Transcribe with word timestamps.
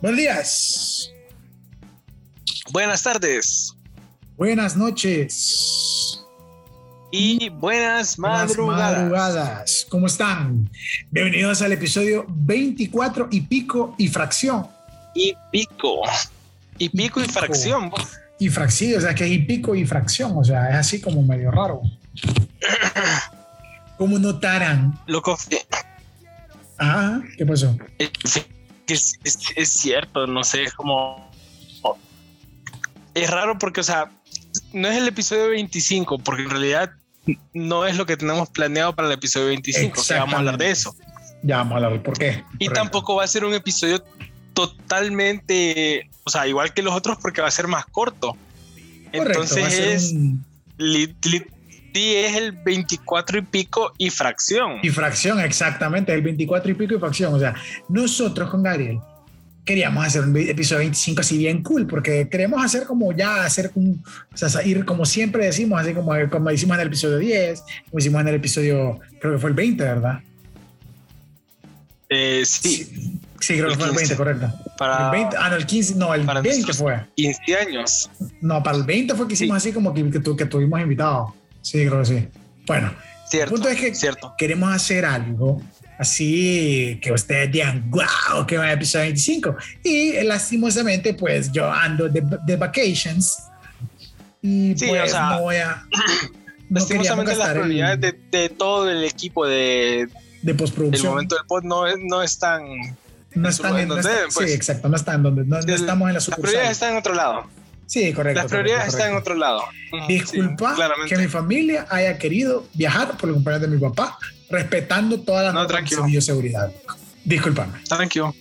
Buenos 0.00 0.18
días. 0.18 1.12
Buenas 2.72 3.02
tardes. 3.02 3.74
Buenas 4.36 4.76
noches. 4.76 6.24
Y 7.12 7.48
buenas 7.50 8.18
madrugadas. 8.18 8.56
Buenas 8.56 8.92
madrugadas. 8.98 9.86
¿Cómo 9.90 10.06
están? 10.06 10.70
Bienvenidos 11.10 11.60
al 11.62 11.72
episodio 11.72 12.24
24 12.28 13.28
y 13.30 13.40
pico 13.42 13.94
y 13.98 14.08
fracción. 14.08 14.66
Y 15.14 15.34
pico. 15.50 16.02
Y 16.78 16.88
pico 16.88 17.20
y, 17.20 17.26
pico. 17.26 17.38
fracción. 17.40 17.90
Y 18.38 18.48
fracción, 18.48 18.96
o 18.96 19.00
sea, 19.02 19.14
que 19.14 19.24
es 19.26 19.32
y 19.32 19.38
pico 19.40 19.74
y 19.74 19.84
fracción, 19.84 20.32
o 20.34 20.42
sea, 20.42 20.70
es 20.70 20.76
así 20.76 21.00
como 21.00 21.22
medio 21.22 21.50
raro. 21.50 21.82
¿Cómo 23.98 24.18
notarán? 24.18 24.98
Loco, 25.06 25.36
Ah, 26.78 27.20
¿qué 27.36 27.44
pasó? 27.44 27.76
Es, 28.94 29.14
es- 29.24 29.36
es- 29.38 29.52
es 29.56 29.68
cierto, 29.70 30.26
no 30.26 30.44
sé, 30.44 30.64
es 30.64 30.72
como... 30.74 31.28
Es 33.14 33.28
raro 33.30 33.58
porque, 33.58 33.80
o 33.80 33.84
sea, 33.84 34.10
no 34.72 34.88
es 34.88 34.96
el 34.96 35.08
episodio 35.08 35.48
25, 35.48 36.18
porque 36.18 36.42
en 36.42 36.50
realidad 36.50 36.90
no 37.52 37.84
es 37.86 37.96
lo 37.96 38.06
que 38.06 38.16
tenemos 38.16 38.48
planeado 38.50 38.94
para 38.94 39.08
el 39.08 39.14
episodio 39.14 39.46
25, 39.48 40.00
que 40.06 40.14
vamos 40.14 40.34
a 40.34 40.38
hablar 40.38 40.58
de 40.58 40.70
eso. 40.70 40.94
Ya 41.42 41.56
vamos 41.58 41.72
a 41.72 41.76
hablar 41.86 42.02
por 42.02 42.16
qué. 42.18 42.44
Y 42.58 42.66
Correcto. 42.66 42.72
tampoco 42.74 43.14
va 43.16 43.24
a 43.24 43.26
ser 43.26 43.44
un 43.44 43.54
episodio 43.54 44.04
totalmente, 44.54 46.08
o 46.24 46.30
sea, 46.30 46.46
igual 46.46 46.72
que 46.72 46.82
los 46.82 46.94
otros 46.94 47.18
porque 47.20 47.40
va 47.40 47.48
a 47.48 47.52
ser 47.52 47.66
más 47.68 47.86
corto. 47.86 48.36
Correcto, 49.12 49.12
Entonces 49.42 49.74
es, 49.78 50.12
un- 50.12 50.44
li- 50.78 51.14
li- 51.24 51.46
sí, 51.94 52.14
es 52.16 52.36
el 52.36 52.52
24 52.52 53.38
y 53.38 53.42
pico 53.42 53.92
y 53.98 54.10
fracción. 54.10 54.78
Y 54.82 54.90
fracción, 54.90 55.40
exactamente, 55.40 56.12
el 56.14 56.22
24 56.22 56.70
y 56.70 56.74
pico 56.74 56.94
y 56.94 56.98
fracción. 56.98 57.34
O 57.34 57.38
sea, 57.38 57.54
nosotros 57.88 58.50
con 58.50 58.62
Gabriel 58.62 58.98
queríamos 59.64 60.04
hacer 60.04 60.22
un 60.22 60.36
episodio 60.36 60.80
25 60.80 61.20
así 61.20 61.38
bien 61.38 61.62
cool, 61.62 61.86
porque 61.86 62.28
queremos 62.28 62.64
hacer 62.64 62.84
como 62.84 63.12
ya, 63.12 63.44
hacer 63.44 63.70
un, 63.74 64.02
o 64.32 64.36
sea, 64.36 64.64
ir 64.64 64.84
como 64.84 65.04
siempre 65.04 65.44
decimos, 65.44 65.80
así 65.80 65.92
como, 65.92 66.12
como 66.30 66.50
hicimos 66.50 66.74
en 66.76 66.80
el 66.80 66.86
episodio 66.88 67.18
10, 67.18 67.62
como 67.90 67.98
hicimos 68.00 68.20
en 68.22 68.28
el 68.28 68.34
episodio, 68.36 68.98
creo 69.20 69.34
que 69.34 69.38
fue 69.38 69.50
el 69.50 69.54
20, 69.56 69.84
¿verdad? 69.84 70.20
Eh, 72.08 72.42
sí, 72.44 73.18
Sí, 73.38 73.54
creo 73.54 73.68
que 73.68 73.72
El 73.74 73.78
fue 73.78 73.88
el 73.88 73.94
20, 73.96 74.00
15. 74.02 74.16
correcto. 74.16 74.52
para, 74.76 75.06
El 75.06 75.10
20, 75.12 75.36
ah, 75.38 75.48
no, 75.48 75.56
el 75.56 75.64
15, 75.66 75.94
no, 75.94 76.14
el 76.14 76.24
para 76.26 76.40
20 76.42 76.58
nuestros 76.58 76.76
fue. 76.76 77.06
15 77.16 77.56
años. 77.56 78.10
No, 78.42 78.62
para 78.62 78.76
el 78.76 78.84
20 78.84 79.14
fue 79.14 79.26
que 79.28 79.32
hicimos 79.34 79.56
así 79.56 79.72
como 79.72 79.94
que, 79.94 80.10
que, 80.10 80.18
tu- 80.20 80.36
que 80.36 80.44
tuvimos 80.44 80.78
invitados. 80.80 81.32
Sí, 81.62 81.86
creo 81.86 82.00
que 82.00 82.04
sí. 82.06 82.28
Bueno, 82.66 82.92
Cierto, 83.28 83.54
punto 83.54 83.68
es 83.68 83.78
que- 83.80 83.94
cierto. 83.94 84.34
queremos 84.36 84.72
hacer 84.74 85.04
algo 85.04 85.62
así 85.98 86.98
que 87.02 87.12
ustedes 87.12 87.52
digan, 87.52 87.90
wow, 87.90 88.46
que 88.46 88.56
va 88.58 88.64
a 88.64 88.72
episodio 88.72 89.04
25. 89.06 89.56
Y 89.84 90.10
eh, 90.12 90.24
lastimosamente, 90.24 91.14
pues 91.14 91.52
yo 91.52 91.70
ando 91.70 92.08
de, 92.08 92.22
de 92.46 92.56
vacations 92.56 93.38
y 94.42 94.74
Sí, 94.76 94.86
pues 94.88 95.02
o 95.04 95.08
sea, 95.08 95.30
no 95.30 95.40
voy 95.42 95.56
a. 95.56 95.82
No 96.70 96.78
Lastimosamente 96.78 97.30
las 97.32 97.38
gastar 97.38 97.56
el- 97.56 97.62
prioridades 97.64 98.00
de, 98.00 98.38
de 98.38 98.48
todo 98.48 98.88
el 98.88 99.02
equipo 99.02 99.44
de, 99.44 100.08
de 100.42 100.54
postproducción. 100.54 101.10
momento 101.12 101.34
del 101.34 101.44
pod 101.44 101.64
no, 101.64 101.82
no 101.96 102.22
están... 102.22 102.62
no 103.34 103.48
están 103.48 103.76
en 103.76 103.88
no 103.88 103.94
donde 103.96 104.08
están- 104.08 104.14
deben, 104.16 104.30
pues. 104.32 104.48
Sí, 104.50 104.54
exacto, 104.56 104.88
no 104.88 104.94
están 104.94 105.20
donde, 105.24 105.42
no, 105.42 105.56
no 105.56 105.62
El- 105.62 105.70
estamos 105.70 106.02
en 106.06 106.12
la 106.12 106.12
Las 106.14 106.24
sucursal. 106.24 106.42
prioridades 106.42 106.70
están 106.76 106.92
en 106.92 106.98
otro 106.98 107.14
lado. 107.14 107.50
Sí, 107.90 108.12
correcto. 108.12 108.42
Las 108.42 108.50
prioridades 108.50 108.88
están 108.94 109.10
en 109.10 109.16
otro 109.16 109.34
lado. 109.34 109.64
Sí, 109.90 109.98
Disculpa 110.14 110.74
claramente. 110.76 111.12
que 111.12 111.20
mi 111.20 111.26
familia 111.26 111.86
haya 111.90 112.16
querido 112.18 112.68
viajar 112.74 113.16
por 113.16 113.30
el 113.30 113.34
cumpleaños 113.34 113.62
de 113.68 113.76
mi 113.76 113.80
papá, 113.80 114.16
respetando 114.48 115.18
todas 115.20 115.46
las 115.46 115.54
No, 115.54 115.64
normas 115.64 115.90
de 115.90 116.02
bioseguridad. 116.06 116.72
Disculpame. 117.24 117.80
Tranquilo. 117.88 118.32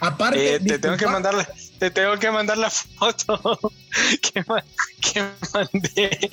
Aparte, 0.00 0.56
Eh, 0.56 0.58
te 0.60 0.78
tengo 0.80 0.96
que 0.96 1.04
disculpa- 1.06 1.12
mandar 1.12 1.34
la, 1.34 1.48
te 1.78 1.90
tengo 1.92 2.18
que 2.18 2.30
mandar 2.32 2.58
la 2.58 2.70
foto 2.98 3.72
que, 4.20 4.44
que 5.12 5.22
mandé 5.54 6.30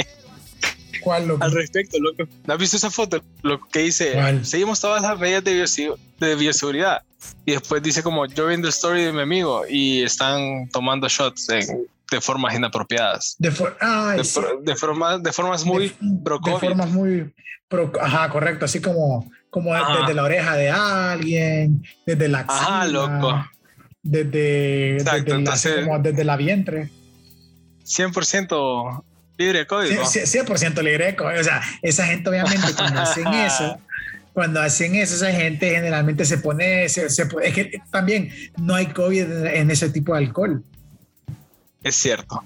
¿Cuál 1.02 1.28
loco? 1.28 1.44
al 1.44 1.52
respecto, 1.52 1.98
loco. 2.00 2.24
¿No 2.46 2.54
has 2.56 2.60
visto 2.60 2.78
esa 2.78 2.90
foto? 2.90 3.22
Lo 3.44 3.60
que 3.68 3.80
dice, 3.82 4.14
¿Cuál? 4.14 4.44
seguimos 4.44 4.80
todas 4.82 5.04
las 5.04 5.20
medidas 5.20 5.44
de, 5.44 5.64
biosegu- 5.64 5.98
de 6.20 6.36
bioseguridad. 6.36 7.04
Y 7.46 7.52
después 7.52 7.84
dice 7.84 8.02
como, 8.02 8.26
yo 8.26 8.48
viendo 8.48 8.68
el 8.68 8.74
story 8.74 9.04
de 9.04 9.14
mi 9.14 9.22
amigo 9.22 9.66
y 9.70 10.02
están 10.04 10.68
tomando 10.70 11.08
shots 11.08 11.50
en- 11.50 11.86
de 12.12 12.22
formas 12.22 12.54
inapropiadas. 12.56 13.36
De, 13.40 13.52
for- 13.52 13.76
ay, 13.82 14.18
De, 14.20 14.24
sí. 14.24 14.40
de 14.64 14.76
forma- 14.76 15.18
de 15.18 15.32
formas 15.32 15.66
muy 15.66 15.90
de, 15.90 16.22
pro 16.24 16.40
de 16.44 16.52
formas 16.60 16.90
muy 16.92 17.34
pro- 17.68 17.92
ajá 18.02 18.30
correcto 18.30 18.66
así 18.66 18.80
como 18.80 19.30
como 19.50 19.74
Ajá. 19.74 20.02
desde 20.02 20.14
la 20.14 20.24
oreja 20.24 20.56
de 20.56 20.70
alguien 20.70 21.82
desde 22.06 22.28
la 22.28 22.40
axila, 22.40 22.60
Ajá, 22.82 22.86
loco. 22.88 23.46
desde 24.04 24.94
Exacto, 24.98 25.16
desde, 25.18 25.30
la, 25.32 25.36
entonces- 25.38 25.84
como 25.86 26.00
desde 26.00 26.24
la 26.24 26.38
vientre 26.38 26.90
100% 27.84 29.04
libre 29.38 29.60
de 29.66 29.96
¿no? 29.96 30.06
sí, 30.06 30.20
100% 30.20 30.82
libre 30.82 31.16
o 31.20 31.44
sea 31.44 31.62
esa 31.82 32.06
gente 32.06 32.30
obviamente 32.30 32.74
cuando 32.76 33.02
hacen 33.02 33.28
eso 33.34 33.78
cuando 34.34 34.62
hacen 34.62 34.96
eso 34.96 35.16
esa 35.16 35.32
gente 35.32 35.70
generalmente 35.72 36.26
se 36.26 36.38
pone 36.38 36.88
se, 36.90 37.10
se 37.10 37.28
es 37.44 37.54
que 37.54 37.80
también 37.92 38.32
no 38.58 38.76
hay 38.76 38.88
COVID 38.88 39.46
en 39.48 39.72
ese 39.72 39.90
tipo 39.90 40.14
de 40.14 40.20
alcohol 40.26 40.64
Es 41.86 41.96
cierto. 41.98 42.38
o 42.38 42.44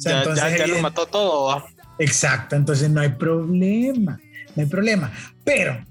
sea, 0.00 0.12
ya, 0.12 0.18
entonces 0.18 0.44
ya, 0.44 0.50
ya 0.50 0.56
lo 0.56 0.62
evidente- 0.64 0.82
mató 0.82 1.06
todo. 1.06 1.64
Exacto, 1.98 2.54
entonces 2.56 2.88
no 2.90 3.00
hay 3.00 3.10
problema, 3.10 4.18
no 4.54 4.62
hay 4.62 4.68
problema. 4.68 5.12
Pero, 5.44 5.84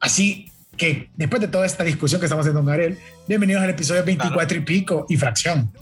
así 0.00 0.50
que 0.76 1.10
después 1.16 1.40
de 1.40 1.48
toda 1.48 1.64
esta 1.64 1.84
discusión 1.84 2.20
que 2.20 2.26
estamos 2.26 2.44
haciendo 2.44 2.62
con 2.64 2.96
bienvenidos 3.26 3.62
al 3.62 3.70
episodio 3.70 4.04
24 4.04 4.58
y 4.58 4.60
pico 4.60 5.06
y 5.08 5.16
fracción. 5.16 5.72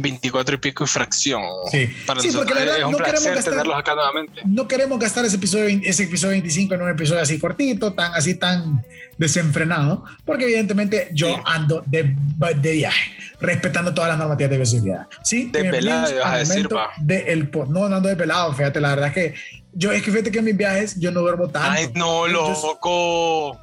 24 0.00 0.54
y 0.54 0.58
pico 0.58 0.84
y 0.84 0.86
fracción. 0.86 1.42
Sí, 1.70 1.86
Para 2.06 2.20
Sí, 2.20 2.28
nosotros 2.28 2.34
porque 2.34 2.54
la 2.54 2.60
verdad 2.60 2.78
es 2.78 2.84
un 2.84 2.92
no 2.92 2.98
queremos 2.98 3.24
gastar- 3.24 3.44
tenerlos 3.44 3.78
acá 3.78 3.94
nuevamente. 3.94 4.42
No 4.46 4.68
queremos 4.68 4.98
gastar 4.98 5.24
ese 5.24 5.36
episodio, 5.36 5.80
ese 5.84 6.04
episodio 6.04 6.32
25 6.32 6.74
en 6.74 6.82
un 6.82 6.90
episodio 6.90 7.20
así 7.20 7.38
cortito, 7.38 7.92
tan 7.92 8.14
así 8.14 8.34
tan 8.34 8.84
desenfrenado, 9.18 10.04
porque 10.24 10.44
evidentemente 10.44 11.08
yo 11.12 11.28
Sí. 11.28 11.34
ando 11.44 11.82
de, 11.86 12.14
de 12.60 12.72
viaje, 12.72 13.12
respetando 13.40 13.92
todas 13.94 14.08
las 14.10 14.18
normativas 14.18 14.50
de 14.50 14.58
visibilidad. 14.58 15.06
Sí, 15.22 15.50
Desvelado, 15.52 16.06
bienvenidos 16.06 16.24
vas 16.24 16.32
a 16.34 16.38
decir, 16.38 16.68
pa. 16.68 16.90
de 16.98 17.18
el. 17.32 17.50
No, 17.68 17.88
no 17.88 17.96
ando 17.96 18.08
desvelado, 18.08 18.52
fíjate, 18.54 18.80
la 18.80 18.90
verdad 18.90 19.08
es 19.08 19.14
que 19.14 19.34
yo, 19.72 19.92
es 19.92 20.02
que 20.02 20.10
fíjate 20.10 20.30
que 20.32 20.38
en 20.40 20.44
mis 20.46 20.56
viajes 20.56 20.98
yo 20.98 21.10
no 21.12 21.20
duermo 21.20 21.48
tanto. 21.48 21.68
Ay, 21.70 21.90
no, 21.94 22.26
loco. 22.26 23.60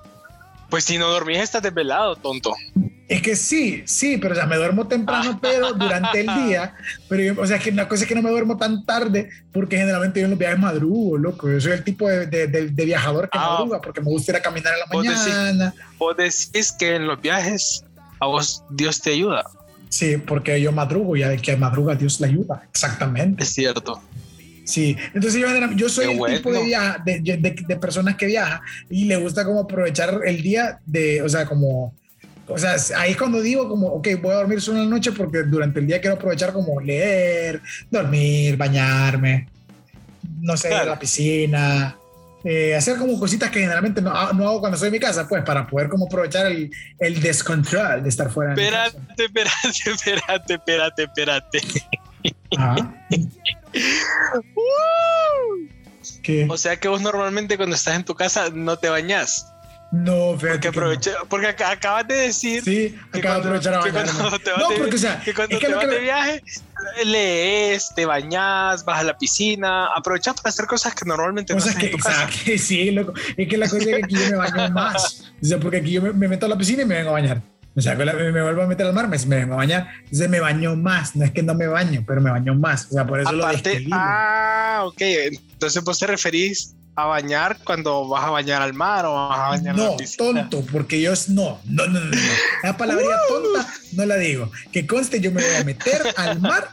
Pues 0.69 0.83
si 0.83 0.97
no 0.97 1.07
dormís, 1.07 1.38
estás 1.39 1.61
desvelado, 1.61 2.16
tonto. 2.17 2.53
Es 3.07 3.22
que 3.22 3.38
sí, 3.38 3.83
sí, 3.85 4.17
pero 4.17 4.33
o 4.33 4.35
sea, 4.35 4.45
me 4.47 4.57
duermo 4.57 4.85
temprano, 4.88 5.39
pero 5.41 5.72
durante 5.73 6.19
el 6.22 6.28
día. 6.45 6.75
Pero 7.07 7.23
yo- 7.35 7.41
o 7.41 7.47
sea, 7.47 7.57
que 7.57 7.72
la 7.72 7.88
cosa 7.88 8.03
es 8.03 8.09
que 8.09 8.16
no 8.16 8.22
me 8.22 8.29
duermo 8.29 8.57
tan 8.57 8.85
tarde 8.85 9.29
porque 9.53 9.78
generalmente 9.78 10.19
yo 10.19 10.25
en 10.25 10.31
los 10.31 10.39
viajes 10.39 10.59
madrugo, 10.59 11.17
loco. 11.17 11.50
Yo 11.50 11.61
soy 11.61 11.72
el 11.72 11.83
tipo 11.85 12.09
de, 12.09 12.25
de- 12.28 12.47
de- 12.47 12.67
de 12.69 12.85
viajador 12.85 13.29
que 13.29 13.37
Ah. 13.37 13.52
madruga 13.59 13.79
porque 13.79 14.02
me 14.02 14.08
gusta 14.08 14.34
ir 14.34 14.35
a 14.37 14.41
caminar 14.41 14.73
en 14.73 14.79
la 14.79 14.85
Vos 14.91 15.05
decís- 15.05 15.28
mañana. 15.37 15.73
Vos 15.97 16.17
decís 16.17 16.73
que 16.78 16.96
en 16.96 17.08
los 17.08 17.22
viajes 17.22 17.85
a 18.19 18.25
vos 18.25 18.64
Dios 18.69 18.99
te 19.02 19.11
ayuda. 19.14 19.46
Sí, 19.90 20.17
porque 20.17 20.59
yo 20.59 20.73
madrugo 20.73 21.16
y 21.16 21.23
al 21.23 21.41
que 21.41 21.55
madruga 21.55 21.96
Dios 21.96 22.19
le 22.19 22.28
ayuda. 22.28 22.61
Exactamente. 22.69 23.43
Es 23.43 23.53
cierto. 23.53 24.02
Sí, 24.67 24.97
entonces 25.14 25.40
yo, 25.40 25.47
yo 25.75 25.87
soy 25.87 26.08
Qué 26.08 26.11
el 26.11 26.17
tipo 26.37 26.52
de, 26.52 26.59
viaja, 26.66 27.02
de, 27.05 27.19
de- 27.22 27.55
de 27.66 27.75
personas 27.78 28.16
que 28.17 28.25
viaja 28.25 28.61
y 28.90 29.05
le 29.05 29.16
gusta 29.16 29.46
como 29.46 29.61
aprovechar 29.61 30.19
el 30.25 30.41
día 30.43 30.79
de, 30.85 31.22
o 31.22 31.29
sea, 31.29 31.46
como, 31.46 31.96
o 32.49 32.58
sea, 32.58 32.75
ahí 32.97 33.11
es 33.11 33.17
cuando 33.17 33.41
digo 33.41 33.69
como, 33.69 33.87
ok, 33.87 34.09
voy 34.22 34.31
a 34.34 34.40
dormir 34.40 34.59
solo 34.61 34.79
en 34.79 34.90
la 34.90 34.90
noche 34.97 35.14
porque 35.14 35.43
durante 35.43 35.79
el 35.79 35.87
día 35.87 36.02
quiero 36.02 36.17
aprovechar 36.17 36.52
como 36.52 36.81
leer, 36.81 37.61
dormir, 37.90 38.58
bañarme, 38.58 39.47
no 40.41 40.58
sé, 40.58 40.67
ir 40.67 40.73
a 40.73 40.85
la 40.85 40.99
piscina, 40.99 41.97
eh, 42.43 42.75
hacer 42.75 42.97
como 42.97 43.17
cositas 43.17 43.49
que 43.49 43.59
generalmente 43.61 44.02
no, 44.02 44.11
no 44.34 44.49
hago 44.49 44.59
cuando 44.59 44.75
estoy 44.75 44.87
en 44.87 44.93
mi 44.93 44.99
casa, 44.99 45.25
pues 45.29 45.43
para 45.43 45.66
poder 45.66 45.87
como 45.87 46.08
aprovechar 46.08 46.46
el, 46.47 46.69
el 46.99 47.22
descontrol 47.22 48.03
de 48.03 48.09
estar 48.09 48.29
fuera 48.29 48.53
de 48.53 48.61
mi 48.61 48.69
casa. 48.69 48.97
Espérate, 49.17 49.23
espérate, 49.23 50.53
espérate, 50.53 50.53
espérate, 50.55 51.03
espérate. 51.03 51.59
Ajá. 52.58 53.08
¿Qué? 56.24 56.46
O 56.50 56.58
sea 56.58 56.78
que 56.78 56.88
vos 56.88 57.02
normalmente 57.02 57.58
cuando 57.58 57.76
estás 57.76 57.96
en 57.96 58.03
tu 58.06 58.16
casa 58.16 58.50
no 58.53 58.78
te 58.78 58.90
bañas. 58.90 59.47
No, 59.90 60.38
fíjate 60.38 60.47
Porque 60.47 60.59
que 60.59 60.68
no. 60.68 60.70
aproveché, 60.72 61.12
porque 61.29 61.47
ac- 61.56 61.72
acabas 61.72 62.06
de 62.09 62.16
decir 62.16 62.62
Sí, 62.62 62.97
que 63.14 63.20
acabo 63.20 63.35
de 63.35 63.40
aprovechar 63.40 63.74
a 63.76 63.79
que 63.84 63.91
bañarme. 63.91 64.22
vas 64.22 64.32
No, 64.58 64.68
porque 64.78 64.96
o 64.96 65.00
sea, 65.00 65.22
que 65.22 65.34
cuando 65.34 65.56
es 65.56 65.62
que 65.62 65.66
te 65.68 65.72
lo 65.72 65.78
vas 65.78 65.85
que- 65.88 65.91
de 65.96 66.00
viaje 66.02 66.44
lees, 67.06 67.94
te 67.96 68.06
bañas, 68.06 68.84
vas 68.84 69.00
a 69.00 69.03
la 69.03 69.18
piscina, 69.18 69.88
aprovechas 69.96 70.35
para 70.41 70.50
hacer 70.50 70.66
cosas 70.66 70.94
que 70.94 71.06
normalmente 71.06 71.53
no 71.53 71.59
cosas 71.59 71.78
haces 71.78 71.79
que, 71.79 71.85
en 71.96 71.97
tu 71.97 72.03
casa. 72.03 72.24
exacto, 72.24 72.52
sí, 72.58 72.91
loco. 72.91 73.14
Es 73.38 73.47
que 73.47 73.58
la 73.58 73.66
cosa 73.70 73.78
es 73.78 73.85
que 73.88 73.96
aquí 74.03 74.16
yo 74.16 74.29
me 74.29 74.35
baño 74.35 74.70
más. 74.72 75.32
O 75.41 75.46
sea, 75.46 75.58
porque 75.58 75.78
aquí 75.78 75.91
yo 75.91 76.02
me, 76.02 76.12
me 76.12 76.28
meto 76.28 76.46
a 76.46 76.50
la 76.50 76.58
piscina 76.58 76.82
y 76.82 76.85
me 76.85 76.96
vengo 76.96 77.09
a 77.12 77.14
bañar. 77.14 77.41
O 77.78 77.82
sea, 77.82 77.96
que 77.96 78.03
la- 78.06 78.14
me, 78.14 78.32
me 78.32 78.41
vuelvo 78.41 78.64
a 78.64 78.68
meter 78.68 78.88
al 78.88 78.94
mar, 78.94 79.08
me, 79.08 79.18
me 79.28 79.35
vengo 79.35 79.53
a 79.53 79.58
bañar. 79.58 79.88
Entonces 80.06 80.28
me 80.29 80.40
baño 80.40 80.76
más. 80.76 81.16
No 81.16 81.24
es 81.24 81.32
que 81.32 81.44
no 81.44 81.53
me 81.53 81.68
baño, 81.68 82.03
pero 82.08 82.20
me 82.22 82.32
baño 82.32 82.56
más. 82.56 82.88
O 82.90 82.96
sea, 82.96 83.06
por 83.06 83.20
eso 83.20 83.32
lo 83.32 83.44
Aparte, 83.46 83.70
desquilibro. 83.70 84.00
ah, 84.02 84.82
ok. 84.85 85.00
Entonces 85.02 85.84
vos 85.84 86.00
te 86.00 86.08
referís 86.08 86.74
a 86.96 87.06
bañar 87.06 87.58
cuando 87.64 88.08
vas 88.08 88.24
a 88.26 88.32
bañar 88.32 88.64
al 88.64 88.74
mar 88.74 89.06
o 89.06 89.14
vas 89.14 89.38
a 89.40 89.50
bañar 89.50 89.76
No, 89.76 89.96
la 90.00 90.06
tonto, 90.18 90.66
porque 90.72 91.00
yo 91.00 91.14
es- 91.14 91.29
no, 91.29 91.62
no, 91.66 91.85
no, 91.85 92.00
no, 92.00 92.06
no. 92.09 92.18
La 92.64 92.76
palabra 92.76 93.06
tonta 93.29 93.68
no 93.94 94.06
la 94.08 94.16
digo. 94.18 94.52
Que 94.72 94.88
conste, 94.88 95.22
yo 95.22 95.32
me 95.32 95.44
voy 95.44 95.56
a 95.62 95.64
meter 95.64 96.02
al 96.18 96.41
mar 96.41 96.70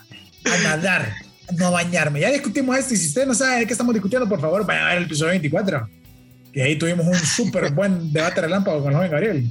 a 0.47 0.59
nadar, 0.63 1.13
no 1.59 1.67
a 1.67 1.71
bañarme. 1.71 2.21
Ya 2.21 2.31
discutimos 2.31 2.79
esto 2.79 2.95
y 2.95 2.97
si 2.97 3.09
usted 3.09 3.27
no 3.27 3.35
sabe 3.35 3.59
de 3.61 3.67
qué 3.67 3.73
estamos 3.75 3.93
discutiendo, 3.93 4.27
por 4.27 4.41
favor, 4.41 4.65
vayan 4.65 4.85
a 4.85 4.89
ver 4.89 4.99
el 4.99 5.05
episodio 5.05 5.33
24. 5.33 5.87
Y 6.55 6.61
ahí 6.63 6.77
tuvimos 6.79 7.07
un 7.07 7.15
súper 7.15 7.73
buen 7.73 8.11
debate 8.11 8.41
relámpago 8.41 8.79
con 8.83 8.93
el 8.93 8.97
joven 8.97 9.11
Gabriel. 9.11 9.51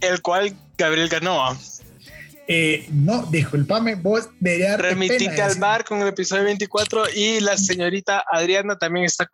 El 0.00 0.20
cual 0.22 0.54
Gabriel 0.76 1.08
ganó. 1.08 1.56
Eh, 2.48 2.86
no, 2.92 3.24
discúlpame, 3.26 3.96
vos 3.96 4.28
deberías 4.38 4.78
Remitite 4.78 5.42
al 5.42 5.56
bar 5.56 5.84
con 5.84 6.00
el 6.00 6.08
episodio 6.08 6.44
24 6.44 7.04
y 7.14 7.40
la 7.40 7.56
señorita 7.56 8.24
Adriana 8.30 8.76
también 8.78 9.04
está 9.06 9.28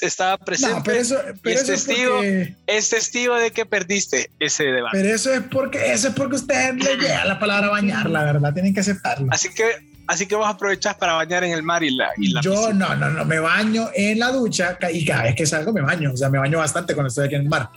estaba 0.00 0.38
presente. 0.38 0.74
No, 0.74 0.82
pero 0.82 0.98
eso, 0.98 1.20
pero 1.42 1.60
es 1.60 1.66
testigo. 1.66 2.14
porque, 2.16 2.54
Es 2.66 2.88
testigo 2.88 3.34
de 3.34 3.50
que 3.50 3.66
perdiste 3.66 4.30
ese 4.40 4.64
debate. 4.64 4.96
pero 4.96 5.14
eso 5.14 5.34
es 5.34 5.42
porque, 5.50 5.92
eso 5.92 6.08
es 6.08 6.14
porque 6.14 6.36
usted 6.36 6.72
le 6.76 6.96
llega 6.96 7.26
la 7.26 7.38
palabra 7.38 7.68
bañar, 7.68 8.08
la 8.08 8.24
verdad, 8.24 8.54
tienen 8.54 8.72
que 8.72 8.80
aceptarlo. 8.80 9.26
Así 9.30 9.50
que, 9.52 9.64
así 10.06 10.24
que 10.26 10.34
vos 10.34 10.48
aprovechás 10.48 10.94
para 10.94 11.12
bañar 11.12 11.44
en 11.44 11.52
el 11.52 11.62
mar 11.62 11.82
y 11.84 11.94
la, 11.94 12.08
y 12.16 12.28
la 12.30 12.40
Yo 12.40 12.52
piscina. 12.54 12.72
no, 12.72 12.96
no, 12.96 13.10
no, 13.10 13.24
me 13.26 13.38
baño 13.38 13.90
en 13.94 14.18
la 14.18 14.30
ducha 14.32 14.78
y 14.90 15.04
cada 15.04 15.24
vez 15.24 15.34
que 15.34 15.44
salgo 15.44 15.74
me 15.74 15.82
baño, 15.82 16.10
o 16.14 16.16
sea, 16.16 16.30
me 16.30 16.38
baño 16.38 16.56
bastante 16.56 16.94
cuando 16.94 17.08
estoy 17.08 17.26
aquí 17.26 17.34
en 17.34 17.42
el 17.42 17.48
mar. 17.50 17.68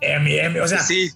Eh, 0.00 0.18
mi- 0.20 0.38
eh, 0.38 0.48
mi- 0.48 0.60
o 0.60 0.66
sea, 0.66 0.80
Sí, 0.82 1.10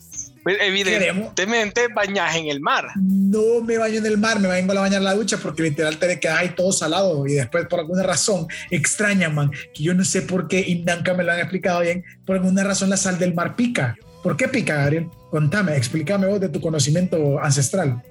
evidentemente 0.45 1.89
bañás 1.95 2.37
en 2.37 2.49
el 2.49 2.61
mar. 2.61 2.87
no 2.97 3.61
me 3.63 3.79
baño 3.79 3.99
en 3.99 4.07
el 4.07 4.19
mar, 4.19 4.41
me 4.41 4.49
vengo 4.49 4.73
a 4.73 4.81
bañar 4.81 4.99
en 4.99 5.05
la 5.05 5.15
ducha 5.15 5.39
porque 5.39 5.63
literal 5.63 5.99
te 5.99 6.19
quedas 6.19 6.39
ahí 6.39 6.51
todo 6.51 6.73
salado 6.73 7.27
y 7.27 7.35
después 7.35 7.67
por 7.67 7.81
alguna 7.81 8.03
razón 8.03 8.47
extraña, 8.71 9.29
man, 9.29 9.51
que 9.75 9.83
yo 9.83 9.95
no 9.95 10.05
sé 10.05 10.23
por 10.23 10.49
qué 10.49 10.61
y 10.61 10.77
nunca 10.77 11.15
me 11.15 11.25
lo 11.25 11.33
han 11.33 11.41
explicado 11.41 11.81
bien, 11.81 12.05
por 12.25 12.37
alguna 12.37 12.65
razón 12.65 12.91
la 12.91 12.97
sal 12.97 13.19
del 13.19 13.35
mar 13.35 13.57
pica. 13.57 13.97
¿Por 14.23 14.37
qué 14.37 14.49
pica, 14.49 14.75
Gabriel? 14.75 15.09
Contame, 15.31 15.77
explícame 15.77 16.27
vos 16.27 16.41
de 16.41 16.49
tu 16.49 16.61
conocimiento 16.61 17.39
ancestral. 17.41 18.03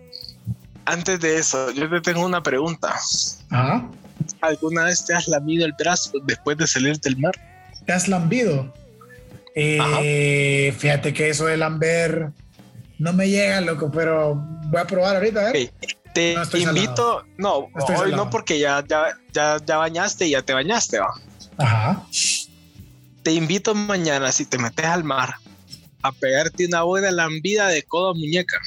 Antes 0.86 1.20
de 1.20 1.38
eso, 1.38 1.72
yo 1.72 1.90
te 1.90 2.00
tengo 2.00 2.26
una 2.26 2.42
pregunta. 2.42 2.96
Ajá. 3.50 3.90
¿Alguna 4.42 4.86
vez 4.86 5.06
te 5.06 5.14
has 5.14 5.28
lamido 5.28 5.66
el 5.66 5.74
brazo 5.74 6.12
después 6.26 6.58
de 6.58 6.66
salir 6.66 7.00
del 7.00 7.18
mar? 7.18 7.34
¿Te 7.86 7.94
has 7.94 8.08
lambido? 8.08 8.74
Eh, 9.60 10.74
fíjate 10.78 11.14
que 11.14 11.30
eso 11.30 11.46
de 11.48 11.58
lamber 11.58 12.30
no 13.00 13.12
me 13.14 13.28
llega, 13.30 13.60
loco, 13.62 13.90
pero 13.92 14.36
voy 14.36 14.80
a 14.82 14.86
probar 14.86 15.16
ahorita, 15.16 15.40
a 15.50 15.52
ver. 15.52 15.72
Te 16.14 16.36
No 16.36 16.58
invito, 16.58 17.24
no, 17.38 17.56
hoy 17.58 17.70
salado. 17.88 18.16
no 18.16 18.30
porque 18.30 18.60
ya, 18.60 18.84
ya, 18.88 19.18
ya, 19.34 19.58
ya 19.66 19.78
bañaste 19.78 20.26
y 20.28 20.32
ya 20.32 20.42
te 20.42 20.54
bañaste, 20.54 21.00
va. 21.00 21.14
Ajá. 21.58 22.04
Te 23.24 23.32
invito 23.34 23.76
mañana, 23.76 24.32
si 24.32 24.46
te 24.46 24.58
metes 24.58 24.86
al 24.86 25.04
mar, 25.04 25.36
a 26.02 26.12
pegarte 26.12 26.66
una 26.66 26.84
buena 26.84 27.12
lambida 27.12 27.68
de 27.68 27.84
codo 27.84 28.12
a 28.12 28.14
muñeca. 28.14 28.58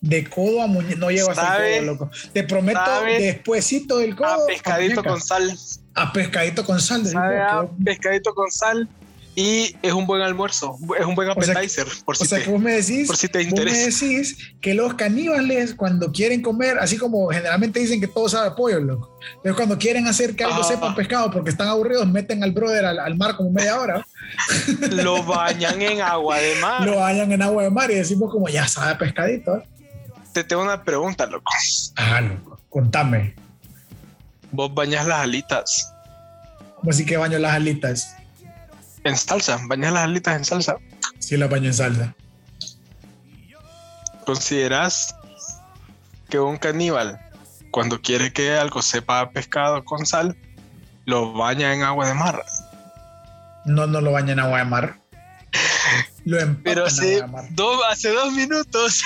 De 0.00 0.24
codo 0.24 0.62
a 0.62 0.66
muñeca, 0.66 0.96
no 0.98 1.10
llego 1.10 1.30
hasta 1.30 1.66
el 1.68 1.84
codo, 1.86 1.92
loco. 1.92 2.10
Te 2.32 2.42
prometo, 2.44 2.80
despuésito 3.04 3.98
del 3.98 4.16
codo. 4.16 4.44
A 4.44 4.46
pescadito 4.46 5.04
con 5.04 5.20
sal. 5.20 5.56
A 5.94 6.12
pescadito 6.12 6.64
con 6.64 6.80
sal. 6.80 7.04
de- 7.04 7.16
a 7.16 7.66
pescadito 7.84 8.34
con 8.34 8.50
sal. 8.50 8.88
Y 9.36 9.76
es 9.82 9.92
un 9.92 10.06
buen 10.06 10.22
almuerzo, 10.22 10.76
es 10.98 11.06
un 11.06 11.14
buen 11.14 11.28
O 11.30 11.40
sea 11.40 11.52
appetizer, 11.54 11.86
por 12.04 12.16
si 12.16 12.26
sea 12.26 12.38
te- 12.38 12.44
que 12.44 12.50
vos 12.50 12.60
me 12.60 12.72
decís, 12.72 13.06
por 13.06 13.16
si 13.16 13.28
te 13.28 13.38
vos 13.38 13.44
me 13.44 13.48
interesa. 13.50 14.04
decís 14.04 14.36
que 14.60 14.74
los 14.74 14.94
caníbales 14.94 15.74
cuando 15.74 16.10
quieren 16.10 16.42
comer, 16.42 16.78
así 16.80 16.98
como 16.98 17.28
generalmente 17.28 17.78
dicen 17.78 18.00
que 18.00 18.08
todo 18.08 18.28
sabe 18.28 18.48
a 18.48 18.54
pollo, 18.56 18.80
loco. 18.80 19.16
Pero 19.42 19.54
cuando 19.54 19.78
quieren 19.78 20.08
hacer 20.08 20.34
que 20.34 20.42
algo 20.44 20.60
Ah. 20.62 20.64
sepa 20.64 20.90
a 20.90 20.94
pescado 20.96 21.30
porque 21.30 21.50
están 21.50 21.68
aburridos, 21.68 22.08
meten 22.08 22.42
al 22.42 22.50
brother 22.52 22.84
al, 22.84 22.98
al 22.98 23.16
mar 23.16 23.36
como 23.36 23.50
media 23.52 23.78
hora, 23.80 24.04
lo 24.90 25.22
bañan 25.22 25.80
en 25.80 26.00
agua 26.00 26.38
de 26.38 26.54
mar. 26.56 26.84
lo 26.84 26.96
bañan 26.96 27.30
en 27.30 27.40
agua 27.42 27.62
de 27.62 27.70
mar 27.70 27.90
y 27.90 27.94
decimos 27.94 28.32
como 28.32 28.48
ya 28.48 28.66
sabe 28.66 28.96
pescadito. 28.96 29.58
¿eh? 29.58 29.62
Te 30.32 30.42
tengo 30.44 30.62
una 30.62 30.82
pregunta, 30.82 31.26
loco. 31.26 31.50
Ah, 31.96 32.20
loco, 32.20 32.58
contame. 32.68 33.34
Vos 34.50 34.74
bañas 34.74 35.06
las 35.06 35.20
alitas 35.20 35.92
¿Cómo 36.76 36.90
así 36.90 37.06
que 37.06 37.16
baño 37.16 37.38
las 37.38 37.54
alitas? 37.54 38.16
En 39.04 39.16
salsa, 39.16 39.58
bañas 39.66 39.92
las 39.92 40.04
alitas 40.04 40.36
en 40.36 40.44
salsa. 40.44 40.76
Sí, 41.18 41.36
las 41.36 41.50
baño 41.50 41.66
en 41.66 41.74
salsa. 41.74 42.14
¿Consideras 44.24 45.14
que 46.28 46.38
un 46.38 46.56
caníbal, 46.56 47.20
cuando 47.70 48.00
quiere 48.00 48.32
que 48.32 48.56
algo 48.56 48.82
sepa 48.82 49.20
a 49.20 49.30
pescado 49.30 49.84
con 49.84 50.06
sal, 50.06 50.36
lo 51.06 51.32
baña 51.32 51.74
en 51.74 51.82
agua 51.82 52.06
de 52.06 52.14
mar? 52.14 52.42
No, 53.64 53.86
no 53.86 54.00
lo 54.00 54.12
bañan 54.12 54.38
en 54.38 54.40
agua 54.40 54.58
de 54.58 54.64
mar. 54.64 55.00
Lo 56.24 56.38
Pero 56.62 56.82
en 56.82 56.86
hace, 56.86 57.16
agua 57.22 57.26
de 57.26 57.32
mar. 57.32 57.44
dos, 57.52 57.80
hace 57.90 58.12
dos 58.12 58.32
minutos 58.32 59.02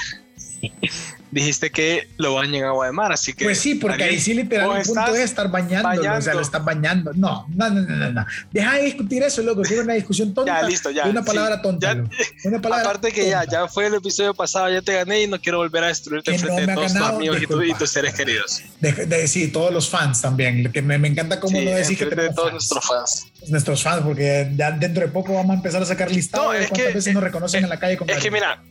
dijiste 1.30 1.70
que 1.70 2.06
lo 2.16 2.34
baña 2.34 2.58
en 2.58 2.64
agua 2.64 2.86
de 2.86 2.92
mar, 2.92 3.10
así 3.12 3.32
que... 3.32 3.44
Pues 3.44 3.58
sí, 3.58 3.74
porque 3.74 4.04
ahí 4.04 4.20
sí 4.20 4.34
literal 4.34 4.68
vos 4.68 4.78
el 4.78 4.84
punto 4.84 5.14
es 5.16 5.20
estar 5.22 5.50
bañándolo, 5.50 5.94
o 6.00 6.02
sea, 6.02 6.10
bañando. 6.12 6.32
lo 6.34 6.40
estás 6.40 6.64
bañando. 6.64 7.12
No, 7.14 7.46
no, 7.56 7.70
no, 7.70 7.80
no, 7.82 7.96
no, 7.96 8.12
no. 8.12 8.26
Deja 8.52 8.74
de 8.74 8.82
discutir 8.84 9.22
eso, 9.24 9.42
loco, 9.42 9.62
quiero 9.62 9.82
una 9.82 9.94
discusión 9.94 10.32
tonta. 10.34 10.60
Ya, 10.60 10.68
listo, 10.68 10.90
ya. 10.92 11.04
de 11.04 11.10
una 11.10 11.22
sí. 11.22 11.26
palabra 11.26 11.60
tonta, 11.60 11.94
Ya-. 11.94 12.04
Una 12.44 12.60
palabra 12.60 12.84
Aparte 12.90 13.10
que 13.10 13.28
ya, 13.28 13.40
tonta. 13.40 13.52
ya 13.62 13.68
fue 13.68 13.86
el 13.86 13.94
episodio 13.94 14.32
pasado, 14.32 14.70
ya 14.70 14.80
te 14.80 14.92
gané 14.94 15.22
y 15.22 15.26
no 15.26 15.40
quiero 15.40 15.58
volver 15.58 15.82
a 15.82 15.86
destruirte 15.88 16.30
Que 16.30 16.36
enfrente 16.36 16.60
no 16.62 16.68
de 16.68 16.74
todos 16.74 16.86
tus 16.86 16.94
ganado, 16.94 17.16
amigos 17.16 17.42
y, 17.42 17.46
tu- 17.48 17.62
y 17.62 17.74
tus 17.74 17.90
seres 17.90 18.14
queridos. 18.14 18.62
De, 18.80 18.92
de- 18.92 19.26
sí, 19.26 19.48
todos 19.48 19.72
los 19.72 19.88
fans 19.90 20.20
también, 20.22 20.70
que 20.70 20.82
me, 20.82 20.98
me 20.98 21.08
encanta 21.08 21.40
cómo 21.40 21.58
Sí, 21.58 21.64
no 21.64 21.72
decís 21.72 21.98
que 21.98 22.04
de 22.06 22.28
todos 22.32 22.36
fans. 22.36 22.52
nuestros 22.52 22.84
fans. 22.86 23.26
Nuestros 23.48 23.82
fans, 23.82 24.02
porque 24.04 24.52
ya 24.56 24.70
dentro 24.70 25.02
de 25.04 25.08
poco 25.10 25.34
vamos 25.34 25.50
a 25.50 25.54
empezar 25.54 25.82
a 25.82 25.86
sacar 25.86 26.12
listados 26.12 26.46
No, 26.46 26.52
de 26.52 26.60
es 26.62 26.68
cuántas 26.68 26.86
que- 26.88 26.94
veces 26.94 27.12
nos 27.14 27.22
reconocen 27.24 27.60
eh, 27.60 27.64
en 27.64 27.70
la 27.70 27.78
calle 27.80 27.96
con 27.96 28.08
Es 28.08 28.18
que 28.18 28.30
mira, 28.30 28.62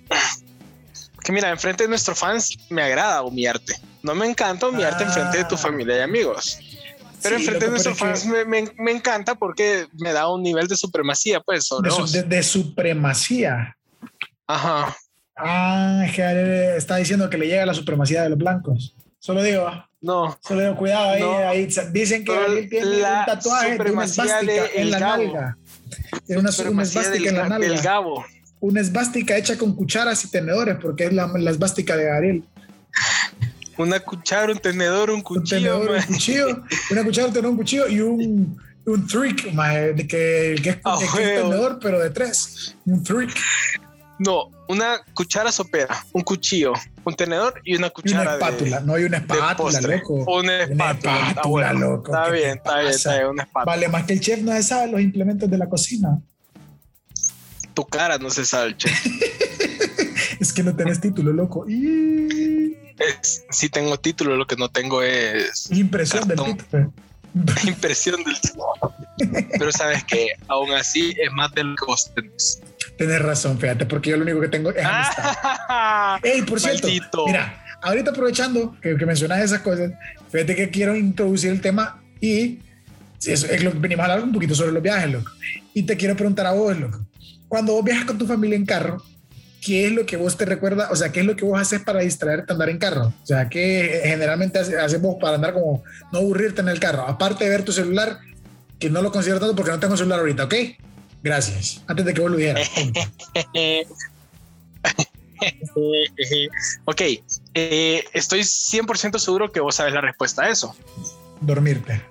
que 1.23 1.31
mira, 1.31 1.49
enfrente 1.49 1.83
de 1.83 1.89
nuestros 1.89 2.17
fans 2.19 2.55
me 2.69 2.81
agrada 2.83 3.21
humillarte. 3.23 3.75
No 4.01 4.13
me 4.15 4.25
encanta 4.27 4.67
humillarte 4.67 5.03
Ah. 5.03 5.07
enfrente 5.07 5.37
de 5.39 5.45
tu 5.45 5.57
familia 5.57 5.97
y 5.97 6.01
amigos. 6.01 6.57
Pero 7.21 7.37
Sí, 7.37 7.43
enfrente 7.43 7.65
de 7.65 7.71
nuestros 7.71 7.97
fans 7.97 8.23
que- 8.23 8.29
me, 8.29 8.45
me- 8.45 8.71
me 8.77 8.91
encanta 8.91 9.35
porque 9.35 9.87
me 9.93 10.11
da 10.11 10.27
un 10.27 10.43
nivel 10.43 10.67
de 10.67 10.75
supremacía, 10.75 11.39
pues, 11.39 11.65
sobre 11.65 11.89
de, 11.89 11.95
su- 11.95 12.01
vos. 12.01 12.11
de- 12.11 12.23
de 12.23 12.43
supremacía. 12.43 13.77
Ajá. 14.47 14.95
Ah, 15.37 16.03
es 16.05 16.13
que 16.15 16.75
está 16.77 16.97
diciendo 16.97 17.29
que 17.29 17.37
le 17.37 17.47
llega 17.47 17.65
la 17.65 17.73
supremacía 17.73 18.23
de 18.23 18.29
los 18.29 18.37
blancos. 18.37 18.93
Solo 19.19 19.41
digo, 19.41 19.65
ah, 19.67 19.89
No, 20.01 20.37
solo 20.45 20.59
digo, 20.59 20.75
cuidado 20.75 21.11
ahí, 21.11 21.21
No. 21.21 21.37
ahí 21.47 21.67
dicen 21.93 22.25
que 22.25 22.35
Gabriel 22.35 22.69
tiene 22.69 22.87
un 22.97 23.01
tatuaje 23.25 23.77
de 23.77 23.91
una 23.91 24.05
de 24.05 24.71
en 24.75 24.91
la 24.91 24.99
nalga. 24.99 25.57
Tiene 26.27 26.41
una, 26.41 26.51
supremacía 26.51 27.03
en 27.15 27.37
la 27.37 27.47
nalga. 27.47 27.81
Gabo. 27.81 28.25
Una 28.63 28.79
esvástica 28.79 29.35
hecha 29.35 29.57
con 29.57 29.75
cucharas 29.75 30.23
y 30.23 30.29
tenedores, 30.31 30.77
porque 30.81 31.03
es 31.07 31.11
la, 31.13 31.27
la 31.27 31.51
esvástica 31.51 31.97
de 31.97 32.05
Gabriel. 32.05 32.43
Una 33.77 33.99
cuchara, 33.99 34.53
un 34.53 34.57
tenedor, 34.59 35.09
un 35.09 35.17
Un 35.17 35.21
cuchillo. 35.21 35.79
tenedor, 35.79 35.91
un 35.97 36.01
cuchillo, 36.13 36.63
una 36.91 37.03
cuchara, 37.03 37.27
un 37.27 37.33
tenedor, 37.33 37.51
un 37.51 37.57
cuchillo 37.57 37.87
y 37.89 37.99
un, 37.99 38.57
un 38.85 39.07
trick, 39.07 39.51
mae, 39.53 39.91
de 39.93 40.07
que, 40.07 40.55
que 40.63 40.69
es, 40.69 40.77
Ah, 40.85 40.95
que 40.97 41.05
es 41.05 41.13
huevo. 41.13 41.49
tenedor, 41.49 41.79
pero 41.81 41.99
de 41.99 42.09
tres. 42.11 42.77
Un 42.85 43.03
trick. 43.03 43.35
No, 44.19 44.49
una 44.69 45.01
cuchara 45.13 45.51
sopera, 45.51 45.97
un 46.13 46.21
cuchillo, 46.21 46.71
un 47.03 47.15
tenedor 47.15 47.59
y 47.65 47.75
una 47.75 47.87
Y 47.87 47.89
cuchara 47.89 48.21
una 48.21 48.31
de- 48.31 48.37
espátula. 48.37 48.79
no 48.79 48.93
hay 48.95 49.03
una 49.03 49.17
espátula, 49.17 49.81
loco. 49.81 50.13
Una 50.39 50.63
espátula. 50.63 51.29
espátula, 51.29 51.33
Ah, 51.35 51.47
bueno, 51.49 51.79
loco, 51.79 52.11
Está 52.15 52.23
¿qué 52.25 52.31
te 52.31 52.37
bien, 52.37 52.57
está 52.59 52.79
bien, 52.79 52.91
está 52.93 53.13
bien, 53.15 53.27
una 53.27 53.43
espátula. 53.43 53.75
Vale, 53.75 53.87
más 53.89 54.03
que 54.05 54.13
el 54.13 54.19
chef 54.21 54.39
no 54.41 54.63
sabe 54.63 54.89
los 54.91 55.01
implementos 55.01 55.49
de 55.49 55.57
la 55.57 55.67
cocina. 55.67 56.17
Tu 57.73 57.85
cara 57.85 58.17
no 58.17 58.29
se 58.29 58.45
sabe, 58.45 58.75
che. 58.77 58.89
Es 60.39 60.51
que 60.53 60.63
no 60.63 60.75
tenés 60.75 60.99
título, 61.01 61.31
loco. 61.33 61.65
Y 61.69 62.75
Es- 62.99 63.45
sí 63.49 63.69
tengo 63.69 63.97
título, 63.97 64.35
lo 64.35 64.45
que 64.45 64.55
no 64.55 64.69
tengo 64.69 65.01
es 65.01 65.69
impresión 65.71 66.27
del 66.27 66.37
Cartón. 66.37 66.57
título. 66.57 66.93
impresión 67.67 68.23
del 68.23 68.35
Pero 69.57 69.71
sabes 69.71 70.03
que 70.03 70.27
aún 70.47 70.71
así 70.73 71.15
es 71.19 71.31
más 71.31 71.51
de 71.53 71.63
lo 71.63 71.75
que 71.75 71.85
vos 71.85 72.11
tenés. 72.13 72.61
Tenés 72.97 73.19
razón, 73.21 73.57
fíjate, 73.57 73.85
porque 73.87 74.11
yo 74.11 74.17
lo 74.17 74.23
único 74.23 74.39
que 74.41 74.49
tengo 74.49 74.69
es 74.69 74.85
amistad. 74.85 75.35
Ah, 75.43 76.19
Ey, 76.23 76.43
por 76.43 76.59
cierto, 76.59 76.87
Maldito. 76.87 77.25
mira, 77.25 77.63
ahorita 77.81 78.11
aprovechando 78.11 78.77
que, 78.79 78.95
que 78.95 79.05
mencionas 79.07 79.39
esas 79.41 79.61
cosas, 79.61 79.91
fíjate 80.31 80.55
que 80.55 80.69
quiero 80.69 80.95
introducir 80.95 81.49
el 81.51 81.61
tema 81.61 82.03
y 82.21 82.59
eso 83.25 83.47
es 83.47 83.63
lo 83.63 83.71
que 83.71 83.79
venimos 83.79 84.01
a 84.07 84.11
hablar 84.13 84.27
un 84.27 84.33
poquito 84.33 84.53
sobre 84.53 84.71
los 84.71 84.83
viajes, 84.83 85.11
loco. 85.11 85.31
Y 85.73 85.83
te 85.83 85.97
quiero 85.97 86.15
preguntar 86.15 86.45
a 86.45 86.51
vos, 86.51 86.77
loco. 86.77 86.99
Cuando 87.53 87.73
vos 87.73 87.83
viajas 87.83 88.05
con 88.05 88.17
tu 88.17 88.25
familia 88.25 88.57
en 88.57 88.65
carro, 88.65 88.97
¿qué 89.63 89.85
es 89.85 89.91
lo 89.91 90.07
que 90.07 90.17
vos 90.17 90.35
te 90.35 90.43
recuerda? 90.43 90.89
O 90.89 90.95
sea, 90.95 91.11
¿qué 91.11 91.19
es 91.19 91.25
lo 91.27 91.35
que 91.35 91.45
vos 91.45 91.61
haces 91.61 91.81
para 91.83 91.99
distraerte 91.99 92.51
andar 92.51 92.67
en 92.67 92.79
carro? 92.79 93.13
O 93.21 93.25
sea, 93.27 93.47
¿qué 93.47 94.01
generalmente 94.05 94.57
hace- 94.57 94.75
hacemos 94.79 95.17
para 95.21 95.35
andar 95.35 95.53
como 95.53 95.83
no 96.11 96.17
aburrirte 96.17 96.61
en 96.61 96.69
el 96.69 96.79
carro? 96.79 97.03
Aparte 97.07 97.43
de 97.43 97.51
ver 97.51 97.63
tu 97.63 97.71
celular, 97.71 98.17
que 98.79 98.89
no 98.89 99.03
lo 99.03 99.11
considero 99.11 99.39
tanto 99.39 99.55
porque 99.55 99.69
no 99.69 99.79
tengo 99.79 99.95
celular 99.95 100.17
ahorita, 100.21 100.45
¿ok? 100.45 100.55
Gracias. 101.21 101.83
Antes 101.85 102.05
de 102.05 102.13
que 102.15 102.21
vos 102.21 102.31
lo 102.31 102.37
dijeras. 102.37 102.67
ok, 106.85 107.01
eh, 107.53 108.03
estoy 108.13 108.39
100% 108.41 109.19
seguro 109.19 109.51
que 109.51 109.59
vos 109.59 109.75
sabes 109.75 109.93
la 109.93 110.01
respuesta 110.01 110.45
a 110.45 110.49
eso. 110.49 110.75
Dormirte. 111.39 112.01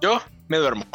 Yo 0.00 0.22
me 0.46 0.58
duermo. 0.58 0.86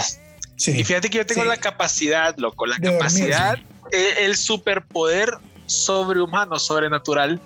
Y 0.66 0.82
fíjate 0.86 1.10
que 1.10 1.18
yo 1.18 1.26
tengo 1.26 1.44
la 1.44 1.58
capacidad, 1.58 2.38
loco, 2.38 2.66
la 2.68 2.80
capacidad, 2.80 3.60
el, 3.92 4.36
superpoder 4.36 5.30
sobrehumano, 5.66 6.60
sobrenatural 6.60 7.42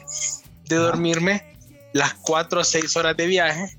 de 0.67 0.75
dormirme 0.75 1.43
las 1.93 2.13
cuatro 2.15 2.61
o 2.61 2.63
seis 2.63 2.95
horas 2.95 3.15
de 3.15 3.27
viaje. 3.27 3.77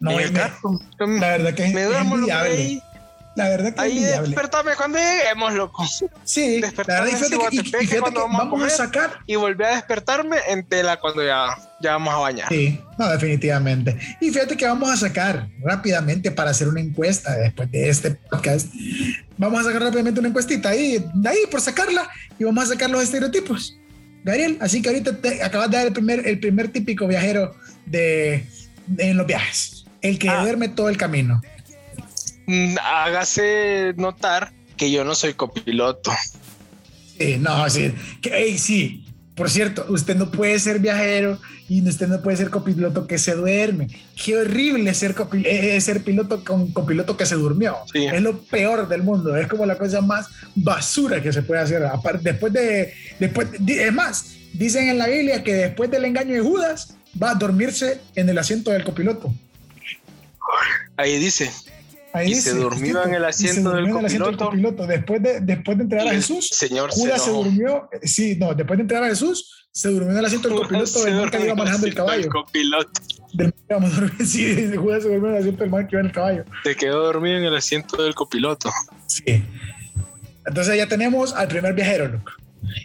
No, 0.00 0.12
me, 0.12 0.30
la 0.30 1.28
verdad 1.28 1.54
que 1.54 1.68
me 1.68 1.84
duermo 1.84 2.26
ahí, 2.32 2.80
la 3.34 3.48
verdad 3.48 3.74
que 3.74 3.80
Ahí 3.80 4.00
despertame 4.00 4.74
cuando 4.76 4.98
lleguemos, 4.98 5.54
loco. 5.54 5.84
Sí, 6.24 6.60
despertame 6.60 7.12
la 7.12 7.18
verdad 7.18 7.50
y, 7.52 7.58
fíjate 7.58 7.86
que 7.86 8.00
vamos, 8.00 8.62
a, 8.62 8.70
sacar. 8.70 9.18
Y 9.26 9.36
volví 9.36 9.64
a 9.64 9.70
despertarme 9.76 10.38
en 10.48 10.66
tela 10.66 10.98
cuando 10.98 11.24
ya, 11.24 11.56
ya 11.80 11.92
vamos 11.92 12.12
a 12.14 12.18
bañar. 12.18 12.48
Sí, 12.48 12.80
no, 12.98 13.08
definitivamente. 13.08 13.96
Y 14.20 14.30
fíjate 14.30 14.56
que 14.56 14.66
vamos 14.66 14.90
a 14.90 14.96
sacar 14.96 15.48
rápidamente 15.60 16.30
para 16.30 16.50
hacer 16.50 16.68
una 16.68 16.80
encuesta 16.80 17.36
después 17.36 17.70
de 17.70 17.88
este 17.88 18.10
podcast. 18.12 18.68
Vamos 19.36 19.60
a 19.60 19.64
sacar 19.64 19.82
rápidamente 19.82 20.20
una 20.20 20.28
encuestita 20.28 20.70
ahí, 20.70 21.04
de 21.14 21.28
ahí 21.28 21.38
por 21.50 21.60
sacarla 21.60 22.08
y 22.38 22.44
vamos 22.44 22.64
a 22.64 22.66
sacar 22.68 22.90
los 22.90 23.02
estereotipos. 23.02 23.78
Gabriel, 24.24 24.58
así 24.60 24.82
que 24.82 24.88
ahorita 24.88 25.16
te 25.18 25.42
acabas 25.42 25.70
de 25.70 25.76
dar 25.76 25.86
el 25.86 25.92
primer, 25.92 26.26
el 26.26 26.40
primer 26.40 26.68
típico 26.68 27.06
viajero 27.06 27.54
de, 27.86 28.44
en 28.98 29.16
los 29.16 29.26
viajes, 29.26 29.84
el 30.02 30.18
que 30.18 30.28
ah. 30.28 30.42
duerme 30.42 30.68
todo 30.68 30.88
el 30.88 30.96
camino. 30.96 31.40
Mm, 32.46 32.76
hágase 32.82 33.94
notar 33.96 34.52
que 34.76 34.90
yo 34.90 35.04
no 35.04 35.14
soy 35.14 35.34
copiloto. 35.34 36.10
Sí, 37.18 37.36
no, 37.38 37.68
sí, 37.70 37.92
que, 38.22 38.58
sí. 38.58 39.07
Por 39.38 39.48
cierto, 39.48 39.86
usted 39.88 40.16
no 40.16 40.32
puede 40.32 40.58
ser 40.58 40.80
viajero 40.80 41.38
y 41.68 41.86
usted 41.88 42.08
no 42.08 42.20
puede 42.20 42.36
ser 42.36 42.50
copiloto 42.50 43.06
que 43.06 43.18
se 43.18 43.36
duerme. 43.36 43.86
Qué 44.16 44.36
horrible 44.36 44.92
ser, 44.94 45.14
eh, 45.44 45.76
eh, 45.76 45.80
ser 45.80 46.02
piloto 46.02 46.42
con 46.44 46.72
copiloto 46.72 47.16
que 47.16 47.24
se 47.24 47.36
durmió. 47.36 47.76
Es 47.94 48.20
lo 48.20 48.40
peor 48.42 48.88
del 48.88 49.04
mundo. 49.04 49.36
Es 49.36 49.46
como 49.46 49.64
la 49.64 49.78
cosa 49.78 50.00
más 50.00 50.26
basura 50.56 51.22
que 51.22 51.32
se 51.32 51.42
puede 51.42 51.60
hacer. 51.60 51.84
Después 52.20 52.52
de, 52.52 52.92
después, 53.20 53.46
es 53.64 53.92
más, 53.92 54.34
dicen 54.54 54.88
en 54.88 54.98
la 54.98 55.06
Biblia 55.06 55.44
que 55.44 55.54
después 55.54 55.88
del 55.88 56.04
engaño 56.04 56.34
de 56.34 56.40
Judas 56.40 56.96
va 57.22 57.30
a 57.30 57.34
dormirse 57.36 58.00
en 58.16 58.28
el 58.28 58.38
asiento 58.38 58.72
del 58.72 58.82
copiloto. 58.82 59.32
Ahí 60.96 61.16
dice, 61.18 61.48
y 62.24 62.34
se 62.34 62.54
durmió 62.54 63.04
en 63.04 63.14
el 63.14 63.24
asiento, 63.24 63.72
del, 63.72 63.90
copiloto. 63.90 64.86
Después 64.86 65.22
de, 65.22 65.40
después 65.40 65.76
de 65.76 65.84
entregar 65.84 66.08
a 66.08 66.12
Jesús, 66.12 66.48
señor 66.48 66.90
Judas 66.90 67.22
se, 67.22 67.30
durmió. 67.30 67.88
Sí, 68.02 68.36
no, 68.36 68.54
después 68.54 68.78
de 68.78 68.82
entregar 68.82 69.04
a 69.04 69.08
Jesús, 69.08 69.68
se 69.70 69.88
durmió 69.88 70.12
en 70.12 70.18
el 70.18 70.24
asiento 70.24 70.48
del 70.48 70.58
copiloto 70.58 71.04
del 71.04 71.14
man 71.16 71.30
que 71.30 71.44
iba 71.44 71.54
manejando 71.54 71.86
el 71.86 71.94
caballo. 71.94 72.28
Copiloto. 72.30 73.00
sí, 74.24 74.70
Judas 74.76 75.02
se 75.02 75.08
durmió 75.08 75.28
en 75.28 75.34
el 75.34 75.40
asiento 75.40 75.62
del 75.62 75.70
man 75.70 75.86
que 75.86 75.96
iba 75.96 76.00
en 76.00 76.06
el 76.06 76.12
caballo. 76.12 76.44
Se 76.64 76.76
quedó 76.76 77.04
dormido 77.04 77.36
en 77.36 77.44
el 77.44 77.56
asiento 77.56 78.02
del 78.02 78.14
copiloto. 78.14 78.70
Sí. 79.06 79.44
Entonces 80.46 80.76
ya 80.76 80.88
tenemos 80.88 81.34
al 81.34 81.48
primer 81.48 81.74
viajero, 81.74 82.08
loco. 82.08 82.32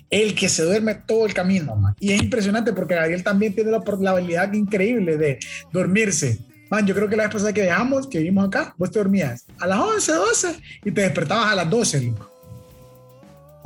El 0.09 0.35
que 0.35 0.49
se 0.49 0.63
duerme 0.63 0.95
todo 0.95 1.25
el 1.25 1.33
camino, 1.33 1.75
man. 1.75 1.95
Y 1.99 2.11
es 2.11 2.21
impresionante 2.21 2.73
porque 2.73 2.95
Gabriel 2.95 3.23
también 3.23 3.55
tiene 3.55 3.71
la, 3.71 3.81
la 3.99 4.11
habilidad 4.11 4.53
increíble 4.53 5.17
de 5.17 5.39
dormirse 5.71 6.39
Man, 6.73 6.87
yo 6.87 6.95
creo 6.95 7.07
que 7.07 7.15
la 7.15 7.25
vez 7.25 7.33
pasada 7.33 7.53
que 7.53 7.61
viajamos, 7.61 8.07
que 8.07 8.17
vimos 8.17 8.47
acá, 8.47 8.73
vos 8.79 8.89
te 8.89 8.97
dormías 8.97 9.45
a 9.59 9.67
las 9.67 9.77
11, 9.77 10.11
12 10.11 10.59
y 10.85 10.91
te 10.91 11.01
despertabas 11.01 11.51
a 11.51 11.55
las 11.55 11.69
12, 11.69 12.15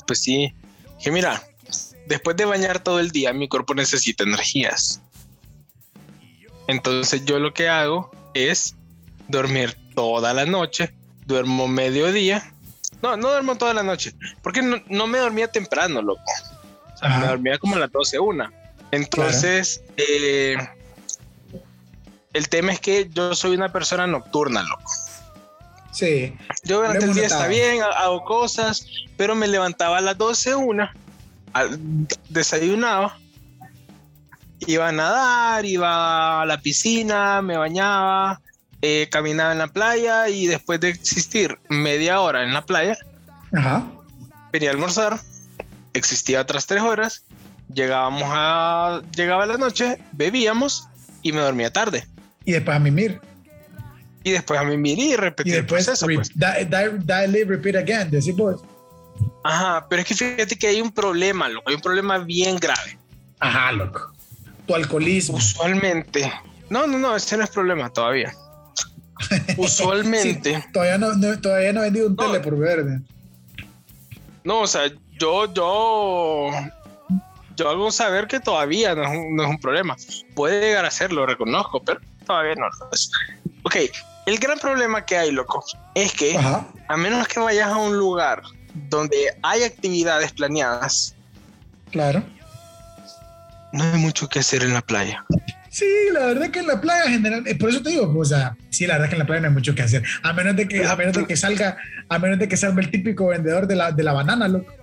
Pues 0.06 0.20
sí. 0.20 0.54
Que 1.02 1.10
mira, 1.10 1.42
después 2.08 2.36
de 2.36 2.44
bañar 2.44 2.80
todo 2.80 3.00
el 3.00 3.12
día, 3.12 3.32
mi 3.32 3.48
cuerpo 3.48 3.74
necesita 3.76 4.26
energías. 4.26 5.02
Entonces 6.68 7.24
yo 7.24 7.40
lo 7.40 7.54
que 7.54 7.70
hago 7.70 8.12
es 8.34 8.76
dormir 9.30 9.78
toda 9.96 10.34
la 10.34 10.46
noche, 10.46 10.94
duermo 11.26 11.70
mediodía. 11.70 12.54
No, 13.02 13.16
no 13.16 13.30
duermo 13.30 13.56
toda 13.56 13.74
la 13.74 13.84
noche, 13.84 14.12
porque 14.44 14.62
no, 14.62 15.08
me 15.08 15.20
dormía 15.20 15.48
temprano, 15.48 16.02
loco. 16.02 16.30
O 16.94 16.98
sea, 16.98 17.20
me 17.20 17.28
dormía 17.28 17.58
como 17.58 17.78
a 17.78 17.80
las 17.80 17.92
12, 17.94 18.20
una. 18.20 18.52
Entonces, 18.92 19.82
eh, 19.96 20.58
el 22.38 22.50
tema 22.50 22.72
es 22.72 22.80
que 22.80 23.10
yo 23.12 23.34
soy 23.36 23.56
una 23.56 23.72
persona 23.72 24.08
nocturna, 24.08 24.64
loco. 24.64 24.92
Sí. 25.92 26.38
Yo 26.64 26.78
durante 26.78 27.06
el 27.06 27.14
día 27.14 27.26
está 27.26 27.48
bien, 27.48 27.82
hago 27.82 28.24
cosas, 28.24 28.86
pero 29.18 29.36
me 29.36 29.48
levantaba 29.48 29.98
a 29.98 30.02
las 30.02 30.18
12, 30.18 30.56
una, 30.56 30.94
desayunaba, 32.30 33.18
iba 34.60 34.90
a 34.90 34.92
nadar, 34.92 35.66
iba 35.66 36.42
a 36.42 36.46
la 36.46 36.62
piscina, 36.62 37.42
me 37.42 37.58
bañaba, 37.58 38.42
eh, 38.84 39.08
caminaba 39.12 39.54
en 39.54 39.58
la 39.58 39.68
playa 39.68 40.30
y 40.30 40.46
después 40.46 40.80
de 40.80 40.90
existir 40.90 41.58
media 41.68 42.22
hora 42.22 42.44
en 42.44 42.54
la 42.54 42.64
playa, 42.64 42.96
venía 44.52 44.70
a 44.70 44.74
almorzar, 44.74 45.20
existía 45.94 46.42
otras 46.42 46.68
tres 46.68 46.84
horas, 46.84 47.24
llegábamos 47.74 48.26
a, 48.26 49.02
llegaba 49.16 49.48
la 49.48 49.58
noche, 49.58 49.98
bebíamos 50.12 50.88
y 51.24 51.32
me 51.32 51.42
dormía 51.42 51.74
tarde 51.74 52.08
y 52.48 52.54
después 52.54 52.78
a 52.78 52.80
mimir. 52.80 53.20
Y 54.24 54.32
después 54.32 54.58
a 54.60 54.64
mimir 54.64 54.98
y 54.98 55.16
repetir 55.18 55.54
y 55.54 55.56
después, 55.58 55.82
el 55.82 55.94
proceso. 55.94 56.06
Pues. 56.06 56.32
repeat 57.46 57.76
again. 57.76 58.10
Ajá, 59.44 59.86
pero 59.90 60.02
es 60.02 60.08
que 60.08 60.16
fíjate 60.16 60.58
que 60.58 60.68
hay 60.68 60.82
un 60.82 60.92
problema, 60.92 61.50
loco, 61.50 61.70
hay 61.70 61.76
un 61.76 61.82
problema 61.82 62.18
bien 62.20 62.56
grave. 62.58 62.98
Ajá, 63.40 63.74
loco. 63.74 64.14
Tu 64.66 64.76
alcoholismo. 64.76 65.38
Usualmente. 65.38 66.32
No, 66.70 66.88
no, 66.88 66.98
no, 66.98 67.16
ese 67.18 67.36
no 67.36 67.44
es 67.44 67.50
problema 67.50 67.90
todavía. 67.90 68.34
Usualmente. 69.58 70.64
todavía, 70.72 70.98
no, 70.98 71.42
todavía 71.42 71.74
no 71.74 71.82
he 71.82 71.86
vendido 71.86 72.08
un 72.08 72.16
tele 72.16 72.40
por 72.40 72.58
verde. 72.58 73.02
No, 74.46 74.62
o 74.62 74.68
sea, 74.68 74.84
yo, 75.20 75.54
yo 75.54 76.50
yo 77.58 77.70
hago 77.70 77.92
saber 77.92 78.28
que 78.28 78.40
todavía 78.40 78.96
no 78.96 79.04
es, 79.04 79.10
un, 79.10 79.36
no 79.36 79.44
es, 79.44 79.50
un, 79.50 79.60
problema. 79.60 79.98
Puede 80.34 80.62
llegar 80.62 80.86
a 80.86 80.92
ser, 80.92 81.12
lo 81.12 81.26
reconozco, 81.26 81.84
pero 81.84 82.00
todavía 82.28 82.56
no 82.56 82.68
lo 82.68 82.90
es. 82.92 83.12
Ok, 83.64 83.76
el 84.26 84.38
gran 84.38 84.60
problema 84.60 85.06
que 85.06 85.18
hay, 85.18 85.32
loco, 85.32 85.64
es 85.96 86.14
que 86.14 86.38
a 86.38 86.98
menos 86.98 87.28
que 87.28 87.40
vayas 87.40 87.70
a 87.70 87.78
un 87.78 87.98
lugar 87.98 88.44
donde 88.90 89.18
hay 89.42 89.64
actividades 89.64 90.32
planeadas. 90.34 91.16
Claro. 91.92 92.24
No 93.74 93.84
hay 93.84 94.00
mucho 94.00 94.28
que 94.30 94.40
hacer 94.40 94.64
en 94.64 94.74
la 94.74 94.82
playa. 94.82 95.26
Sí, 95.70 95.86
la 96.12 96.26
verdad 96.28 96.50
que 96.50 96.60
en 96.60 96.68
la 96.68 96.82
playa 96.82 97.10
general, 97.10 97.48
eh, 97.48 97.56
por 97.56 97.70
eso 97.70 97.82
te 97.84 97.92
digo, 97.92 98.12
o 98.18 98.26
sea, 98.26 98.56
sí, 98.70 98.88
la 98.88 98.96
verdad 98.96 99.10
que 99.10 99.16
en 99.16 99.20
la 99.20 99.26
playa 99.26 99.42
no 99.42 99.48
hay 99.50 99.54
mucho 99.54 99.76
que 99.76 99.84
hacer, 99.84 100.04
a 100.24 100.34
menos 100.34 100.56
de 100.56 100.68
que, 100.68 100.86
a 100.86 100.96
menos 100.96 101.14
de 101.14 101.26
que 101.26 101.38
salga, 101.38 101.78
a 102.10 102.20
menos 102.20 102.40
de 102.40 102.48
que 102.48 102.58
salga 102.58 102.82
el 102.82 102.90
típico 102.90 103.28
vendedor 103.28 103.68
de 103.68 103.76
la, 103.76 103.92
de 103.92 104.04
la 104.04 104.14
banana, 104.14 104.48
loco. 104.48 104.74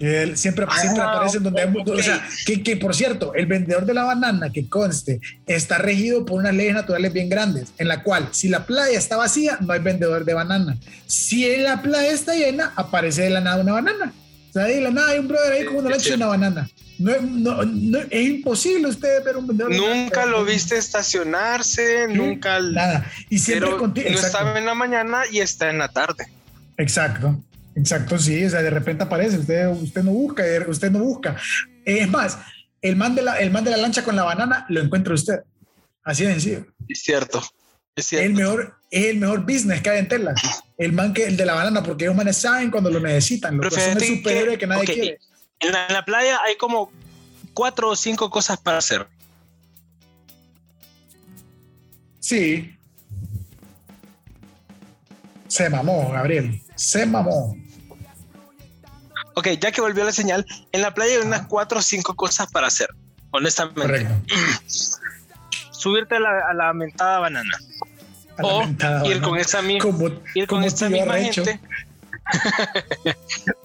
Él 0.00 0.36
siempre, 0.36 0.64
siempre 0.80 1.02
ah, 1.02 1.12
aparece 1.12 1.40
donde 1.40 1.60
hay, 1.60 1.74
o 1.74 2.02
sea, 2.02 2.24
que, 2.46 2.62
que, 2.62 2.76
por 2.76 2.94
cierto, 2.94 3.34
el 3.34 3.46
vendedor 3.46 3.84
de 3.84 3.94
la 3.94 4.04
banana 4.04 4.50
que 4.50 4.68
conste 4.68 5.20
está 5.46 5.78
regido 5.78 6.24
por 6.24 6.38
unas 6.38 6.54
leyes 6.54 6.74
naturales 6.74 7.12
bien 7.12 7.28
grandes, 7.28 7.72
en 7.78 7.88
la 7.88 8.02
cual 8.04 8.28
si 8.30 8.48
la 8.48 8.64
playa 8.64 8.96
está 8.96 9.16
vacía, 9.16 9.58
no 9.60 9.72
hay 9.72 9.80
vendedor 9.80 10.24
de 10.24 10.34
banana. 10.34 10.76
Si 11.06 11.56
la 11.56 11.82
playa 11.82 12.12
está 12.12 12.34
llena, 12.34 12.72
aparece 12.76 13.22
de 13.22 13.30
la 13.30 13.40
nada 13.40 13.60
una 13.62 13.72
banana. 13.72 14.12
O 14.50 14.52
sea, 14.52 14.64
de 14.64 14.80
la 14.80 14.90
nada 14.90 15.10
hay 15.10 15.18
un 15.18 15.28
brother 15.28 15.52
ahí 15.52 15.64
con 15.64 15.76
una 15.76 15.90
leche 15.90 16.10
y 16.10 16.14
una 16.14 16.26
banana. 16.26 16.68
No, 16.98 17.12
no, 17.20 17.64
no, 17.64 17.98
es 18.10 18.28
imposible 18.28 18.88
usted 18.88 19.22
ver 19.24 19.36
un 19.36 19.46
vendedor. 19.46 19.72
Nunca 19.72 20.26
lo 20.26 20.44
viste 20.44 20.76
estacionarse, 20.76 22.08
nunca. 22.08 22.60
Nada. 22.60 23.10
Y 23.30 23.38
siempre 23.38 23.76
contigo. 23.76 24.10
No 24.10 24.18
estaba 24.18 24.58
en 24.58 24.66
la 24.66 24.74
mañana 24.74 25.22
y 25.30 25.40
está 25.40 25.70
en 25.70 25.78
la 25.78 25.88
tarde. 25.88 26.26
Exacto. 26.76 27.40
Exacto, 27.78 28.18
sí, 28.18 28.44
o 28.44 28.50
sea, 28.50 28.60
de 28.60 28.70
repente 28.70 29.04
aparece, 29.04 29.38
usted, 29.38 29.68
usted 29.68 30.02
no 30.02 30.10
busca, 30.10 30.42
usted 30.66 30.90
no 30.90 30.98
busca. 30.98 31.36
Es 31.84 32.08
más, 32.08 32.36
el 32.82 32.96
man, 32.96 33.14
de 33.14 33.22
la, 33.22 33.38
el 33.38 33.52
man 33.52 33.62
de 33.62 33.70
la 33.70 33.76
lancha 33.76 34.02
con 34.02 34.16
la 34.16 34.24
banana 34.24 34.66
lo 34.68 34.80
encuentra 34.80 35.14
usted. 35.14 35.40
Así 36.02 36.24
de 36.24 36.32
sencillo. 36.32 36.66
Es 36.88 37.02
cierto. 37.02 37.40
Es 37.94 38.06
cierto. 38.06 38.26
El 38.26 38.34
mejor, 38.34 38.76
es 38.90 39.06
el 39.06 39.18
mejor 39.18 39.42
business 39.42 39.80
que 39.80 39.90
hay 39.90 39.98
en 40.00 40.08
Tesla. 40.08 40.34
El 40.76 40.92
man 40.92 41.14
que 41.14 41.26
el 41.26 41.36
de 41.36 41.46
la 41.46 41.54
banana, 41.54 41.82
porque 41.84 42.04
ellos 42.04 42.16
manes 42.16 42.38
saben 42.38 42.72
cuando 42.72 42.90
lo 42.90 42.98
necesitan. 42.98 43.56
Lo 43.56 43.70
que 43.70 43.80
son 43.80 43.96
el 43.96 44.04
superhéroe 44.04 44.58
que, 44.58 44.66
nadie 44.66 44.84
quiere. 44.84 45.18
En 45.60 45.72
la, 45.72 45.86
en 45.86 45.92
la 45.92 46.04
playa 46.04 46.40
hay 46.44 46.56
como 46.56 46.90
cuatro 47.54 47.90
o 47.90 47.96
cinco 47.96 48.28
cosas 48.28 48.58
para 48.58 48.78
hacer. 48.78 49.06
Sí. 52.18 52.76
Se 55.46 55.70
mamó, 55.70 56.10
Gabriel. 56.10 56.60
Se 56.74 57.06
mamó. 57.06 57.56
Ok, 59.38 59.50
ya 59.60 59.70
que 59.70 59.80
volvió 59.80 60.02
la 60.02 60.10
señal, 60.10 60.44
en 60.72 60.82
la 60.82 60.92
playa 60.92 61.12
hay 61.12 61.24
unas 61.24 61.46
cuatro 61.46 61.78
o 61.78 61.82
cinco 61.82 62.16
cosas 62.16 62.50
para 62.50 62.66
hacer, 62.66 62.88
honestamente. 63.30 64.08
Subirte 65.70 66.16
a 66.16 66.18
la, 66.18 66.48
a 66.50 66.54
la 66.54 66.72
mentada 66.72 67.20
banana. 67.20 67.56
o 68.42 68.64
ir 69.04 69.22
con 69.22 69.38
esa, 69.38 69.62
misma 69.62 69.90
ir 70.34 70.48
con 70.48 70.64
esa 70.64 70.88
misma 70.88 71.14
gente. 71.18 71.60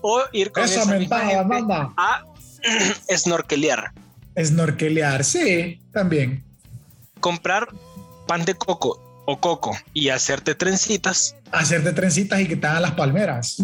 o 0.01 0.21
ir 0.31 0.51
con 0.51 0.63
esa, 0.63 0.85
misma 0.93 1.21
gente 1.21 1.73
a 1.97 2.23
snorkelear. 3.17 3.93
Snorkelear, 4.37 5.23
sí, 5.23 5.81
también. 5.91 6.43
Comprar 7.19 7.67
pan 8.27 8.45
de 8.45 8.53
coco 8.53 9.01
o 9.25 9.39
coco 9.39 9.75
y 9.91 10.09
hacerte 10.09 10.53
trencitas. 10.53 11.35
Hacerte 11.51 11.93
trencitas 11.93 12.41
y 12.41 12.47
que 12.47 12.57
te 12.57 12.67
hagan 12.67 12.83
las 12.83 12.91
palmeras. 12.91 13.57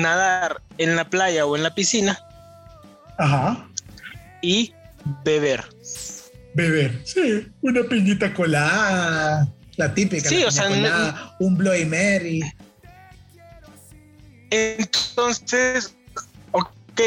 Nadar 0.00 0.62
en 0.78 0.96
la 0.96 1.04
playa 1.04 1.44
o 1.46 1.56
en 1.56 1.62
la 1.62 1.74
piscina. 1.74 2.18
Ajá. 3.18 3.68
Y 4.40 4.72
beber. 5.24 5.64
Beber, 6.54 7.00
sí. 7.04 7.46
Una 7.60 7.82
piñita 7.82 8.32
colada. 8.32 9.48
La 9.76 9.94
típica. 9.94 10.28
Sí, 10.28 10.44
o 10.44 10.50
sea, 10.50 11.34
un 11.38 11.56
Bloody 11.56 11.84
Mary. 11.84 12.42
Entonces, 14.50 15.94
ok, 16.50 17.00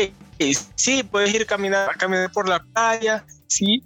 sí, 0.76 1.04
puedes 1.04 1.34
ir 1.34 1.44
a 1.44 1.46
caminar, 1.46 1.90
a 1.90 1.94
caminar 1.94 2.32
por 2.32 2.50
la 2.50 2.64
playa, 2.64 3.24
sí, 3.46 3.84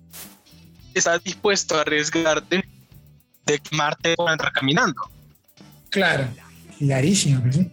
estás 0.94 1.22
dispuesto 1.24 1.75
a 1.75 1.82
arriesgarte 1.82 2.63
de 3.46 3.60
quemarte 3.60 4.15
o 4.18 4.29
entrar 4.29 4.53
caminando. 4.53 5.12
Claro, 5.89 6.25
clarísimo 6.77 7.44
que 7.44 7.51
sí. 7.51 7.72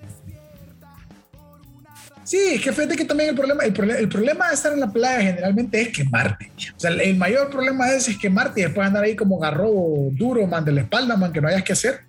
Sí, 2.26 2.38
es 2.54 2.60
que 2.60 2.72
fíjate 2.72 2.96
que 2.96 3.04
también 3.04 3.30
el 3.30 3.36
problema, 3.36 3.62
el, 3.62 4.08
problema 4.08 4.48
de 4.48 4.54
estar 4.54 4.72
en 4.72 4.80
la 4.80 4.90
playa 4.90 5.22
generalmente 5.22 5.80
es 5.80 5.96
quemarte. 5.96 6.50
O 6.76 6.80
sea, 6.80 6.90
el, 6.90 7.16
mayor 7.16 7.50
problema 7.50 7.88
es, 7.92 8.08
es 8.08 8.18
quemarte 8.18 8.60
y 8.60 8.64
después 8.64 8.84
andar 8.84 9.04
ahí 9.04 9.14
como 9.14 9.38
garro 9.38 9.70
duro, 10.10 10.44
man, 10.48 10.64
de 10.64 10.72
la 10.72 10.80
espalda, 10.80 11.16
man, 11.16 11.32
que 11.32 11.40
no 11.40 11.46
hayas 11.46 11.62
que 11.62 11.72
hacer. 11.72 12.00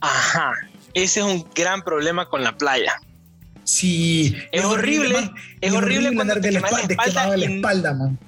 Ajá, 0.00 0.52
ese 0.94 1.20
es 1.20 1.26
un 1.26 1.46
gran 1.54 1.82
problema 1.82 2.28
con 2.28 2.42
la 2.42 2.58
playa. 2.58 3.00
Sí, 3.62 4.36
es, 4.50 4.64
horrible, 4.64 5.30
es, 5.60 5.72
horrible, 5.72 6.08
andar 6.08 6.40
de 6.40 6.50
la 6.50 6.58
espalda, 6.58 7.30
de 7.30 7.36
la 7.36 7.46
espalda, 7.46 7.94
man. 7.94 8.18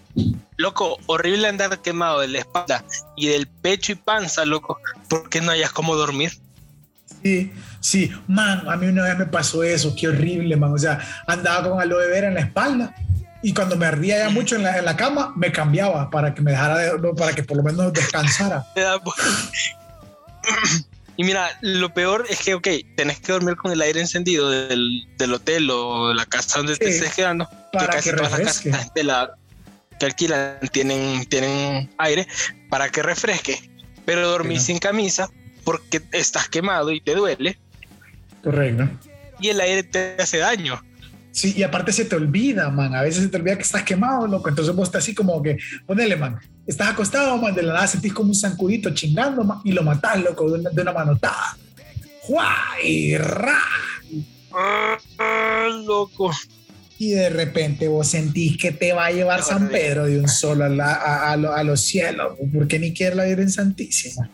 Loco, 0.56 0.99
horrible 1.06 1.49
andar 1.49 1.83
quemado 1.83 2.21
de 2.21 2.28
la 2.28 2.38
espalda 2.38 2.85
y 3.16 3.26
del 3.26 3.49
pecho 3.49 3.90
y 3.90 3.97
panza, 3.97 4.45
loco, 4.45 4.78
porque 5.09 5.40
no 5.40 5.50
hayas 5.50 5.73
cómo 5.73 5.97
dormir. 5.97 6.30
Sí, 7.23 7.52
sí, 7.80 8.12
man, 8.28 8.62
a 8.68 8.76
mí 8.76 8.87
una 8.87 9.04
vez 9.04 9.18
me 9.18 9.26
pasó 9.26 9.62
eso, 9.62 9.94
qué 9.99 10.08
horrible, 10.08 10.56
man. 10.56 10.73
O 10.73 10.78
sea, 10.78 10.99
andaba 11.26 11.70
con 11.70 11.80
aloe 11.80 12.06
vera 12.08 12.28
en 12.28 12.35
la 12.35 12.40
espalda 12.40 12.94
y 13.42 13.52
cuando 13.52 13.76
me 13.76 13.87
ardía 13.87 14.18
ya 14.18 14.30
mucho 14.30 14.56
en 14.56 14.64
la, 14.64 14.78
en 14.78 14.85
la 14.85 14.96
cama, 14.96 15.32
me 15.37 15.52
cambiaba 15.52 16.11
para 16.11 16.35
que 16.35 16.42
me 16.42 16.50
dejara, 16.52 16.78
de, 16.78 17.14
para 17.14 17.32
que 17.32 17.42
por 17.42 17.56
lo 17.56 17.62
menos 17.62 17.92
descansara. 17.92 18.66
Y 21.18 21.25
mira, 21.25 21.49
lo 21.62 21.94
peor 21.94 22.26
es 22.28 22.40
que, 22.40 22.52
ok, 22.52 22.68
tenés 22.94 23.20
que 23.20 23.32
dormir 23.32 23.56
con 23.56 23.73
el 23.73 23.80
aire 23.80 24.00
encendido 24.00 24.50
del, 24.50 25.08
del 25.16 25.32
hotel 25.32 25.70
o 25.70 26.12
la 26.12 26.26
casa 26.26 26.58
donde 26.58 26.76
te 26.76 26.90
estés 26.90 27.14
quedando. 27.14 27.49
Para 27.73 27.87
que, 27.87 27.92
casi 27.92 28.11
todas 28.11 28.38
las 28.38 28.61
casas 28.61 28.92
de 28.94 29.02
la, 29.02 29.35
que 29.99 30.06
alquilan 30.06 30.58
tienen, 30.73 31.25
tienen 31.26 31.90
aire 31.96 32.28
para 32.68 32.90
que 32.90 33.02
refresque. 33.02 33.58
Pero 34.04 34.28
dormir 34.28 34.61
sin 34.61 34.78
camisa 34.78 35.30
porque 35.66 36.00
estás 36.12 36.49
quemado 36.49 36.92
y 36.92 37.00
te 37.00 37.16
duele. 37.16 37.58
Correcto. 38.42 38.88
Y 39.40 39.49
el 39.49 39.61
aire 39.61 39.82
te 39.82 40.14
hace 40.16 40.38
daño. 40.38 40.80
Sí, 41.33 41.55
y 41.57 41.64
aparte 41.64 41.92
se 41.92 42.05
te 42.05 42.14
olvida, 42.14 42.70
man. 42.70 42.94
A 42.94 43.02
veces 43.02 43.24
se 43.24 43.29
te 43.29 43.37
olvida 43.37 43.57
que 43.57 43.64
estás 43.64 43.83
quemado, 43.83 44.29
loco. 44.29 44.48
Entonces 44.48 44.72
vos 44.72 44.88
estás 44.88 45.02
así 45.02 45.12
como 45.12 45.42
que, 45.42 45.59
ponele, 45.85 46.14
man. 46.14 46.38
Estás 46.68 46.90
acostado, 46.90 47.37
man. 47.37 47.52
De 47.52 47.64
la 47.64 47.74
nada 47.74 47.87
sentís 47.88 48.12
como 48.12 48.29
un 48.29 48.37
zancudito 48.37 48.94
chingando, 48.94 49.42
man. 49.42 49.61
Y 49.64 49.72
lo 49.72 49.83
matás, 49.83 50.22
loco, 50.22 50.48
de 50.48 50.61
una, 50.61 50.70
de 50.70 50.83
una 50.83 50.92
manotada. 50.92 51.59
¡Guay! 52.29 53.18
¡Ra! 53.18 53.59
Ah, 54.52 55.68
loco. 55.85 56.31
Y 56.98 57.11
de 57.11 57.29
repente 57.29 57.88
vos 57.88 58.07
sentís 58.07 58.57
que 58.57 58.70
te 58.70 58.92
va 58.92 59.07
a 59.07 59.11
llevar 59.11 59.42
San 59.42 59.68
Pedro 59.68 60.07
de 60.07 60.20
un 60.20 60.29
solo 60.29 60.64
a, 60.64 61.33
a, 61.33 61.64
los 61.64 61.81
cielos, 61.81 62.38
porque 62.55 62.79
ni 62.79 62.94
quiere 62.94 63.16
la 63.16 63.24
Virgen 63.24 63.50
Santísima. 63.50 64.31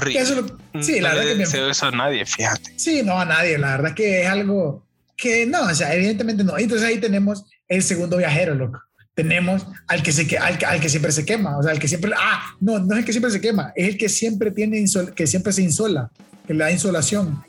Qué 0.00 0.22
horrible. 0.22 0.82
sí, 0.82 1.00
la 1.00 1.10
verdad 1.10 1.24
que 1.24 1.34
deseo 1.36 1.70
eso 1.70 1.86
a 1.86 1.90
nadie, 1.90 2.24
fíjate. 2.26 2.72
Sí, 2.76 3.02
no 3.02 3.18
a 3.18 3.24
nadie. 3.24 3.58
La 3.58 3.76
verdad 3.76 3.94
que 3.94 4.22
es 4.22 4.28
algo 4.28 4.84
que 5.16 5.46
no, 5.46 5.62
o 5.62 5.74
sea, 5.74 5.94
evidentemente 5.94 6.44
no. 6.44 6.58
Entonces 6.58 6.86
ahí 6.86 6.98
tenemos 6.98 7.44
el 7.68 7.82
segundo 7.82 8.16
viajero, 8.16 8.54
loco. 8.54 8.80
Tenemos 9.14 9.66
al 9.86 10.02
que, 10.02 10.10
se, 10.10 10.36
al, 10.38 10.58
al 10.66 10.80
que 10.80 10.88
siempre 10.88 11.12
se 11.12 11.24
quema, 11.24 11.56
o 11.56 11.62
sea, 11.62 11.70
al 11.70 11.78
que 11.78 11.86
siempre, 11.86 12.10
ah, 12.18 12.56
no, 12.60 12.80
no 12.80 12.94
es 12.94 12.98
el 12.98 13.04
que 13.04 13.12
siempre 13.12 13.30
se 13.30 13.40
quema, 13.40 13.72
es 13.76 13.88
el 13.88 13.96
que 13.96 14.08
siempre 14.08 14.50
tiene, 14.50 14.84
que 15.14 15.26
siempre 15.28 15.52
se 15.52 15.62
insola, 15.62 16.10
que 16.46 16.52
le 16.52 16.64
da 16.64 16.72
insolación. 16.72 17.44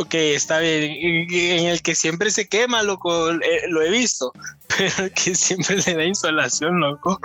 Ok, 0.00 0.14
está 0.14 0.60
bien. 0.60 0.96
En 1.30 1.66
el 1.66 1.82
que 1.82 1.94
siempre 1.94 2.30
se 2.30 2.48
quema, 2.48 2.82
loco, 2.82 3.32
eh, 3.32 3.68
lo 3.68 3.82
he 3.82 3.90
visto. 3.90 4.32
Pero 4.78 5.04
el 5.04 5.12
que 5.12 5.34
siempre 5.34 5.76
le 5.76 5.94
da 5.94 6.04
insolación, 6.04 6.80
loco. 6.80 7.20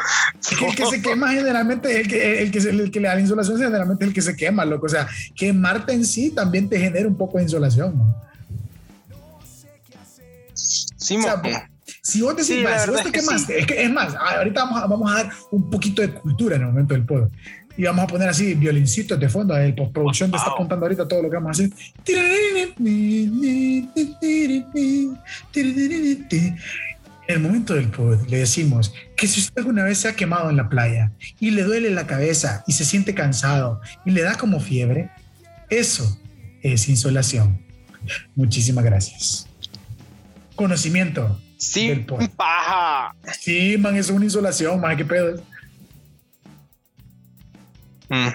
el 0.67 0.75
que 0.75 0.85
se 0.85 1.01
quema 1.01 1.31
generalmente, 1.31 2.01
el 2.01 2.07
que, 2.07 2.43
el 2.43 2.51
que, 2.51 2.57
el 2.57 2.91
que 2.91 2.99
le 2.99 3.07
da 3.07 3.17
insolación 3.17 3.57
generalmente 3.57 4.03
es 4.03 4.09
el 4.09 4.13
que 4.13 4.21
se 4.21 4.35
quema, 4.35 4.65
loco. 4.65 4.87
O 4.87 4.89
sea, 4.89 5.07
que 5.35 5.53
Marte 5.53 5.93
en 5.93 6.05
sí 6.05 6.31
también 6.31 6.67
te 6.67 6.77
genera 6.77 7.07
un 7.07 7.15
poco 7.15 7.37
de 7.37 7.43
insolación. 7.43 7.97
¿no? 7.97 8.15
Sí, 10.53 11.17
si 12.01 12.21
vos 12.21 12.35
decís, 12.35 12.67
si 12.83 12.91
vos 12.91 13.03
te 13.03 13.11
quemaste, 13.11 13.59
es, 13.59 13.65
que, 13.67 13.83
es 13.83 13.91
más, 13.91 14.15
ahorita 14.15 14.65
vamos 14.65 14.83
a, 14.83 14.87
vamos 14.87 15.11
a 15.11 15.15
dar 15.15 15.31
un 15.51 15.69
poquito 15.69 16.01
de 16.01 16.13
cultura 16.13 16.57
en 16.57 16.63
el 16.63 16.67
momento 16.67 16.93
del 16.93 17.05
pueblo 17.05 17.31
y 17.77 17.83
vamos 17.83 18.05
a 18.05 18.07
poner 18.07 18.29
así 18.29 18.53
violincitos 18.53 19.19
de 19.19 19.29
fondo. 19.29 19.55
El 19.57 19.75
postproducción 19.75 20.31
te 20.31 20.37
está 20.37 20.51
contando 20.55 20.85
ahorita 20.85 21.07
todo 21.07 21.21
lo 21.21 21.29
que 21.29 21.35
vamos 21.35 21.59
a 21.59 21.63
hacer. 21.63 21.71
En 27.27 27.35
el 27.35 27.39
momento 27.39 27.73
del 27.73 27.89
pod 27.89 28.27
le 28.27 28.37
decimos 28.37 28.93
que 29.17 29.27
si 29.27 29.39
usted 29.39 29.59
alguna 29.59 29.83
vez 29.83 29.97
se 29.97 30.07
ha 30.07 30.15
quemado 30.15 30.49
en 30.49 30.57
la 30.57 30.69
playa 30.69 31.11
y 31.39 31.51
le 31.51 31.63
duele 31.63 31.89
la 31.89 32.05
cabeza 32.05 32.63
y 32.67 32.73
se 32.73 32.85
siente 32.85 33.15
cansado 33.15 33.81
y 34.05 34.11
le 34.11 34.21
da 34.21 34.35
como 34.35 34.59
fiebre, 34.59 35.09
eso 35.69 36.19
es 36.61 36.87
insolación. 36.87 37.59
Muchísimas 38.35 38.85
gracias. 38.85 39.47
Conocimiento. 40.55 41.39
Sí, 41.57 42.05
paja. 42.35 43.15
Sí, 43.39 43.75
man, 43.79 43.95
es 43.95 44.09
una 44.09 44.25
insolación, 44.25 44.79
man, 44.79 44.95
qué 44.95 45.05
pedo. 45.05 45.41
Mm. 48.09 48.29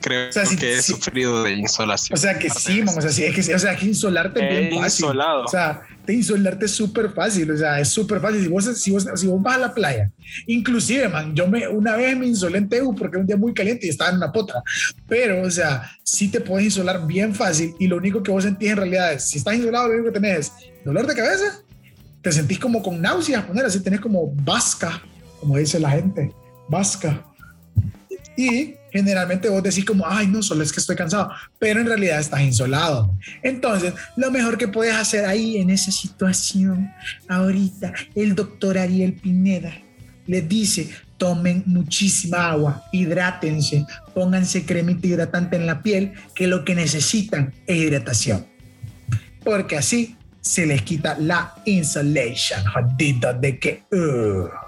Creo 0.00 0.30
que 0.30 0.74
he 0.74 0.82
sufrido 0.82 1.42
de 1.42 1.52
insolación. 1.54 2.16
O 2.16 2.20
sea 2.20 2.38
que 2.38 2.48
sí, 2.50 2.82
o 2.82 3.00
sea, 3.00 3.10
sí, 3.10 3.24
es 3.24 3.34
que, 3.34 3.54
o 3.54 3.58
sea, 3.58 3.74
que 3.74 3.86
insolarte 3.86 4.40
es 4.40 4.70
bien 4.70 4.80
fácil. 4.80 5.04
Insolado. 5.06 5.44
O 5.44 5.48
sea, 5.48 5.82
te 6.04 6.12
insolarte 6.12 6.66
es 6.66 6.70
súper 6.70 7.10
fácil, 7.10 7.50
o 7.50 7.56
sea, 7.56 7.80
es 7.80 7.88
súper 7.88 8.20
fácil. 8.20 8.42
Si 8.42 8.48
vos, 8.48 8.64
si, 8.78 8.90
vos, 8.92 9.06
si 9.16 9.26
vos 9.26 9.42
vas 9.42 9.56
a 9.56 9.58
la 9.58 9.74
playa, 9.74 10.10
inclusive, 10.46 11.08
man, 11.08 11.34
yo 11.34 11.48
me, 11.48 11.66
una 11.66 11.96
vez 11.96 12.16
me 12.16 12.26
insolé 12.26 12.58
en 12.58 12.68
Tegu 12.68 12.94
porque 12.94 13.16
era 13.16 13.20
un 13.22 13.26
día 13.26 13.36
muy 13.36 13.52
caliente 13.52 13.86
y 13.86 13.90
estaba 13.90 14.10
en 14.10 14.16
una 14.16 14.30
potra, 14.30 14.62
pero, 15.08 15.42
o 15.42 15.50
sea, 15.50 15.90
sí 16.04 16.28
te 16.28 16.40
puedes 16.40 16.66
insolar 16.66 17.06
bien 17.06 17.34
fácil 17.34 17.74
y 17.78 17.88
lo 17.88 17.96
único 17.96 18.22
que 18.22 18.30
vos 18.30 18.44
sentís 18.44 18.70
en 18.70 18.76
realidad 18.76 19.12
es, 19.12 19.24
si 19.28 19.38
estás 19.38 19.56
insolado, 19.56 19.88
lo 19.88 19.94
único 19.94 20.12
que 20.12 20.20
tenés 20.20 20.38
es 20.38 20.52
dolor 20.84 21.06
de 21.06 21.14
cabeza, 21.14 21.60
te 22.22 22.30
sentís 22.30 22.58
como 22.58 22.82
con 22.82 23.02
náuseas, 23.02 23.44
poner 23.44 23.66
así, 23.66 23.80
tenés 23.80 24.00
como 24.00 24.32
vasca, 24.32 25.02
como 25.40 25.56
dice 25.56 25.80
la 25.80 25.90
gente, 25.90 26.32
vasca 26.68 27.27
y 28.38 28.76
generalmente 28.92 29.48
vos 29.48 29.64
decís 29.64 29.84
como, 29.84 30.06
ay, 30.06 30.28
no, 30.28 30.44
solo 30.44 30.62
es 30.62 30.72
que 30.72 30.78
estoy 30.78 30.94
cansado, 30.94 31.28
pero 31.58 31.80
en 31.80 31.86
realidad 31.88 32.20
estás 32.20 32.40
insolado. 32.40 33.12
Entonces, 33.42 33.94
lo 34.16 34.30
mejor 34.30 34.56
que 34.56 34.68
puedes 34.68 34.94
hacer 34.94 35.24
ahí 35.24 35.56
en 35.56 35.70
esa 35.70 35.90
situación, 35.90 36.88
ahorita, 37.26 37.92
el 38.14 38.36
doctor 38.36 38.78
Ariel 38.78 39.14
Pineda 39.14 39.76
les 40.28 40.48
dice, 40.48 40.88
tomen 41.16 41.64
muchísima 41.66 42.50
agua, 42.50 42.84
hidrátense, 42.92 43.84
pónganse 44.14 44.64
cremita 44.64 45.08
hidratante 45.08 45.56
en 45.56 45.66
la 45.66 45.82
piel, 45.82 46.12
que 46.32 46.46
lo 46.46 46.64
que 46.64 46.76
necesitan 46.76 47.52
es 47.66 47.76
hidratación. 47.76 48.46
Porque 49.42 49.76
así 49.76 50.16
se 50.40 50.64
les 50.64 50.82
quita 50.82 51.16
la 51.18 51.54
insolation, 51.64 52.60
jodido 52.72 53.34
de 53.34 53.58
que... 53.58 53.82
Uh 53.90 54.67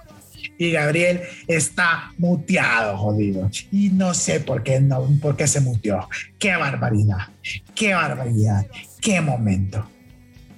y 0.61 0.73
Gabriel 0.73 1.23
está 1.47 2.13
muteado, 2.19 2.99
jodido. 2.99 3.51
Y 3.73 3.89
no 3.89 4.13
sé 4.13 4.41
por 4.41 4.63
qué, 4.63 4.79
no, 4.79 5.09
por 5.23 5.35
qué 5.35 5.47
se 5.47 5.59
muteó. 5.61 6.07
Qué 6.39 6.55
barbaridad, 6.55 7.29
qué 7.75 7.95
barbaridad, 7.95 8.67
qué 9.01 9.23
momento. 9.23 9.89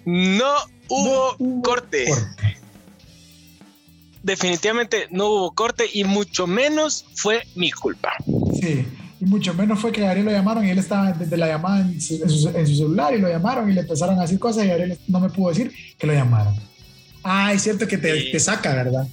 No 0.05 0.55
hubo, 0.89 1.63
corte. 1.63 2.07
Definitivamente 4.25 5.07
no 5.13 5.29
hubo 5.29 5.55
corte 5.55 5.85
y 5.93 6.03
mucho 6.03 6.49
menos 6.49 7.07
fue 7.15 7.45
mi 7.55 7.71
culpa. 7.71 8.11
Sí, 8.61 8.85
y 9.21 9.25
mucho 9.25 9.55
menos 9.55 9.79
fue 9.79 9.93
que 9.93 10.01
Gabriel 10.01 10.25
lo 10.25 10.33
llamaron 10.33 10.67
y 10.67 10.71
él 10.71 10.79
estaba 10.81 11.13
desde 11.13 11.37
la 11.37 11.47
llamada 11.47 11.79
en 11.79 12.01
su, 12.01 12.19
celular 12.51 13.15
y 13.15 13.21
lo 13.21 13.29
llamaron 13.29 13.71
y 13.71 13.75
le 13.75 13.83
empezaron 13.83 14.19
a 14.19 14.23
decir 14.23 14.41
cosas 14.41 14.65
y 14.65 14.69
Gabriel 14.69 14.99
no 15.07 15.21
me 15.21 15.31
pudo 15.31 15.51
decir 15.51 15.73
que 15.97 16.09
lo 16.09 16.13
llamaron. 16.13 16.57
Ah, 17.23 17.53
es 17.53 17.63
cierto 17.63 17.87
que 17.87 17.99
te, 17.99 18.33
te 18.33 18.41
saca, 18.41 18.75
¿verdad? 18.75 19.07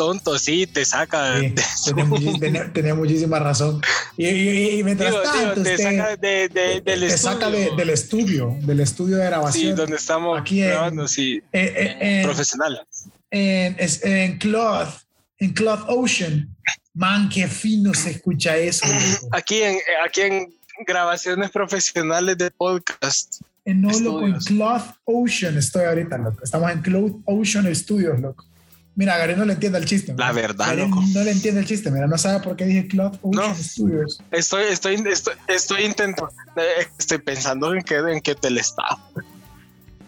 Tonto, 0.00 0.38
sí, 0.38 0.66
te 0.66 0.82
saca. 0.86 1.38
Sí, 1.38 1.92
tenía, 1.94 2.38
tenía- 2.40 2.72
tenía 2.72 2.94
muchísima 2.94 3.38
razón. 3.38 3.82
Y, 4.16 4.26
y- 4.26 4.78
y 4.78 4.84
mientras 4.84 5.10
digo, 5.10 5.22
digo, 5.22 5.32
tanto, 5.34 5.62
te 5.62 5.74
usted 5.74 5.78
saca 5.78 6.16
de- 6.16 6.48
de- 6.48 6.80
del 6.80 7.00
te 7.00 7.18
saca 7.18 7.50
de- 7.50 7.58
estudio. 7.64 7.76
del 7.76 7.90
estudio, 7.90 8.56
del 8.62 8.80
estudio 8.80 9.16
de 9.18 9.22
Sí, 9.24 9.28
grabación. 9.28 9.76
donde 9.76 9.96
estamos 9.96 10.40
Aquí 10.40 10.62
en- 10.62 10.68
grabando, 10.70 11.06
sí. 11.06 11.42
Eh, 11.52 11.74
eh, 11.76 11.96
en, 12.00 12.22
profesional. 12.24 12.80
en, 13.30 13.76
en 14.04 14.38
Cloth, 14.38 14.88
en 15.38 15.52
Cloth 15.52 15.84
Ocean. 15.88 16.48
Man, 16.94 17.28
qué 17.28 17.46
fino 17.46 17.92
se 17.94 18.10
escucha 18.12 18.56
eso. 18.56 18.86
Aquí 19.32 19.62
en, 19.62 19.76
aquí 20.04 20.22
en 20.22 20.54
grabaciones 20.86 21.50
profesionales 21.50 22.38
de 22.38 22.50
podcast. 22.50 23.42
En 23.66 23.84
Eh, 23.84 23.88
no, 23.92 24.00
loco, 24.00 24.26
en. 24.26 24.38
Cloth 24.38 24.86
Ocean 25.04 25.58
estoy 25.58 25.84
ahorita, 25.84 26.16
loco. 26.16 26.42
Estamos 26.42 26.70
en 26.72 26.80
Cloth 26.80 27.16
Ocean 27.26 27.72
Studios, 27.74 28.18
loco. 28.18 28.44
Mira, 28.96 29.16
Gary 29.16 29.34
no 29.36 29.44
le 29.44 29.54
entiende 29.54 29.78
el 29.78 29.84
chiste. 29.86 30.14
La 30.18 30.32
verdad, 30.32 30.66
Gary 30.66 30.82
loco. 30.82 31.02
No 31.14 31.22
le 31.22 31.30
entiende 31.30 31.60
el 31.60 31.66
chiste, 31.66 31.90
mira, 31.90 32.06
no 32.06 32.18
sabe 32.18 32.40
por 32.42 32.56
qué 32.56 32.64
dije 32.66 32.88
Cloth 32.88 33.18
Ocean 33.22 33.48
No. 33.48 33.54
Studios. 33.54 34.20
Estoy, 34.30 34.64
estoy, 34.64 34.94
estoy, 35.10 35.34
estoy 35.46 35.84
intentando, 35.84 36.32
eh, 36.56 36.86
estoy 36.98 37.18
pensando 37.18 37.72
en 37.74 37.82
que, 37.82 37.94
en 37.96 38.20
que 38.20 38.34
te 38.34 38.50
le 38.50 38.60
está. 38.60 38.82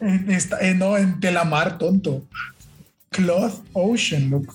En, 0.01 0.31
esta- 0.31 0.59
eh, 0.61 0.75
no, 0.75 0.97
en 0.99 1.21
Telamar, 1.21 1.79
tonto. 1.79 2.23
Cloth 3.11 3.63
Ocean, 3.73 4.31
loco. 4.31 4.55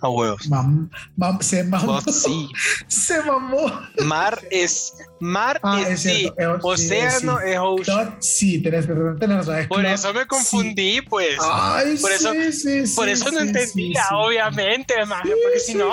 A 0.00 0.08
huevos. 0.08 0.48
Mam, 0.48 0.90
mam- 1.16 1.40
se 1.42 1.62
mamó. 1.64 2.00
Pues 2.02 2.22
sí. 2.22 2.48
Se 2.88 3.22
mamó. 3.22 3.70
Mar 4.04 4.40
es, 4.50 4.94
mar 5.20 5.60
Ah, 5.62 5.80
es, 5.82 5.88
es 5.90 6.00
sí. 6.02 6.26
eh, 6.26 6.32
sí, 6.36 6.58
Océano 6.62 7.38
sí. 7.38 7.44
es 7.50 7.58
ocean. 7.60 8.16
Sí, 8.20 8.58
tenés, 8.62 8.86
perdón, 8.86 9.18
tenés 9.18 9.36
razón. 9.38 9.56
es 9.58 9.66
Por 9.68 9.80
Cloth, 9.80 9.92
eso 9.92 10.14
me 10.14 10.20
sí. 10.22 10.26
confundí, 10.26 11.00
pues. 11.02 11.38
Ay, 11.42 11.96
Por 11.98 12.12
eso- 12.12 12.32
Por 12.32 12.52
sí, 12.52 12.78
eso 13.12 13.30
no 13.30 13.40
sí, 13.40 13.46
entendía, 13.46 14.02
sí, 14.02 14.08
sí. 14.08 14.14
obviamente, 14.14 14.94
maje, 15.06 15.30
porque 15.42 15.60
sí, 15.60 15.72
si 15.72 15.74
no, 15.78 15.90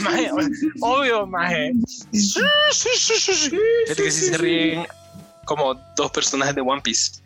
maje, 0.00 0.30
obvio, 0.80 1.26
maje. 1.26 1.72
Sí, 2.12 2.40
sí, 2.72 2.88
Sí, 2.96 3.14
sí, 3.16 3.50
que 3.96 4.10
sí 4.10 4.20
sí, 4.20 4.26
se 4.30 4.38
ríen 4.38 4.86
como 5.44 5.74
dos 5.96 6.10
personajes 6.10 6.54
de 6.54 6.60
One 6.60 6.80
Piece. 6.82 7.20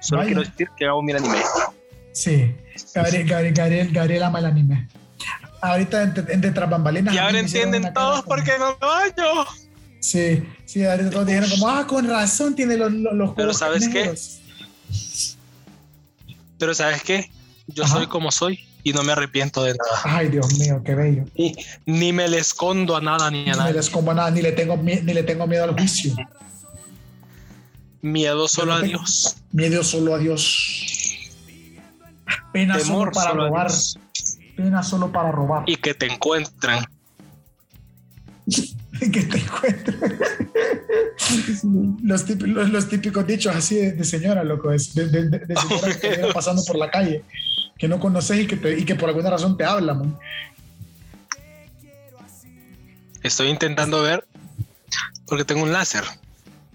Solo 0.00 0.22
Vaya. 0.22 0.26
quiero 0.34 0.50
decir 0.50 0.68
que 0.76 0.84
hago 0.86 1.00
mi 1.02 1.12
anime. 1.12 1.38
Sí, 2.12 2.54
Gabriel, 2.94 3.26
Gabriel, 3.28 3.54
Gabriel, 3.54 3.90
Gabriel 3.92 4.22
ama 4.24 4.38
el 4.40 4.46
anime. 4.46 4.88
Ahorita 5.62 6.02
entre 6.02 6.50
tras 6.50 6.68
bambalinas. 6.68 7.14
Y 7.14 7.18
a 7.18 7.24
ahora 7.26 7.38
entienden 7.38 7.92
todos 7.94 8.22
por 8.24 8.42
qué 8.42 8.52
no 8.58 8.76
lo 8.80 8.86
baño. 8.86 9.46
Sí, 10.00 10.42
sí, 10.66 10.84
ahorita 10.84 11.10
todos 11.10 11.26
dijeron 11.26 11.48
como, 11.50 11.68
ah, 11.68 11.86
con 11.86 12.08
razón 12.08 12.56
tiene 12.56 12.76
los, 12.76 12.92
los, 12.92 13.14
los 13.14 13.30
Pero 13.36 13.54
¿sabes 13.54 13.88
qué? 13.88 14.12
Pero 16.58 16.74
¿sabes 16.74 17.02
qué? 17.02 17.30
Yo 17.68 17.84
Ajá. 17.84 17.94
soy 17.94 18.06
como 18.08 18.32
soy 18.32 18.58
y 18.82 18.92
no 18.92 19.04
me 19.04 19.12
arrepiento 19.12 19.62
de 19.62 19.74
nada. 19.74 20.00
Ay, 20.18 20.28
Dios 20.28 20.58
mío, 20.58 20.82
qué 20.84 20.96
bello. 20.96 21.24
Y 21.36 21.54
ni 21.86 22.12
me 22.12 22.26
le 22.28 22.38
escondo 22.38 22.96
a 22.96 23.00
nada 23.00 23.30
ni 23.30 23.42
a 23.48 23.52
No 23.52 23.58
me 23.58 23.62
nadie. 23.64 23.74
les 23.74 23.88
como 23.90 24.12
nada, 24.12 24.30
ni 24.32 24.42
le 24.42 24.50
tengo, 24.52 24.76
ni 24.76 25.00
le 25.00 25.22
tengo 25.22 25.46
miedo 25.46 25.64
al 25.64 25.74
juicio. 25.74 26.14
Miedo 28.00 28.48
solo 28.48 28.74
a 28.74 28.82
Dios. 28.82 29.36
Miedo 29.52 29.84
solo 29.84 30.16
a 30.16 30.18
Dios. 30.18 30.84
Pena 32.52 32.80
solo 32.80 33.12
para 33.12 33.30
a 33.30 33.34
robar. 33.34 33.68
Dios. 33.68 33.98
Pena 34.56 34.82
solo 34.82 35.10
para 35.12 35.30
robar. 35.32 35.64
Y 35.66 35.76
que 35.76 35.94
te 35.94 36.06
encuentren. 36.06 36.84
que 39.00 39.22
te 39.22 39.38
encuentren. 39.38 40.18
los, 42.02 42.24
típicos, 42.24 42.48
los, 42.48 42.70
los 42.70 42.88
típicos 42.88 43.26
dichos 43.26 43.54
así 43.54 43.76
de, 43.76 43.92
de 43.92 44.04
señora, 44.04 44.44
loco, 44.44 44.70
es 44.72 44.94
de, 44.94 45.08
de, 45.08 45.28
de- 45.28 45.56
señora 45.56 45.98
que 45.98 46.08
te 46.08 46.32
pasando 46.32 46.62
por 46.64 46.76
la 46.76 46.90
calle, 46.90 47.24
que 47.78 47.88
no 47.88 47.98
conoces 48.00 48.40
y 48.40 48.46
que, 48.46 48.56
te- 48.56 48.78
y 48.78 48.84
que 48.84 48.94
por 48.94 49.08
alguna 49.08 49.30
razón 49.30 49.56
te 49.56 49.64
habla, 49.64 49.94
man. 49.94 50.18
Estoy 53.22 53.48
intentando 53.48 54.02
ver 54.02 54.26
porque 55.26 55.44
tengo 55.44 55.62
un 55.62 55.72
láser. 55.72 56.04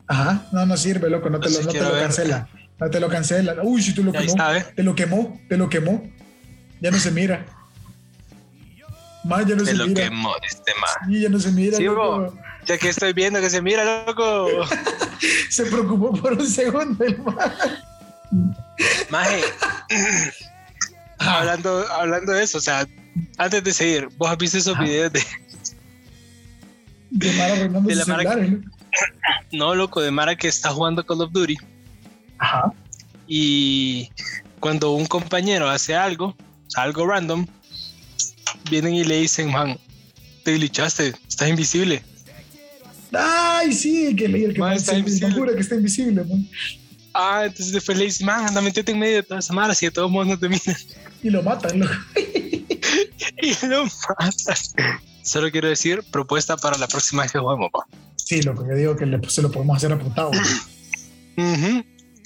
Ajá, 0.08 0.48
no, 0.54 0.66
no 0.66 0.78
sirve, 0.78 1.10
loco, 1.10 1.30
no 1.30 1.40
te 1.40 1.50
lo, 1.50 1.62
no 1.62 1.72
te 1.72 1.82
lo 1.82 1.92
ver. 1.92 2.04
cancela. 2.04 2.48
No 2.80 2.90
te 2.90 3.00
lo 3.00 3.10
cancela. 3.10 3.56
Uy, 3.64 3.82
si 3.82 3.94
tú 3.94 4.04
lo 4.04 4.12
quemó. 4.12 4.24
está, 4.26 4.58
¿eh? 4.58 4.66
Te 4.76 4.84
lo 4.84 4.96
quemó, 4.96 5.40
te 5.50 5.58
lo 5.58 5.68
quemó. 5.70 6.10
Ya 6.80 6.92
no 6.92 6.98
se 6.98 7.12
mira. 7.12 7.46
Más 9.28 9.46
ya 9.46 9.56
no 9.56 9.64
De 9.64 9.72
se 9.72 9.78
lo 9.78 9.88
mira. 9.88 10.04
que 10.04 10.10
mo- 10.10 10.36
este 10.50 10.72
man. 10.80 11.10
Sí, 11.12 11.20
ya 11.22 11.30
no 11.30 11.40
se 11.40 11.52
mira. 11.52 11.78
Sí, 11.78 11.84
loco. 11.84 12.34
Ya 12.66 12.78
que 12.78 12.90
estoy 12.90 13.14
viendo 13.14 13.40
que 13.40 13.50
se 13.50 13.62
mira, 13.62 14.04
loco. 14.06 14.48
Se 15.50 15.66
preocupó 15.66 16.14
por 16.14 16.34
un 16.34 16.46
segundo 16.48 17.04
el. 17.04 17.18
Maje, 19.10 19.42
Ah, 21.20 21.40
hablando, 21.40 21.84
hablando 21.92 22.32
de 22.34 22.44
eso, 22.44 22.60
o 22.60 22.62
sea, 22.62 22.88
antes 23.40 23.64
de 23.64 23.74
seguir, 23.74 24.08
vos 24.18 24.30
has 24.30 24.38
visto 24.38 24.58
esos 24.60 24.76
Ajá. 24.76 24.84
videos 24.84 25.12
de, 25.14 25.24
de 27.10 27.32
Mara 27.34 27.56
de 27.56 27.96
la 27.96 28.06
Mara- 28.06 28.22
celulares, 28.24 28.52
¿no? 28.52 28.60
no, 29.52 29.76
loco, 29.76 30.02
de 30.02 30.12
Mara 30.12 30.36
que 30.36 30.48
está 30.48 30.70
jugando 30.70 31.04
Call 31.06 31.22
of 31.22 31.32
Duty 31.32 31.58
Ajá. 32.38 32.72
y 33.28 34.12
cuando 34.60 34.92
un 34.92 35.08
compañero 35.08 35.68
hace 35.70 35.96
algo, 35.96 36.28
o 36.28 36.70
sea, 36.70 36.84
algo 36.84 37.08
random, 37.08 37.48
vienen 38.70 38.94
y 38.96 39.04
le 39.04 39.20
dicen, 39.22 39.52
man, 39.52 39.78
te 40.44 40.54
glitchaste, 40.56 41.14
estás 41.28 41.50
invisible. 41.50 42.04
Ay, 43.14 43.74
sí, 43.74 44.16
que 44.16 44.28
leí 44.28 44.44
el 44.44 44.54
que 44.54 44.60
Man, 44.60 44.74
está 44.74 44.92
se 44.94 45.00
invisible. 45.00 45.34
jura 45.34 45.54
que 45.54 45.62
está 45.62 45.76
invisible, 45.76 46.24
man. 46.26 46.48
Ah, 47.14 47.44
entonces 47.46 47.72
después 47.74 47.98
le 47.98 48.06
dicen, 48.06 48.26
man, 48.28 48.46
anda, 48.46 48.62
metete 48.62 48.92
en 48.92 49.00
medio 49.00 49.16
de 49.18 49.24
toda 49.24 49.40
esa 49.40 49.54
Mara, 49.54 49.74
si 49.74 49.86
de 49.86 49.92
todos 49.92 50.12
modos 50.12 50.28
no 50.28 50.38
te 50.40 50.50
miran. 50.50 50.76
Y 51.24 51.32
lo 51.32 51.42
matan, 51.42 51.80
loco. 51.80 51.94
y 53.42 53.66
lo 53.66 53.86
matas. 54.20 54.74
Solo 55.24 55.50
quiero 55.52 55.68
decir, 55.68 56.04
propuesta 56.12 56.56
para 56.58 56.78
la 56.78 56.88
próxima 56.88 57.24
vez 57.24 57.32
que 57.32 57.40
juguemos, 57.40 57.70
pa. 57.72 57.80
Sí, 58.16 58.42
loco, 58.44 58.64
yo 58.70 58.76
digo 58.76 58.96
que 58.96 59.06
le- 59.08 59.20
se 59.30 59.42
lo 59.42 59.52
podemos 59.52 59.78
hacer 59.78 59.92
apuntado. 59.92 60.30
Ujú. 61.38 61.84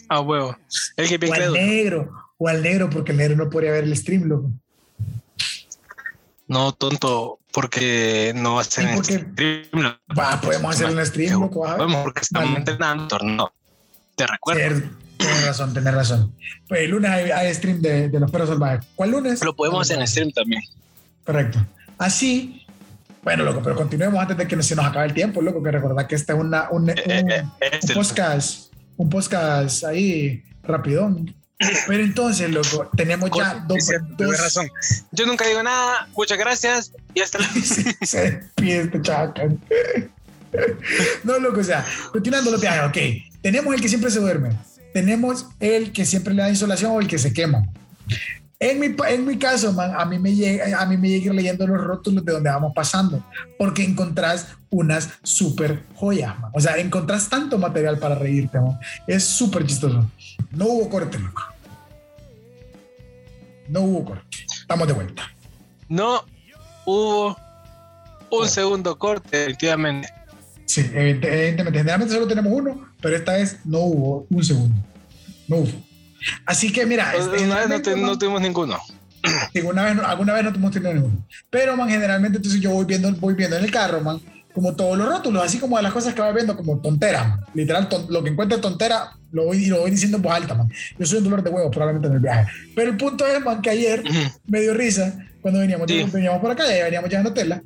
A 0.10 0.20
huevo. 0.20 0.58
El 0.98 1.08
que 1.08 1.26
o 1.26 1.34
al 1.34 1.54
negro, 1.54 2.12
o 2.38 2.48
al 2.50 2.62
negro, 2.62 2.90
porque 2.90 3.12
el 3.14 3.18
negro 3.20 3.38
no 3.38 3.50
podría 3.50 3.72
ver 3.72 3.86
el 3.86 3.96
stream, 3.96 4.24
loco. 4.24 4.52
No, 6.52 6.74
tonto, 6.74 7.40
porque 7.54 8.34
no 8.36 8.56
va 8.56 8.62
a 8.62 8.64
ser 8.66 8.90
Sí, 8.90 8.92
porque- 8.96 9.20
stream. 9.32 9.64
Va, 10.20 10.42
podemos 10.42 10.76
hacer 10.76 10.90
un 10.90 11.06
stream, 11.06 11.40
loco. 11.40 11.62
Podemos 11.64 12.04
porque 12.04 12.22
estamos 12.22 12.50
Vale. 12.50 12.60
entrenando 12.60 13.08
torneo. 13.08 13.54
Te 14.16 14.28
recuerdo. 14.28 14.60
Cierto, 14.60 14.90
Tienes 15.18 15.46
razón, 15.46 15.72
tienes 15.72 15.94
razón. 15.94 16.36
Pues 16.68 16.82
el 16.82 16.92
lunes 16.92 17.10
hay, 17.12 17.32
hay 17.32 17.54
stream 17.54 17.80
de, 17.80 18.10
de 18.10 18.20
los 18.20 18.30
perros 18.30 18.50
salvajes. 18.50 18.86
¿Cuál 18.96 19.12
lunes? 19.12 19.42
Lo 19.46 19.56
podemos 19.56 19.82
hacer 19.84 20.00
en 20.00 20.08
stream 20.08 20.32
también. 20.32 20.62
Correcto. 21.24 21.66
Así, 21.98 22.66
bueno, 23.24 23.44
loco, 23.44 23.62
pero 23.64 23.76
continuemos 23.78 24.20
antes 24.20 24.36
de 24.36 24.48
que 24.48 24.62
se 24.64 24.76
nos 24.76 24.84
acabe 24.86 25.06
el 25.06 25.14
tiempo, 25.14 25.42
loco, 25.42 25.62
que 25.64 25.72
recordar 25.72 26.06
que 26.08 26.16
este 26.16 26.34
es 26.34 26.40
una, 26.40 26.70
un, 26.72 26.84
un, 26.84 26.90
Eh, 26.90 26.96
eh, 27.06 27.44
este- 27.72 27.94
un 27.94 28.04
podcast, 28.04 28.74
un 28.98 29.10
podcast 29.10 29.84
ahí 29.86 30.44
rapidón. 30.64 31.34
Pero 31.88 32.04
entonces, 32.04 32.50
loco, 32.52 32.89
tenemos 32.95 33.30
ya 33.30 33.54
Cosa- 33.54 33.65
dos, 33.67 33.86
cierto, 33.86 34.08
dos 34.17 34.39
razón. 34.39 34.69
Yo 35.12 35.26
nunca 35.26 35.45
digo 35.47 35.62
nada. 35.63 36.08
Muchas 36.15 36.38
gracias. 36.38 36.91
Y 37.13 37.21
hasta 37.21 37.39
la 37.39 37.47
se 38.06 38.32
despide 38.32 38.82
este 38.82 39.02
chacal. 39.02 39.60
No, 41.24 41.39
loco, 41.39 41.60
o 41.62 41.63
sea, 41.63 41.86
continuando 42.12 42.52
los 42.52 42.60
viajes, 42.62 42.84
ok. 42.89 43.41
Tenemos 43.41 43.74
el 43.74 43.82
que 43.82 43.89
siempre 43.89 44.12
se 44.12 44.19
duerme. 44.19 44.50
Tenemos 44.93 45.47
el 45.60 45.91
que 45.93 46.06
siempre 46.06 46.34
le 46.34 46.41
da 46.41 46.50
insolación 46.50 46.91
o 46.91 47.00
el 47.00 47.08
que 47.08 47.17
se 47.17 47.32
quema. 47.34 47.65
En 48.60 48.80
mi, 48.80 48.95
en 49.08 49.26
mi 49.26 49.39
caso, 49.39 49.74
man, 49.74 49.91
a 49.97 50.06
mí 50.06 50.19
me 50.19 50.36
llega, 50.36 50.80
a 50.80 50.86
mí 50.86 50.95
me 50.97 51.10
llega 51.10 51.34
leyendo 51.34 51.65
los 51.65 51.82
rótulos 51.82 52.24
de 52.24 52.32
donde 52.34 52.50
vamos 52.52 52.74
pasando, 52.76 53.26
porque 53.58 53.84
encontrás 53.84 54.47
unas 54.69 55.10
super 55.24 55.82
joyas, 55.95 56.38
man. 56.39 56.52
O 56.54 56.60
sea, 56.60 56.78
encontrás 56.78 57.28
tanto 57.28 57.58
material 57.58 57.97
para 57.97 58.13
reírte, 58.15 58.60
man. 58.60 58.78
Es 59.08 59.24
súper 59.24 59.65
chistoso. 59.65 60.08
No 60.52 60.65
hubo 60.65 60.89
corte, 60.89 61.17
loco. 61.17 61.41
No 63.72 63.82
hubo 63.82 64.04
corte. 64.06 64.38
Estamos 64.54 64.86
de 64.88 64.94
vuelta. 64.94 65.24
No 65.88 66.26
hubo 66.86 67.38
un 68.30 68.48
segundo 68.50 68.98
corte, 68.98 69.38
definitivamente. 69.38 70.10
Sí, 70.66 70.82
evidentemente. 70.94 71.80
Generalmente 71.80 72.14
solo 72.14 72.28
tenemos 72.28 72.52
uno, 72.54 72.90
pero 73.02 73.16
esta 73.16 73.34
vez 73.34 73.60
no 73.66 73.80
hubo 73.80 74.28
un 74.30 74.44
segundo. 74.44 74.76
No 75.48 75.58
hubo. 75.58 75.72
Así 76.46 76.72
que 76.72 76.86
mira, 76.86 77.14
Una 77.18 77.60
vez 77.60 77.70
no, 77.70 77.82
te- 77.82 77.96
no 77.96 78.18
tuvimos 78.18 78.42
ninguno. 78.42 78.78
sí, 79.54 79.62
una 79.62 79.84
vez, 79.84 79.98
alguna 80.04 80.34
vez 80.34 80.44
no 80.44 80.72
tenido 80.72 80.94
ninguno. 80.94 81.26
Pero 81.50 81.76
man, 81.78 81.90
generalmente 81.90 82.38
entonces 82.38 82.60
yo 82.62 82.72
voy 82.72 82.86
viendo, 82.86 83.12
voy 83.14 83.34
viendo 83.36 83.58
en 83.58 83.64
el 83.64 83.72
carro, 83.72 84.02
man, 84.02 84.20
como 84.54 84.76
todos 84.76 84.98
los 84.98 85.08
rótulos, 85.08 85.44
así 85.44 85.60
como 85.60 85.78
de 85.78 85.84
las 85.84 85.94
cosas 85.94 86.14
que 86.14 86.22
voy 86.22 86.34
viendo 86.34 86.56
como 86.58 86.78
tonteras, 86.80 87.28
man. 87.30 87.40
Literal, 87.54 87.88
ton- 87.90 88.08
lo 88.10 88.24
que 88.24 88.30
encuentre 88.30 88.58
tontera, 88.58 89.12
lo 89.32 89.46
voy, 89.46 89.66
lo 89.68 89.80
voy 89.82 89.92
diciendo 89.92 90.18
en 90.18 90.24
voz 90.24 90.34
alta, 90.34 90.54
man. 90.56 90.70
Yo 91.00 91.06
soy 91.06 91.20
un 91.20 91.24
dolor 91.26 91.44
de 91.44 91.50
huevo 91.50 91.72
probablemente 91.72 92.08
en 92.08 92.14
el 92.16 92.20
viaje. 92.20 92.52
Pero 92.76 92.92
el 92.92 92.98
punto 92.98 93.26
es, 93.26 93.44
man, 93.44 93.62
que 93.62 93.70
ayer 93.70 94.02
Ujú. 94.02 94.20
me 94.48 94.62
dio 94.62 94.74
risa 94.74 95.18
cuando 95.42 95.60
veníamos, 95.62 95.90
Sí. 95.90 96.04
veníamos 96.12 96.40
por 96.42 96.52
acá, 96.52 96.64
ya 96.68 96.84
veníamos 96.84 97.10
llevando 97.10 97.34
tela 97.34 97.62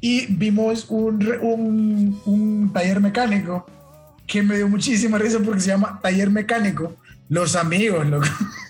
y 0.00 0.26
vimos 0.26 0.86
un, 0.90 1.26
un, 1.40 2.20
un 2.26 2.72
taller 2.72 3.00
mecánico 3.00 3.66
que 4.26 4.42
me 4.42 4.56
dio 4.56 4.68
muchísima 4.68 5.18
risa 5.18 5.38
porque 5.44 5.60
se 5.60 5.68
llama 5.68 5.98
taller 6.02 6.30
mecánico 6.30 6.94
Los 7.28 7.56
Amigos, 7.56 8.06
loco. 8.06 8.26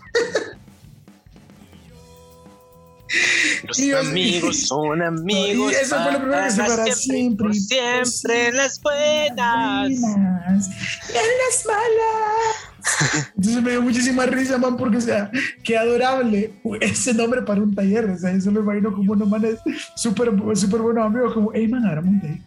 Los 3.66 3.78
Y 3.78 3.88
yo- 3.88 3.98
amigos 4.00 4.60
son 4.66 5.02
amigos. 5.02 5.72
Y 5.72 5.74
eso 5.76 5.96
fue 6.02 6.12
lo 6.12 6.18
primero 6.20 6.44
que 6.44 6.50
se 6.50 6.56
para 6.62 6.86
siempre, 6.92 7.44
por 7.46 7.54
siempre 7.54 8.48
en 8.48 8.56
las 8.56 8.80
buenas. 8.80 10.00
buenas 10.00 10.68
y 11.08 11.16
en 11.16 11.30
las 11.46 11.66
malas. 11.66 13.30
Entonces 13.36 13.62
me 13.62 13.70
dio 13.70 13.82
muchísima 13.82 14.26
risa, 14.26 14.58
man, 14.58 14.76
porque, 14.76 14.98
o 14.98 15.00
sea, 15.00 15.30
qué 15.62 15.76
adorable 15.78 16.52
ese 16.80 17.14
nombre 17.14 17.42
para 17.42 17.62
un 17.62 17.74
taller. 17.74 18.04
O 18.10 18.18
sea, 18.18 18.30
eso 18.30 18.50
lo 18.50 18.60
imagino 18.60 18.92
como 18.92 19.12
unos 19.12 19.28
manes 19.28 19.56
súper 19.96 20.30
súper 20.54 20.80
buenos 20.82 21.06
amigos, 21.06 21.32
como, 21.34 21.50
hey, 21.54 21.66
man, 21.68 21.84
hagamos 21.86 22.10
un 22.12 22.20
taller. 22.20 22.38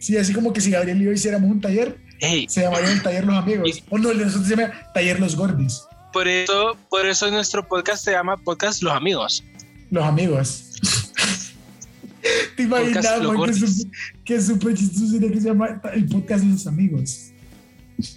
Sí, 0.00 0.16
así 0.16 0.32
como 0.34 0.52
que 0.52 0.60
si 0.60 0.70
Gabriel 0.70 1.00
y 1.00 1.04
yo 1.04 1.12
hiciéramos 1.12 1.48
un 1.50 1.60
taller, 1.60 1.96
Ey, 2.20 2.46
se 2.48 2.62
llamaría 2.62 2.90
el 2.92 3.02
taller 3.02 3.24
Los 3.24 3.36
Amigos. 3.36 3.82
O 3.90 3.98
no, 3.98 4.10
el 4.10 4.18
de 4.18 4.24
nosotros 4.24 4.48
se 4.48 4.56
llama 4.56 4.72
Taller 4.94 5.20
Los 5.20 5.36
Gordis. 5.36 5.82
por 6.12 6.26
eso, 6.26 6.76
por 6.88 7.04
eso 7.06 7.30
nuestro 7.30 7.66
podcast 7.68 8.02
se 8.04 8.12
llama 8.12 8.36
Podcast 8.38 8.82
Los 8.82 8.94
Amigos. 8.94 9.44
Los 9.90 10.04
Amigos. 10.04 10.62
¿Te 12.56 12.62
imaginas, 12.64 13.06
que 13.06 13.54
su- 13.54 13.90
que 14.24 14.40
súper 14.40 14.74
chistoso 14.74 15.06
sería 15.12 15.30
que 15.30 15.40
se 15.40 15.46
llama 15.48 15.80
el 15.94 16.06
podcast 16.06 16.44
Los 16.44 16.66
Amigos? 16.66 17.30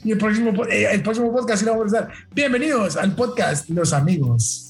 Y 0.03 0.11
el 0.11 0.17
próximo, 0.17 0.65
eh, 0.65 0.87
el 0.91 1.03
próximo 1.03 1.31
podcast 1.31 1.59
sí 1.59 1.65
lo 1.65 1.71
vamos 1.73 1.93
a 1.93 1.97
usar. 1.97 2.11
Bienvenidos 2.33 2.95
al 2.97 3.15
podcast 3.15 3.69
Los 3.69 3.93
Amigos. 3.93 4.69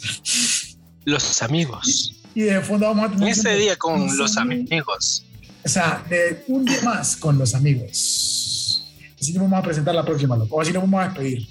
Los 1.05 1.41
amigos. 1.41 2.21
Y 2.35 2.41
de 2.41 2.62
fondo 2.62 2.85
vamos 2.88 3.09
a 3.09 3.13
En 3.13 3.19
tener. 3.19 3.29
este 3.33 3.55
día 3.55 3.75
con 3.77 4.15
los 4.17 4.38
amigos. 4.38 4.69
amigos. 4.71 5.25
O 5.65 5.69
sea, 5.69 6.03
de 6.09 6.43
un 6.47 6.65
día 6.65 6.81
más 6.83 7.15
con 7.15 7.38
los 7.38 7.55
amigos. 7.55 8.85
Así 9.19 9.33
nos 9.33 9.43
vamos 9.43 9.59
a 9.59 9.63
presentar 9.63 9.95
la 9.95 10.05
próxima, 10.05 10.35
loco. 10.38 10.55
O 10.57 10.62
así 10.62 10.71
nos 10.73 10.83
vamos 10.83 11.01
a 11.01 11.05
despedir. 11.07 11.47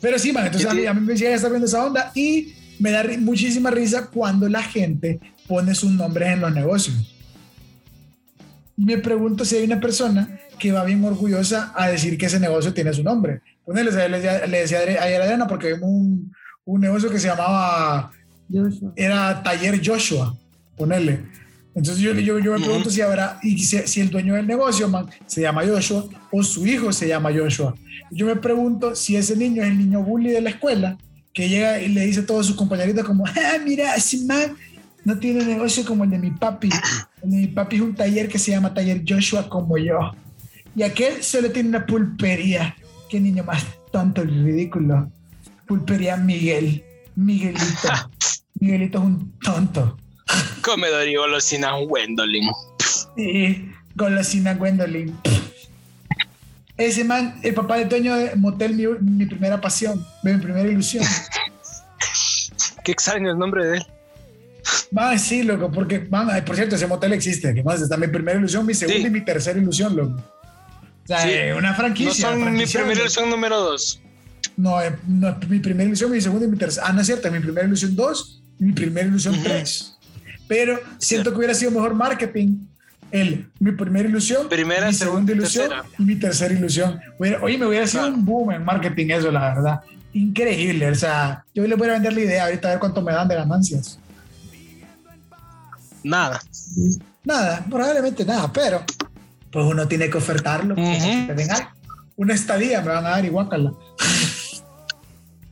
Pero 0.00 0.18
sí, 0.18 0.32
man, 0.32 0.46
entonces 0.46 0.68
a 0.70 0.74
mí, 0.74 0.84
a 0.86 0.92
mí 0.94 1.00
me 1.00 1.12
decía 1.12 1.28
que 1.28 1.34
está 1.34 1.48
viendo 1.48 1.66
esa 1.66 1.84
onda 1.84 2.10
y 2.14 2.52
me 2.78 2.90
da 2.90 3.02
ri- 3.02 3.18
muchísima 3.18 3.70
risa 3.70 4.08
cuando 4.08 4.48
la 4.48 4.62
gente 4.62 5.20
pone 5.46 5.74
sus 5.74 5.90
nombres 5.90 6.28
en 6.32 6.40
los 6.40 6.52
negocios. 6.54 7.12
Y 8.76 8.84
me 8.84 8.98
pregunto 8.98 9.44
si 9.44 9.56
hay 9.56 9.64
una 9.64 9.80
persona 9.80 10.38
que 10.58 10.72
va 10.72 10.84
bien 10.84 11.02
orgullosa 11.04 11.72
a 11.74 11.88
decir 11.88 12.18
que 12.18 12.26
ese 12.26 12.40
negocio 12.40 12.72
tiene 12.74 12.92
su 12.92 13.02
nombre. 13.02 13.40
Ponele, 13.64 13.90
le 14.08 14.58
decía, 14.60 14.78
ayer 15.00 15.20
a 15.20 15.24
Adriana 15.24 15.46
porque 15.46 15.72
vimos 15.74 15.88
un, 15.90 16.32
un 16.64 16.80
negocio 16.80 17.10
que 17.10 17.18
se 17.18 17.28
llamaba 17.28 18.10
era 18.94 19.42
Taller 19.42 19.80
Joshua, 19.84 20.36
ponerle. 20.76 21.20
Entonces 21.74 21.98
yo, 22.02 22.14
yo, 22.14 22.38
yo 22.38 22.52
me 22.52 22.64
pregunto 22.64 22.90
si 22.90 23.00
habrá, 23.02 23.38
y 23.42 23.58
si, 23.58 23.78
si 23.86 24.00
el 24.00 24.08
dueño 24.10 24.34
del 24.34 24.46
negocio, 24.46 24.88
man, 24.88 25.06
se 25.26 25.42
llama 25.42 25.62
Joshua 25.66 26.06
o 26.30 26.42
su 26.42 26.66
hijo 26.66 26.92
se 26.92 27.08
llama 27.08 27.30
Joshua. 27.36 27.74
Yo 28.10 28.24
me 28.26 28.36
pregunto 28.36 28.94
si 28.94 29.16
ese 29.16 29.36
niño 29.36 29.62
es 29.62 29.68
el 29.68 29.78
niño 29.78 30.02
bully 30.02 30.30
de 30.30 30.40
la 30.40 30.50
escuela, 30.50 30.96
que 31.36 31.50
llega 31.50 31.82
y 31.82 31.88
le 31.88 32.06
dice 32.06 32.20
a 32.20 32.26
todos 32.26 32.46
sus 32.46 32.56
compañeritos 32.56 33.04
como, 33.04 33.26
ah, 33.26 33.58
mira, 33.62 33.94
ese 33.94 34.24
man 34.24 34.56
no 35.04 35.18
tiene 35.18 35.44
negocio 35.44 35.84
como 35.84 36.04
el 36.04 36.08
de 36.08 36.18
mi 36.18 36.30
papi. 36.30 36.70
El 37.22 37.30
de 37.30 37.36
mi 37.36 37.46
papi 37.48 37.76
es 37.76 37.82
un 37.82 37.94
taller 37.94 38.26
que 38.26 38.38
se 38.38 38.52
llama 38.52 38.72
Taller 38.72 39.02
Joshua 39.06 39.46
como 39.46 39.76
yo. 39.76 39.98
Y 40.74 40.82
aquel 40.82 41.22
solo 41.22 41.50
tiene 41.50 41.68
una 41.68 41.84
pulpería. 41.84 42.74
Qué 43.10 43.20
niño 43.20 43.44
más 43.44 43.62
tonto 43.92 44.24
y 44.24 44.28
ridículo. 44.28 45.12
Pulpería 45.66 46.16
Miguel. 46.16 46.82
Miguelito. 47.16 47.90
Miguelito 48.58 48.98
es 48.98 49.04
un 49.04 49.38
tonto. 49.38 49.98
Comedor 50.62 51.06
y 51.06 51.16
golosinas 51.16 51.74
Wendolin. 51.86 52.48
Y 53.18 53.72
golosina 53.94 54.54
Gwendolyn. 54.54 55.14
Ese 56.76 57.04
man, 57.04 57.38
el 57.42 57.54
papá 57.54 57.78
del 57.78 57.88
dueño 57.88 58.14
de 58.16 58.36
Motel, 58.36 58.74
mi, 58.74 58.84
mi 59.00 59.26
primera 59.26 59.60
pasión, 59.60 60.04
mi 60.22 60.36
primera 60.36 60.68
ilusión. 60.68 61.04
Qué 62.84 62.92
extraño 62.92 63.30
el 63.30 63.38
nombre 63.38 63.64
de 63.66 63.76
él. 63.78 63.86
Man, 64.90 65.18
sí, 65.18 65.42
loco, 65.42 65.70
porque, 65.70 66.00
man, 66.10 66.28
por 66.44 66.56
cierto, 66.56 66.76
ese 66.76 66.86
motel 66.86 67.12
existe. 67.12 67.54
Que 67.54 67.62
más 67.62 67.80
está 67.80 67.96
mi 67.96 68.08
primera 68.08 68.38
ilusión, 68.38 68.66
mi 68.66 68.74
segunda 68.74 69.00
Sí. 69.00 69.06
y 69.06 69.10
mi 69.10 69.24
tercera 69.24 69.58
ilusión, 69.58 69.96
loco. 69.96 70.16
O 71.04 71.06
sea, 71.06 71.20
Sí. 71.22 71.28
eh, 71.30 71.54
una 71.54 71.74
franquicia. 71.74 72.26
No 72.26 72.30
son 72.32 72.38
mi 72.38 72.44
franquicia, 72.44 72.80
primera 72.80 72.94
loco. 72.98 73.02
ilusión 73.04 73.30
número 73.30 73.60
dos. 73.60 74.00
No, 74.56 74.80
eh, 74.82 74.94
no, 75.06 75.36
mi 75.48 75.58
primera 75.60 75.84
ilusión, 75.86 76.10
mi 76.10 76.20
segunda 76.20 76.46
y 76.46 76.48
mi 76.50 76.56
tercera. 76.56 76.86
Ah, 76.88 76.92
no 76.92 77.00
es 77.00 77.06
cierto, 77.06 77.30
mi 77.30 77.40
primera 77.40 77.66
ilusión 77.66 77.94
2 77.94 78.42
y 78.58 78.64
mi 78.64 78.72
primera 78.72 79.06
ilusión 79.06 79.34
Ujú. 79.34 79.44
3. 79.44 79.98
Pero 80.48 80.76
siento 80.76 80.96
Cierto. 81.00 81.30
que 81.32 81.36
hubiera 81.38 81.54
sido 81.54 81.70
mejor 81.72 81.94
marketing 81.94 82.58
el 83.16 83.50
mi 83.60 83.72
primera 83.72 84.08
ilusión, 84.08 84.48
Primera, 84.48 84.86
mi 84.88 84.94
segunda 84.94 85.32
ilusión 85.32 85.68
tercera. 85.68 85.88
y 85.98 86.02
mi 86.04 86.16
tercera 86.16 86.54
ilusión. 86.54 87.00
Oye, 87.18 87.58
me 87.58 87.66
hubiera 87.66 87.86
sido 87.86 88.02
Claro. 88.04 88.16
un 88.16 88.24
boom 88.24 88.50
en 88.52 88.64
marketing 88.64 89.06
eso, 89.10 89.30
la 89.32 89.40
verdad. 89.54 89.80
Increíble, 90.12 90.90
o 90.90 90.94
sea, 90.94 91.44
yo 91.54 91.66
les 91.66 91.76
voy 91.78 91.88
a 91.88 91.92
vender 91.92 92.12
la 92.14 92.20
idea 92.20 92.44
ahorita 92.44 92.68
a 92.68 92.70
ver 92.72 92.80
cuánto 92.80 93.02
me 93.02 93.12
dan 93.12 93.28
de 93.28 93.34
ganancias. 93.34 93.98
Nada. 96.02 96.40
Nada, 97.24 97.64
probablemente 97.68 98.24
nada, 98.24 98.52
pero 98.52 98.82
pues 99.50 99.64
uno 99.66 99.88
tiene 99.88 100.08
que 100.08 100.18
ofertarlo. 100.18 100.74
Que 100.74 100.82
algo. 101.50 101.70
Una 102.16 102.34
estadía 102.34 102.80
me 102.80 102.88
van 102.88 103.04
a 103.06 103.10
dar 103.10 103.24
y 103.24 103.28
guácala. 103.28 103.72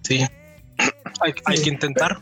Sí. 0.02 0.20
Hay, 1.20 1.34
hay 1.44 1.56
Sí. 1.56 1.64
que 1.64 1.70
intentar. 1.70 2.18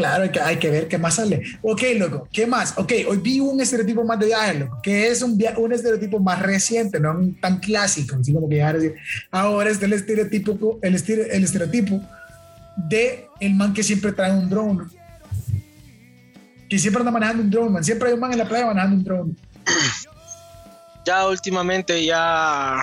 Claro, 0.00 0.30
hay 0.44 0.56
que, 0.56 0.70
ver 0.70 0.88
qué 0.88 0.96
más 0.96 1.16
sale. 1.16 1.42
Ok, 1.60 1.82
loco, 1.96 2.26
¿qué 2.32 2.46
más? 2.46 2.72
Ok, 2.78 2.92
hoy 3.06 3.18
vi 3.18 3.38
un 3.38 3.60
estereotipo 3.60 4.02
más 4.02 4.18
de 4.18 4.26
viaje, 4.26 4.54
loco, 4.60 4.78
que 4.82 5.08
es 5.08 5.20
un, 5.20 5.38
un 5.58 5.72
estereotipo 5.74 6.18
más 6.18 6.40
reciente, 6.40 6.98
no 6.98 7.18
tan 7.40 7.58
clásico, 7.58 8.16
así 8.18 8.32
como 8.32 8.48
que 8.48 8.62
ahora 9.30 9.70
es 9.70 9.82
el 9.82 9.92
estereotipo, 9.92 10.78
el, 10.82 10.94
estere- 10.94 11.28
el 11.30 11.44
estereotipo 11.44 12.00
de 12.88 13.26
el 13.40 13.54
man 13.54 13.74
que 13.74 13.82
siempre 13.82 14.12
trae 14.12 14.32
un 14.32 14.48
drone. 14.48 14.84
Que 16.70 16.78
siempre 16.78 17.00
anda 17.00 17.10
manejando 17.10 17.42
un 17.42 17.50
drone, 17.50 17.70
man. 17.70 17.84
Siempre 17.84 18.08
hay 18.08 18.14
un 18.14 18.20
man 18.20 18.32
en 18.32 18.38
la 18.38 18.48
playa 18.48 18.64
manejando 18.66 18.96
un 18.96 19.04
drone. 19.04 19.32
Ya 21.04 21.26
últimamente 21.28 22.04
ya 22.04 22.76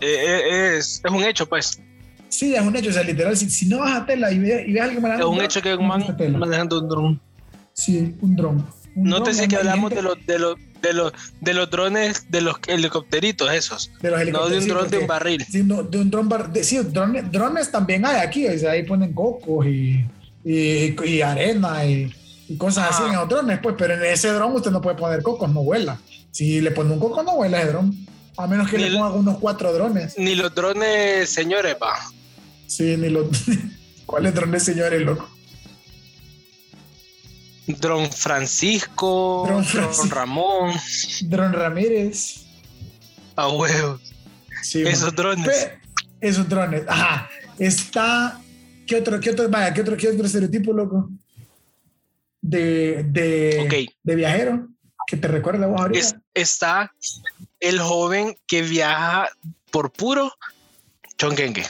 eh, 0.00 0.06
eh, 0.26 0.76
es, 0.76 1.00
es 1.04 1.10
un 1.10 1.24
hecho, 1.24 1.46
pues. 1.46 1.80
Sí, 2.36 2.54
es 2.54 2.60
un 2.62 2.74
hecho, 2.74 2.90
o 2.90 2.92
sea, 2.92 3.02
literal, 3.04 3.36
si, 3.36 3.48
si 3.48 3.66
no 3.66 3.78
vas 3.78 3.94
a 3.96 4.06
tela 4.06 4.32
y 4.32 4.38
ves, 4.40 4.66
y 4.66 4.72
ves 4.72 4.80
a 4.80 4.84
alguien 4.84 4.98
Es 4.98 5.02
manejando 5.02 5.28
un 5.30 5.34
drone, 5.36 5.44
hecho 5.46 5.62
que 5.62 5.74
un 5.74 5.86
man 5.86 6.04
manejando 6.38 6.80
un 6.80 6.88
dron. 6.88 7.20
Sí, 7.72 8.14
un 8.20 8.34
drone. 8.36 8.64
Un 8.96 9.04
No 9.04 9.22
te 9.22 9.32
sé 9.34 9.46
que 9.48 9.56
hablamos 9.56 9.90
de 9.90 10.02
los 10.02 10.16
de 10.26 10.38
los 10.38 10.56
de 10.82 10.92
los 10.92 11.12
de 11.40 11.54
los 11.54 11.70
drones 11.70 12.30
de 12.30 12.40
los 12.40 12.56
helicópteritos 12.66 13.52
esos. 13.52 13.90
de 14.02 14.10
los 14.10 14.26
No 14.30 14.48
de 14.48 14.56
un 14.58 14.62
sí, 14.62 14.68
dron 14.68 14.90
de 14.90 14.98
un 14.98 15.06
barril. 15.06 15.44
Sí, 15.48 15.62
no, 15.62 15.82
de 15.82 15.98
un 15.98 16.10
dron 16.10 16.28
bar- 16.28 16.52
de- 16.52 16.64
sí, 16.64 16.76
drones, 16.78 17.30
drones 17.30 17.70
también 17.70 18.04
hay 18.04 18.16
aquí, 18.16 18.46
o 18.46 18.58
sea, 18.58 18.72
ahí 18.72 18.82
ponen 18.84 19.12
cocos 19.12 19.66
y, 19.66 20.04
y, 20.44 20.94
y 21.08 21.22
arena 21.22 21.84
y, 21.86 22.12
y 22.48 22.56
cosas 22.56 22.90
así 22.90 23.02
Ah. 23.06 23.10
en 23.10 23.16
los 23.16 23.28
drones, 23.28 23.58
pues, 23.62 23.74
pero 23.78 23.94
en 23.94 24.04
ese 24.04 24.28
dron 24.30 24.52
usted 24.52 24.70
no 24.72 24.80
puede 24.80 24.96
poner 24.96 25.22
cocos, 25.22 25.50
no 25.52 25.62
vuela. 25.62 25.98
Si 26.32 26.60
le 26.60 26.70
pone 26.72 26.92
un 26.92 26.98
coco, 26.98 27.22
no 27.22 27.36
vuela 27.36 27.60
ese 27.62 27.70
dron. 27.70 28.06
A 28.36 28.46
menos 28.48 28.68
que 28.68 28.76
Ni 28.78 28.88
le 28.90 28.96
pongan 28.98 29.12
unos 29.18 29.38
cuatro 29.38 29.72
drones. 29.72 30.14
Ni 30.18 30.34
los 30.34 30.52
drones, 30.54 31.30
señores, 31.30 31.76
va. 31.80 31.94
Sí, 32.66 32.96
ni 32.96 33.08
los. 33.10 33.26
¿Cuáles 34.06 34.34
drones, 34.34 34.62
señores, 34.62 35.02
loco? 35.02 35.28
Dron 37.66 38.10
Francisco, 38.12 39.44
Dron 39.46 39.64
Dron. 39.72 40.10
Ramón, 40.10 40.74
Dron 41.22 41.52
Ramírez. 41.52 42.44
a 43.36 43.48
huevo. 43.48 43.98
Sí, 44.62 44.82
Esos 44.82 45.14
drones. 45.14 45.46
Pe- 45.46 45.78
esos 46.20 46.48
drones. 46.48 46.82
Ajá. 46.88 47.28
Está. 47.58 48.40
¿Qué 48.86 48.96
otro, 48.96 49.18
qué 49.18 49.30
otro, 49.30 49.48
vaya, 49.48 49.72
qué 49.72 49.80
otro, 49.80 49.96
qué 49.96 50.08
otro 50.08 50.26
estereotipo, 50.26 50.72
loco? 50.74 51.08
De, 52.42 53.02
de, 53.04 53.88
de 54.02 54.14
viajero 54.14 54.68
que 55.06 55.16
te 55.16 55.28
recuerda 55.28 55.66
vos 55.66 55.80
ahorita. 55.80 55.98
Es- 56.00 56.16
está 56.34 56.92
el 57.60 57.80
joven 57.80 58.36
que 58.46 58.60
viaja 58.60 59.28
por 59.70 59.90
puro 59.90 60.30
chonguengue. 61.16 61.66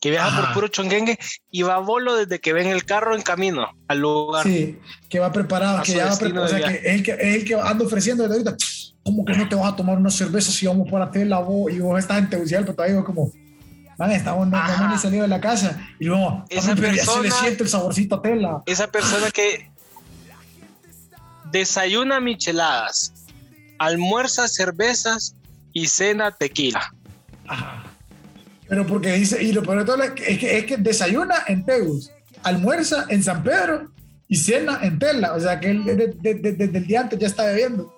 Que 0.00 0.10
viaja 0.10 0.28
Ajá. 0.28 0.42
por 0.44 0.52
puro 0.54 0.68
chonguengue 0.68 1.18
y 1.50 1.62
va 1.62 1.76
a 1.76 1.78
bolo 1.78 2.16
desde 2.16 2.38
que 2.38 2.52
ven 2.52 2.66
el 2.66 2.84
carro 2.84 3.14
en 3.16 3.22
camino 3.22 3.66
al 3.88 3.98
lugar. 4.00 4.44
Sí, 4.44 4.78
que 5.08 5.18
va 5.20 5.32
preparado, 5.32 5.82
que 5.82 5.92
ya 5.94 6.06
va 6.06 6.16
preparado. 6.18 6.44
O 6.44 6.48
sea, 6.48 6.68
que 6.68 6.74
es 6.76 6.84
el 6.96 7.02
que, 7.02 7.12
es 7.12 7.36
el 7.36 7.44
que 7.46 7.54
anda 7.54 7.84
ofreciendo 7.84 8.22
desde 8.28 8.34
ahorita. 8.34 8.56
¿Cómo 9.02 9.24
que 9.24 9.32
no 9.34 9.48
te 9.48 9.54
vas 9.54 9.72
a 9.72 9.76
tomar 9.76 9.96
una 9.96 10.10
cerveza 10.10 10.50
si 10.52 10.66
vamos 10.66 10.90
para 10.90 11.10
tela 11.10 11.38
vos? 11.38 11.72
Y 11.72 11.78
vos 11.78 11.98
estás 11.98 12.18
en 12.18 12.28
Tegucigalpa, 12.28 12.74
todavía 12.74 13.02
como, 13.04 13.32
man, 13.96 14.10
estamos, 14.12 14.46
no, 14.48 14.62
no 14.66 14.74
hemos 14.74 14.90
ni 14.92 14.98
salido 14.98 15.22
de 15.22 15.28
la 15.28 15.40
casa. 15.40 15.80
Y 15.98 16.04
luego, 16.06 16.44
Esa 16.50 16.70
"Papi, 16.70 16.80
pero 16.82 16.94
ya 16.94 17.04
se 17.04 17.10
le 17.16 17.22
persona- 17.22 17.40
siente 17.40 17.62
el 17.62 17.68
saborcito 17.70 18.16
a 18.16 18.22
tela. 18.22 18.62
Esa 18.66 18.88
persona 18.88 19.30
que 19.30 19.70
desayuna 21.50 22.20
micheladas, 22.20 23.12
almuerza 23.78 24.48
cervezas 24.48 25.36
y 25.72 25.86
cena 25.86 26.32
tequila. 26.32 26.92
Ajá. 27.46 27.84
Pero 28.68 28.86
porque 28.86 29.12
dice, 29.12 29.42
y 29.42 29.52
lo 29.52 29.62
peor 29.62 29.78
de 29.80 29.84
todo 29.84 30.02
es 30.02 30.10
que, 30.12 30.32
es 30.32 30.38
que, 30.38 30.58
es 30.58 30.64
que 30.66 30.76
desayuna 30.76 31.44
en 31.46 31.64
Tegus, 31.64 32.10
almuerza 32.42 33.06
en 33.08 33.22
San 33.22 33.42
Pedro 33.42 33.90
y 34.28 34.36
cena 34.36 34.80
en 34.82 34.98
Tela. 34.98 35.34
O 35.34 35.40
sea 35.40 35.60
que 35.60 35.70
él 35.70 35.84
desde 35.84 36.08
de, 36.08 36.34
de- 36.34 36.52
desde 36.52 36.78
el 36.78 36.86
día 36.86 37.00
antes 37.02 37.18
ya 37.18 37.28
está 37.28 37.44
bebiendo. 37.44 37.92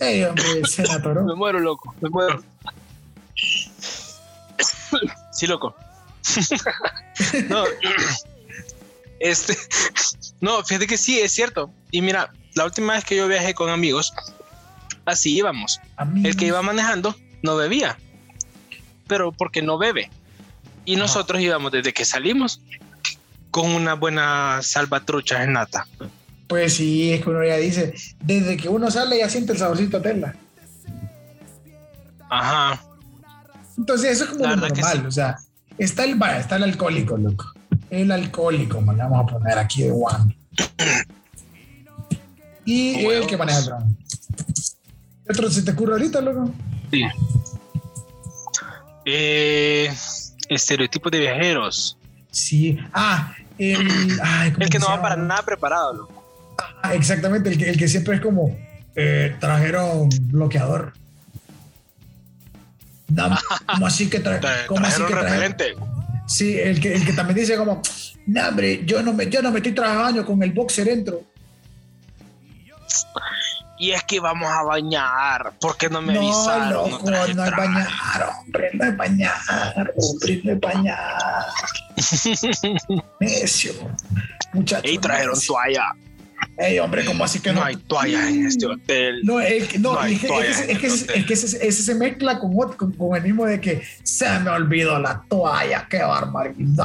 Ey, 0.00 0.24
hombre, 0.24 0.44
se 0.68 0.82
atoró. 0.90 1.24
Me 1.24 1.34
muero, 1.34 1.60
loco, 1.60 1.94
me 2.00 2.08
muero. 2.08 2.42
Sí, 5.32 5.46
loco. 5.46 5.74
no, 7.48 7.64
este, 9.20 9.56
no, 10.40 10.62
fíjate 10.64 10.86
que 10.86 10.96
sí, 10.98 11.20
es 11.20 11.32
cierto. 11.32 11.70
Y 11.90 12.02
mira, 12.02 12.32
la 12.54 12.64
última 12.64 12.94
vez 12.94 13.04
que 13.04 13.16
yo 13.16 13.28
viajé 13.28 13.54
con 13.54 13.68
amigos, 13.70 14.12
así 15.10 15.36
íbamos. 15.36 15.80
El 16.22 16.36
que 16.36 16.46
iba 16.46 16.62
manejando 16.62 17.16
no 17.42 17.56
bebía, 17.56 17.98
pero 19.06 19.32
porque 19.32 19.62
no 19.62 19.78
bebe. 19.78 20.10
Y 20.84 20.96
nosotros 20.96 21.40
íbamos 21.40 21.72
desde 21.72 21.92
que 21.92 22.04
salimos 22.04 22.60
con 23.50 23.70
una 23.70 23.94
buena 23.94 24.60
salvatrucha 24.62 25.42
en 25.42 25.54
nata. 25.54 25.86
Pues 26.46 26.74
sí, 26.74 27.12
es 27.12 27.22
que 27.22 27.30
uno 27.30 27.44
ya 27.44 27.56
dice, 27.56 27.94
desde 28.20 28.56
que 28.56 28.68
uno 28.68 28.90
sale 28.90 29.18
ya 29.18 29.28
siente 29.28 29.52
el 29.52 29.58
saborcito 29.58 29.98
a 29.98 30.02
tela. 30.02 30.34
Ajá. 32.28 32.82
Entonces 33.76 34.12
eso 34.12 34.24
es 34.24 34.30
como 34.30 34.46
normal, 34.46 35.06
o 35.06 35.10
sea, 35.10 35.36
está 35.78 36.04
el, 36.04 36.20
está 36.38 36.56
el 36.56 36.64
alcohólico, 36.64 37.16
loco. 37.16 37.52
El 37.88 38.12
alcohólico, 38.12 38.80
man, 38.80 38.98
vamos 38.98 39.24
a 39.24 39.26
poner 39.34 39.58
aquí 39.58 39.82
de 39.82 39.92
one. 39.92 40.36
Y 42.64 43.04
el 43.06 43.26
que 43.26 43.36
maneja 43.36 43.58
el 43.58 43.64
dron. 43.64 43.96
¿Qué 45.30 45.34
otro 45.34 45.48
se 45.48 45.62
te 45.62 45.70
ocurre 45.70 45.92
ahorita, 45.92 46.20
loco? 46.20 46.52
Sí. 46.90 47.04
Eh, 49.04 49.88
estereotipos 50.48 51.12
de 51.12 51.20
viajeros. 51.20 51.96
Sí. 52.32 52.76
Ah, 52.92 53.32
el, 53.56 53.76
el 54.58 54.68
que 54.68 54.80
no 54.80 54.86
va 54.86 55.00
para 55.00 55.14
nada 55.14 55.42
preparado, 55.44 55.94
loco. 55.94 56.24
Ah, 56.82 56.96
exactamente, 56.96 57.48
el 57.48 57.58
que, 57.58 57.70
el 57.70 57.78
que 57.78 57.86
siempre 57.86 58.16
es 58.16 58.20
como 58.20 58.58
eh, 58.96 59.36
trajeron 59.38 60.08
bloqueador. 60.22 60.94
¿Cómo 63.66 63.86
así 63.86 64.10
que, 64.10 64.18
tra 64.18 64.40
¿cómo 64.66 64.84
así 64.84 65.00
que 65.04 65.14
trajeron? 65.14 65.56
Sí, 66.26 66.58
el 66.58 66.80
que, 66.80 66.92
el 66.92 67.06
que 67.06 67.12
también 67.12 67.38
dice 67.38 67.56
como, 67.56 67.82
no, 68.26 68.48
hombre, 68.48 68.84
yo 68.84 69.00
no, 69.00 69.12
me, 69.12 69.30
yo 69.30 69.42
no 69.42 69.52
me 69.52 69.58
estoy 69.58 69.76
trabajando 69.76 70.26
con 70.26 70.42
el 70.42 70.50
boxer 70.50 70.86
dentro. 70.86 71.22
Y 73.80 73.92
es 73.92 74.04
que 74.04 74.20
vamos 74.20 74.46
a 74.46 74.62
bañar, 74.62 75.54
¿por 75.58 75.74
qué 75.78 75.88
no 75.88 76.02
me 76.02 76.12
no, 76.12 76.20
avisaron? 76.20 76.90
Loco, 76.90 77.10
no, 77.10 77.16
no 77.16 77.44
es 77.46 77.50
bañar, 77.56 78.36
hombre, 78.38 78.70
no 78.74 78.84
es 78.84 78.96
bañar, 78.98 79.94
hombre, 79.96 80.40
no 80.44 80.52
es 80.52 80.60
bañar. 80.60 81.46
Necio, 83.20 83.72
muchachos. 84.52 84.90
Y 84.90 84.98
trajeron 84.98 85.40
toalla. 85.40 85.94
Ey, 86.58 86.78
hombre, 86.78 87.06
¿cómo 87.06 87.24
así 87.24 87.40
que 87.40 87.54
no? 87.54 87.60
No 87.60 87.66
hay 87.66 87.76
toalla 87.76 88.28
en 88.28 88.48
este 88.48 88.66
hotel. 88.66 89.22
No, 89.24 89.40
es, 89.40 89.80
no, 89.80 90.04
es, 90.04 90.20
que, 90.20 90.26
es, 90.26 90.62
que, 90.78 90.86
es, 90.86 91.04
que, 91.24 91.32
ese, 91.32 91.72
se 91.72 91.94
mezcla 91.94 92.38
con, 92.38 92.52
con, 92.76 92.92
con, 92.92 93.16
el 93.16 93.22
mismo 93.22 93.46
de 93.46 93.62
que 93.62 93.82
se 94.02 94.28
me 94.40 94.50
olvidó 94.50 94.98
la 94.98 95.24
toalla, 95.26 95.86
qué 95.88 96.02
barbaridad. 96.02 96.84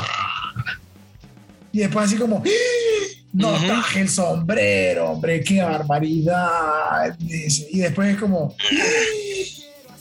Y 1.75 1.79
después 1.79 2.05
así 2.05 2.15
como, 2.15 2.37
¡Ah! 2.37 2.49
no 3.33 3.51
traje 3.59 3.99
el 3.99 4.07
sombrero, 4.07 5.11
hombre, 5.11 5.43
qué 5.43 5.61
barbaridad. 5.61 7.17
Y 7.19 7.79
después 7.79 8.13
es 8.13 8.17
como... 8.17 8.55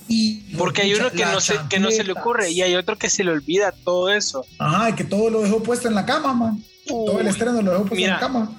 Y 0.07 0.55
Porque 0.57 0.83
hay 0.83 0.95
uno 0.95 1.11
que 1.11 1.25
no, 1.25 1.41
se, 1.41 1.59
que 1.69 1.81
no 1.81 1.91
se 1.91 2.05
le 2.05 2.13
ocurre 2.13 2.53
y 2.53 2.63
hay 2.63 2.77
otro 2.77 2.97
que 2.97 3.11
se 3.11 3.25
le 3.25 3.33
olvida 3.33 3.73
todo 3.73 4.09
eso. 4.13 4.47
Ajá, 4.61 4.95
que 4.95 5.03
todo 5.03 5.31
lo 5.31 5.43
dejó 5.43 5.65
puesto 5.65 5.89
en 5.89 5.97
la 5.97 6.07
cama, 6.07 6.33
man. 6.33 6.63
todo 6.87 7.19
el 7.19 7.27
estreno 7.27 7.61
lo 7.61 7.73
dejó 7.73 7.87
puesto 7.87 8.05
en 8.05 8.11
la 8.13 8.21
cama. 8.21 8.53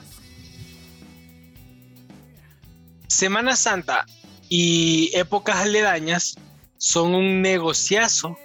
Semana 3.07 3.55
Santa 3.55 4.05
y 4.49 5.09
épocas 5.13 5.55
aledañas 5.55 6.35
son 6.77 7.15
un 7.15 7.41
negociazo 7.41 8.37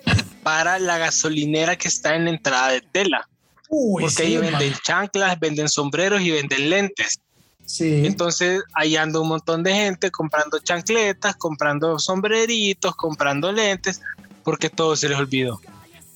para 0.45 0.79
la 0.79 0.97
gasolinera 0.99 1.75
que 1.75 1.89
está 1.89 2.15
en 2.15 2.27
la 2.27 2.31
entrada 2.31 2.69
de 2.69 2.83
tela. 2.83 3.27
Porque 3.71 4.23
ahí 4.23 4.37
venden 4.37 4.75
chanclas, 4.83 5.39
venden 5.39 5.69
sombreros 5.69 6.21
y 6.21 6.33
venden 6.33 6.71
lentes. 6.71 7.21
Sí. 7.65 8.05
Entonces 8.05 8.63
ahí 8.75 8.97
anda 8.97 9.21
un 9.21 9.29
montón 9.29 9.63
de 9.63 9.73
gente 9.73 10.11
comprando 10.11 10.59
chancletas, 10.59 11.37
comprando 11.37 11.99
sombreritos, 11.99 12.97
comprando 12.97 13.53
lentes, 13.53 14.01
porque 14.43 14.69
todo 14.69 14.97
se 14.97 15.09
les 15.09 15.19
olvidó. 15.19 15.61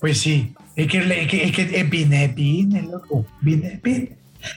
Pues 0.01 0.19
sí, 0.19 0.53
es 0.75 0.89
que, 0.89 0.99
es 0.99 1.29
que, 1.29 1.45
es 1.45 1.53
que 1.53 1.85
vine, 1.85 2.29
vine, 2.29 2.83
loco, 2.83 3.25
vine, 3.41 3.81
vine. 3.83 4.17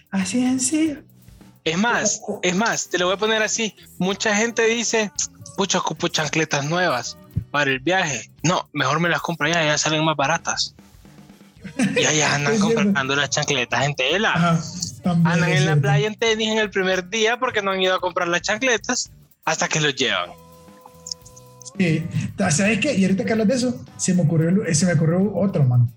Así 0.09 0.43
en 0.43 0.59
sí. 0.59 0.97
Es 1.63 1.77
más, 1.77 2.21
es 2.41 2.55
más, 2.55 2.89
te 2.89 2.97
lo 2.97 3.05
voy 3.05 3.15
a 3.15 3.17
poner 3.17 3.43
así. 3.43 3.75
Mucha 3.97 4.35
gente 4.35 4.65
dice, 4.65 5.11
pucha, 5.55 5.79
ocupo 5.79 6.07
chancletas 6.07 6.65
nuevas 6.65 7.17
para 7.51 7.71
el 7.71 7.79
viaje. 7.79 8.29
No, 8.41 8.67
mejor 8.73 8.99
me 8.99 9.09
las 9.09 9.21
compro 9.21 9.47
ya, 9.47 9.63
ya 9.63 9.77
salen 9.77 10.03
más 10.03 10.15
baratas. 10.15 10.73
Y 11.95 12.05
allá 12.05 12.35
andan 12.35 12.59
comprando 12.59 13.15
las 13.15 13.29
chancletas 13.29 13.85
en 13.85 13.95
tela. 13.95 14.59
andan 15.03 15.49
en 15.49 15.65
la 15.65 15.75
playa 15.75 16.07
en 16.07 16.15
tenis 16.15 16.49
en 16.49 16.57
el 16.59 16.69
primer 16.69 17.09
día 17.09 17.37
porque 17.37 17.61
no 17.61 17.71
han 17.71 17.81
ido 17.81 17.95
a 17.95 17.99
comprar 17.99 18.27
las 18.27 18.41
chancletas 18.41 19.11
hasta 19.45 19.67
que 19.67 19.79
los 19.79 19.95
llevan. 19.95 20.31
Sí, 21.77 22.03
¿sabes 22.49 22.79
qué? 22.79 22.95
Y 22.95 23.03
ahorita 23.03 23.23
que 23.23 23.31
hablas 23.31 23.47
de 23.47 23.55
eso, 23.55 23.85
se 23.97 24.13
me 24.13 24.23
ocurrió, 24.23 24.63
se 24.73 24.85
me 24.85 24.93
ocurrió 24.93 25.35
otro, 25.35 25.63
man. 25.63 25.91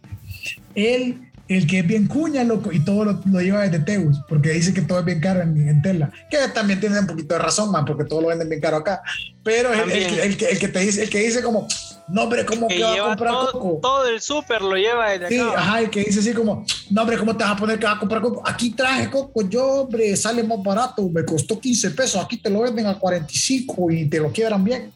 Él 0.75 1.31
el 1.51 1.67
que 1.67 1.81
es 1.81 1.87
bien 1.87 2.07
cuña, 2.07 2.45
loco, 2.45 2.71
y 2.71 2.79
todo 2.79 3.05
lo, 3.05 3.41
lleva 3.41 3.63
desde 3.63 3.81
Teus, 3.81 4.21
porque 4.29 4.51
dice 4.51 4.73
que 4.73 4.83
todo 4.83 5.01
es 5.01 5.05
bien 5.05 5.19
caro 5.19 5.43
en, 5.43 5.83
tela. 5.83 6.13
Que 6.31 6.39
también 6.55 6.79
tiene 6.79 7.01
un 7.01 7.09
poquito 7.09 7.35
de 7.35 7.41
razón, 7.41 7.73
man, 7.73 7.85
porque 7.85 8.05
todo 8.05 8.21
lo 8.21 8.29
venden 8.29 8.49
bien 8.49 8.61
caro 8.61 8.77
acá. 8.77 9.03
Pero 9.43 9.73
el, 9.73 9.91
el, 9.91 10.37
que, 10.37 10.47
el, 10.47 10.59
que, 10.61 10.69
te 10.69 10.79
dice, 10.79 11.03
el 11.03 11.11
que 11.11 11.19
dice 11.19 11.43
como, 11.43 11.67
no, 12.11 12.25
hombre, 12.25 12.45
¿cómo 12.45 12.67
que, 12.67 12.83
va 12.83 12.95
a 12.95 13.09
comprar 13.09 13.33
todo, 13.33 13.53
coco? 13.53 13.79
Todo 13.81 14.07
el 14.09 14.21
súper 14.21 14.63
lo 14.63 14.75
lleva 14.75 15.11
desde 15.11 15.29
sí, 15.29 15.41
ajá, 15.41 15.81
el 15.81 15.91
que 15.91 16.01
dice 16.01 16.19
así 16.19 16.33
como, 16.33 16.65
no, 16.91 17.03
hombre, 17.03 17.17
¿cómo 17.17 17.37
te 17.37 17.45
vas 17.45 17.53
a 17.53 17.57
poner 17.57 17.79
que 17.79 17.87
vas 17.87 17.97
a 17.97 17.99
comprar 18.01 18.21
coco? 18.21 18.43
Aquí 18.45 18.71
traje 18.71 19.09
coco, 19.09 19.49
yo, 19.49 19.83
hombre, 19.83 20.17
sale 20.17 20.43
más 20.43 20.61
barato, 20.63 21.09
me 21.09 21.25
costó 21.25 21.61
15 21.61 21.91
pesos, 21.93 22.23
aquí 22.23 22.37
te 22.37 22.51
lo 22.51 22.63
venden 22.63 22.87
a 22.87 22.99
45 22.99 23.91
y 23.93 24.09
te 24.09 24.19
lo 24.19 24.33
quiebran 24.33 24.65
bien. 24.65 24.93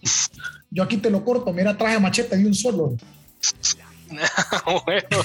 Yo 0.70 0.82
aquí 0.82 0.96
te 0.96 1.08
lo 1.08 1.24
corto, 1.24 1.52
mira, 1.52 1.76
traje 1.76 2.00
machete 2.00 2.36
de 2.36 2.46
un 2.46 2.54
solo. 2.54 2.96
bueno. 4.84 5.22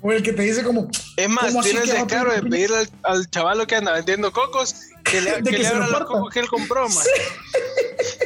O 0.00 0.12
el 0.12 0.22
que 0.22 0.32
te 0.32 0.42
dice 0.42 0.62
como. 0.62 0.88
Es 1.16 1.28
más, 1.28 1.52
tienes 1.62 1.84
el 1.84 1.90
descaro 1.90 2.32
de 2.32 2.42
pedirle 2.42 2.78
al, 2.78 2.88
al 3.04 3.30
chaval 3.30 3.66
que 3.66 3.76
anda 3.76 3.92
vendiendo 3.92 4.32
cocos 4.32 4.74
que 5.04 5.20
le, 5.20 5.42
que, 5.42 5.58
le 5.58 5.66
abra 5.66 5.86
los 5.86 6.04
cocos 6.04 6.32
que 6.32 6.40
él 6.40 6.48
compró, 6.48 6.88
man. 6.88 6.98
ah, 6.98 8.23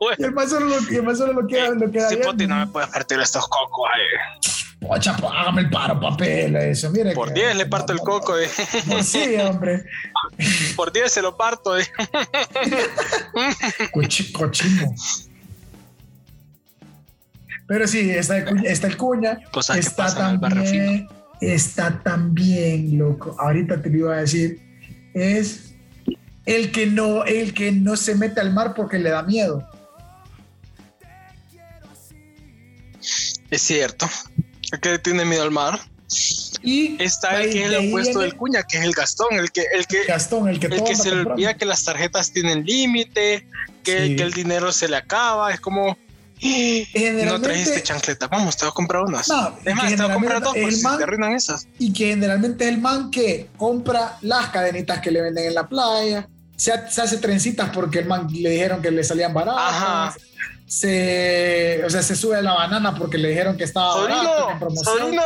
bueno. 0.00 0.16
Y 0.18 0.24
el 0.24 0.32
más 0.32 0.50
solo 0.50 0.66
lo, 0.66 0.76
el 0.76 1.02
más 1.02 1.18
solo 1.18 1.32
lo 1.32 1.46
queda, 1.46 1.68
eh, 1.68 1.74
lo 1.74 1.90
queda 1.90 2.08
sí, 2.08 2.16
Poti, 2.16 2.46
no 2.46 2.56
me 2.56 2.66
puedes 2.66 2.90
partir 2.90 3.18
estos 3.20 3.46
cocos, 3.48 3.88
ay. 3.94 4.00
Pocha, 4.80 5.14
pues, 5.16 5.30
hágame 5.36 5.60
el 5.62 5.70
paro, 5.70 6.00
papel, 6.00 6.56
eso, 6.56 6.90
mire. 6.90 7.12
Por 7.12 7.34
10 7.34 7.56
le 7.56 7.66
parto 7.66 7.92
el 7.92 7.98
coco, 7.98 8.38
eh. 8.38 8.48
Por 8.88 9.04
sí, 9.04 9.36
hombre. 9.36 9.84
Por 10.76 10.90
10 10.90 11.12
se 11.12 11.22
lo 11.22 11.36
parto, 11.36 11.78
eh. 11.78 11.86
Cochino. 14.32 14.94
Pero 17.66 17.86
sí, 17.86 18.10
está 18.10 18.38
el, 18.38 18.66
está 18.66 18.86
el 18.88 18.96
cuña, 18.96 19.38
está 19.76 20.12
también, 20.12 21.08
está 21.40 22.00
también, 22.02 22.98
loco, 22.98 23.36
ahorita 23.38 23.80
te 23.80 23.90
lo 23.90 23.98
iba 23.98 24.14
a 24.14 24.20
decir, 24.22 24.60
es 25.14 25.69
el 26.46 26.72
que 26.72 26.86
no, 26.86 27.24
el 27.24 27.54
que 27.54 27.72
no 27.72 27.96
se 27.96 28.14
mete 28.14 28.40
al 28.40 28.52
mar 28.52 28.74
porque 28.74 28.98
le 28.98 29.10
da 29.10 29.22
miedo. 29.22 29.68
Es 33.50 33.62
cierto. 33.62 34.08
El 34.72 34.80
que 34.80 34.98
tiene 34.98 35.24
miedo 35.24 35.42
al 35.42 35.50
mar. 35.50 35.80
Y 36.62 37.02
está 37.02 37.42
el 37.42 37.52
que 37.52 37.64
es 37.64 37.70
el 37.70 37.88
opuesto 37.88 38.20
del 38.20 38.36
cuña, 38.36 38.62
que 38.64 38.78
es 38.78 38.84
el 38.84 38.92
Gastón, 38.92 39.28
el 39.32 39.50
que, 39.50 39.64
el 39.72 39.86
que, 39.86 40.04
Gastón, 40.04 40.48
el 40.48 40.60
que, 40.60 40.66
el 40.66 40.84
que 40.84 40.94
se 40.94 41.10
le 41.10 41.22
olvida 41.22 41.54
que 41.54 41.64
las 41.64 41.84
tarjetas 41.84 42.32
tienen 42.32 42.64
límite, 42.64 43.46
que, 43.82 44.16
que, 44.16 44.22
el 44.22 44.32
dinero 44.32 44.70
se 44.72 44.88
le 44.88 44.96
acaba, 44.96 45.54
es 45.54 45.60
como 45.60 45.96
no 47.26 47.40
trajiste 47.40 47.82
chancleta, 47.82 48.26
vamos, 48.28 48.56
te 48.56 48.64
voy 48.64 48.70
a 48.70 48.74
comprar 48.74 49.02
unas. 49.02 49.28
No, 49.28 49.52
te 49.62 49.74
voy 49.74 49.92
a 49.92 50.14
comprar 50.14 50.42
dos, 50.42 50.54
pues, 50.54 50.82
man, 50.82 50.98
te 50.98 51.04
arruinan 51.04 51.32
esas. 51.32 51.66
Y 51.78 51.92
que 51.92 52.08
generalmente 52.08 52.64
es 52.64 52.70
el 52.70 52.80
man 52.80 53.10
que 53.10 53.48
compra 53.56 54.18
las 54.22 54.48
cadenitas 54.48 55.00
que 55.00 55.10
le 55.10 55.20
venden 55.22 55.46
en 55.46 55.54
la 55.54 55.68
playa, 55.68 56.28
se, 56.60 56.72
hace 56.72 57.16
trencitas 57.18 57.70
porque 57.70 58.00
el 58.00 58.06
man 58.06 58.28
le 58.30 58.50
dijeron 58.50 58.82
que 58.82 58.90
le 58.90 59.02
salían 59.02 59.32
baratas. 59.32 60.16
Se, 60.66 61.82
o 61.84 61.90
sea, 61.90 62.02
se 62.02 62.14
sube 62.14 62.36
a 62.36 62.42
la 62.42 62.52
banana 62.52 62.94
porque 62.94 63.18
le 63.18 63.30
dijeron 63.30 63.56
que 63.56 63.64
estaba 63.64 63.94
sobrino, 63.94 64.18
barato, 64.18 64.50
en 64.50 64.58
promoción. 64.58 64.98
Sobrino. 64.98 65.22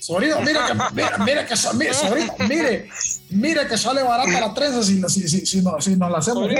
Sobrino, 0.00 0.40
mira 0.40 0.66
que, 0.66 0.74
mira, 0.94 1.18
mira 1.18 1.46
que, 1.46 1.54
mire, 1.74 1.94
sobrino, 1.94 2.34
mire, 2.48 2.88
mire 3.30 3.66
que 3.66 3.78
sale 3.78 4.02
barata 4.02 4.40
la 4.40 4.52
trenza 4.52 4.82
si, 4.82 5.00
si, 5.08 5.28
si, 5.28 5.46
si, 5.46 5.62
no, 5.62 5.80
si 5.80 5.96
nos 5.96 6.10
la 6.10 6.18
hacemos. 6.18 6.50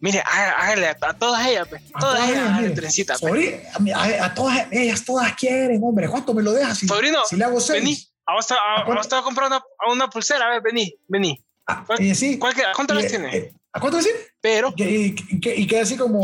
Mire, 0.00 0.22
hágale 0.24 0.88
a, 0.88 0.94
todas 1.12 1.46
ellas, 1.46 1.68
a 1.92 2.00
todas, 2.00 2.30
ellas, 2.30 2.74
trencita. 2.74 3.14
a, 3.14 4.34
todas 4.34 4.66
ellas, 4.70 5.04
todas 5.04 5.34
quieren, 5.34 5.80
hombre. 5.84 6.08
¿Cuánto 6.08 6.32
me 6.32 6.42
lo 6.42 6.52
dejas? 6.52 6.78
Si, 6.78 6.88
Sobrino, 6.88 7.20
si 7.28 7.36
le 7.36 7.44
hago 7.44 7.60
seis. 7.60 7.82
Vení, 7.82 7.98
vamos 8.26 8.50
a, 8.50 8.54
a, 8.54 9.18
a 9.18 9.22
comprar 9.22 9.48
una, 9.48 9.62
una, 9.92 10.08
pulsera, 10.08 10.46
a 10.46 10.50
ver, 10.52 10.62
vení, 10.62 10.94
vení. 11.06 11.38
Ah, 11.66 11.84
¿Cuál, 11.86 12.00
eh, 12.00 12.14
sí, 12.14 12.38
¿cuál, 12.38 12.54
¿Cuántas 12.74 12.96
las 12.96 13.08
tiene? 13.08 13.36
Eh, 13.36 13.52
¿A 13.72 13.78
cuánto 13.78 13.98
decir? 13.98 14.14
Pero. 14.40 14.72
Y, 14.74 15.14
queda 15.38 15.82
así 15.82 15.98
como. 15.98 16.22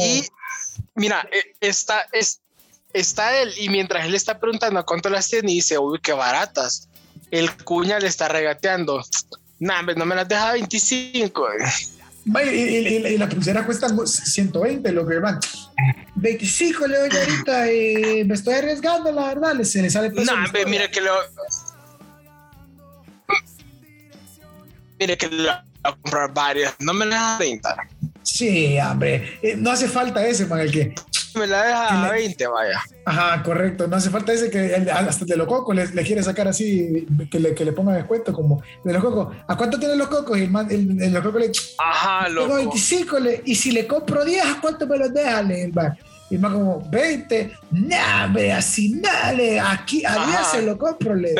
mira, 0.94 1.28
e, 1.30 1.54
está, 1.60 2.06
es, 2.12 2.40
está 2.94 3.38
él 3.42 3.52
y 3.58 3.68
mientras 3.68 4.06
él 4.06 4.14
está 4.14 4.40
preguntando 4.40 4.80
a 4.80 4.86
cuánto 4.86 5.10
las 5.10 5.28
tiene 5.28 5.52
y 5.52 5.56
dice, 5.56 5.78
uy, 5.78 5.98
qué 6.02 6.14
baratas. 6.14 6.88
El 7.30 7.54
cuña 7.62 7.98
le 7.98 8.08
está 8.08 8.28
regateando. 8.28 9.04
Nah, 9.58 9.82
no 9.82 10.06
me 10.06 10.14
las 10.14 10.28
deja 10.28 10.52
25. 10.52 11.46
Y, 12.26 13.18
la 13.18 13.28
pulsera 13.28 13.64
cuesta 13.64 13.88
120, 13.88 14.90
lo 14.92 15.06
que 15.06 15.18
van. 15.18 15.38
25 16.16 16.86
le 16.88 16.98
doy 16.98 17.10
ahorita 17.10 17.72
y 17.72 18.24
me 18.24 18.34
estoy 18.34 18.54
arriesgando, 18.54 19.12
la 19.12 19.28
verdad. 19.28 19.62
Se 19.62 19.80
le 19.80 19.90
sale 19.90 20.10
No, 20.10 20.32
mire 20.66 20.90
que 20.90 21.00
lo. 21.00 21.12
Mire 24.98 25.16
que 25.16 25.28
lo 25.28 25.36
voy 25.36 25.48
a 25.84 25.92
comprar 25.92 26.34
varias. 26.34 26.74
No 26.80 26.92
me 26.94 27.06
las 27.06 27.20
da 27.20 27.38
30. 27.38 27.76
Sí, 28.22 28.76
hombre. 28.80 29.38
Eh, 29.42 29.54
no 29.56 29.70
hace 29.70 29.88
falta 29.88 30.26
ese, 30.26 30.46
man, 30.46 30.60
el 30.60 30.72
que 30.72 30.94
me 31.36 31.46
la 31.46 31.62
deja 31.62 32.06
a 32.06 32.10
20, 32.10 32.46
vaya. 32.46 32.80
Ajá, 33.04 33.42
correcto. 33.42 33.86
No 33.86 33.96
hace 33.96 34.10
falta 34.10 34.32
ese 34.32 34.50
que 34.50 34.74
hasta 34.90 35.24
de 35.24 35.36
los 35.36 35.46
cocos 35.46 35.74
le, 35.74 36.02
quiere 36.02 36.22
sacar 36.22 36.48
así, 36.48 37.06
que 37.30 37.38
le, 37.38 37.54
que 37.54 37.64
le 37.64 37.72
ponga 37.72 37.94
descuento, 37.94 38.32
como 38.32 38.62
de 38.84 38.92
los 38.92 39.02
cocos. 39.02 39.36
¿A 39.46 39.56
cuánto 39.56 39.78
tienen 39.78 39.98
los 39.98 40.08
cocos? 40.08 40.38
Y 40.38 40.42
el, 40.42 40.50
man, 40.50 40.66
el, 40.70 41.12
los 41.12 41.22
cocos 41.22 41.40
le. 41.40 41.52
Ajá, 41.78 42.28
loco. 42.28 42.54
25, 42.54 43.18
le, 43.18 43.42
y 43.44 43.54
si 43.54 43.70
le 43.70 43.86
compro 43.86 44.24
10, 44.24 44.44
¿a 44.44 44.60
cuánto 44.60 44.86
me 44.86 44.98
los 44.98 45.12
deja? 45.12 45.42
Le, 45.42 45.64
el. 45.64 45.72
Y 46.28 46.38
más 46.38 46.52
como 46.52 46.80
20, 46.90 47.52
nah, 47.70 48.26
ve 48.26 48.52
así, 48.52 49.00
dale, 49.00 49.60
aquí 49.60 50.04
a 50.04 50.26
10 50.26 50.46
se 50.50 50.62
lo 50.62 50.76
compro. 50.76 51.14
Le. 51.14 51.34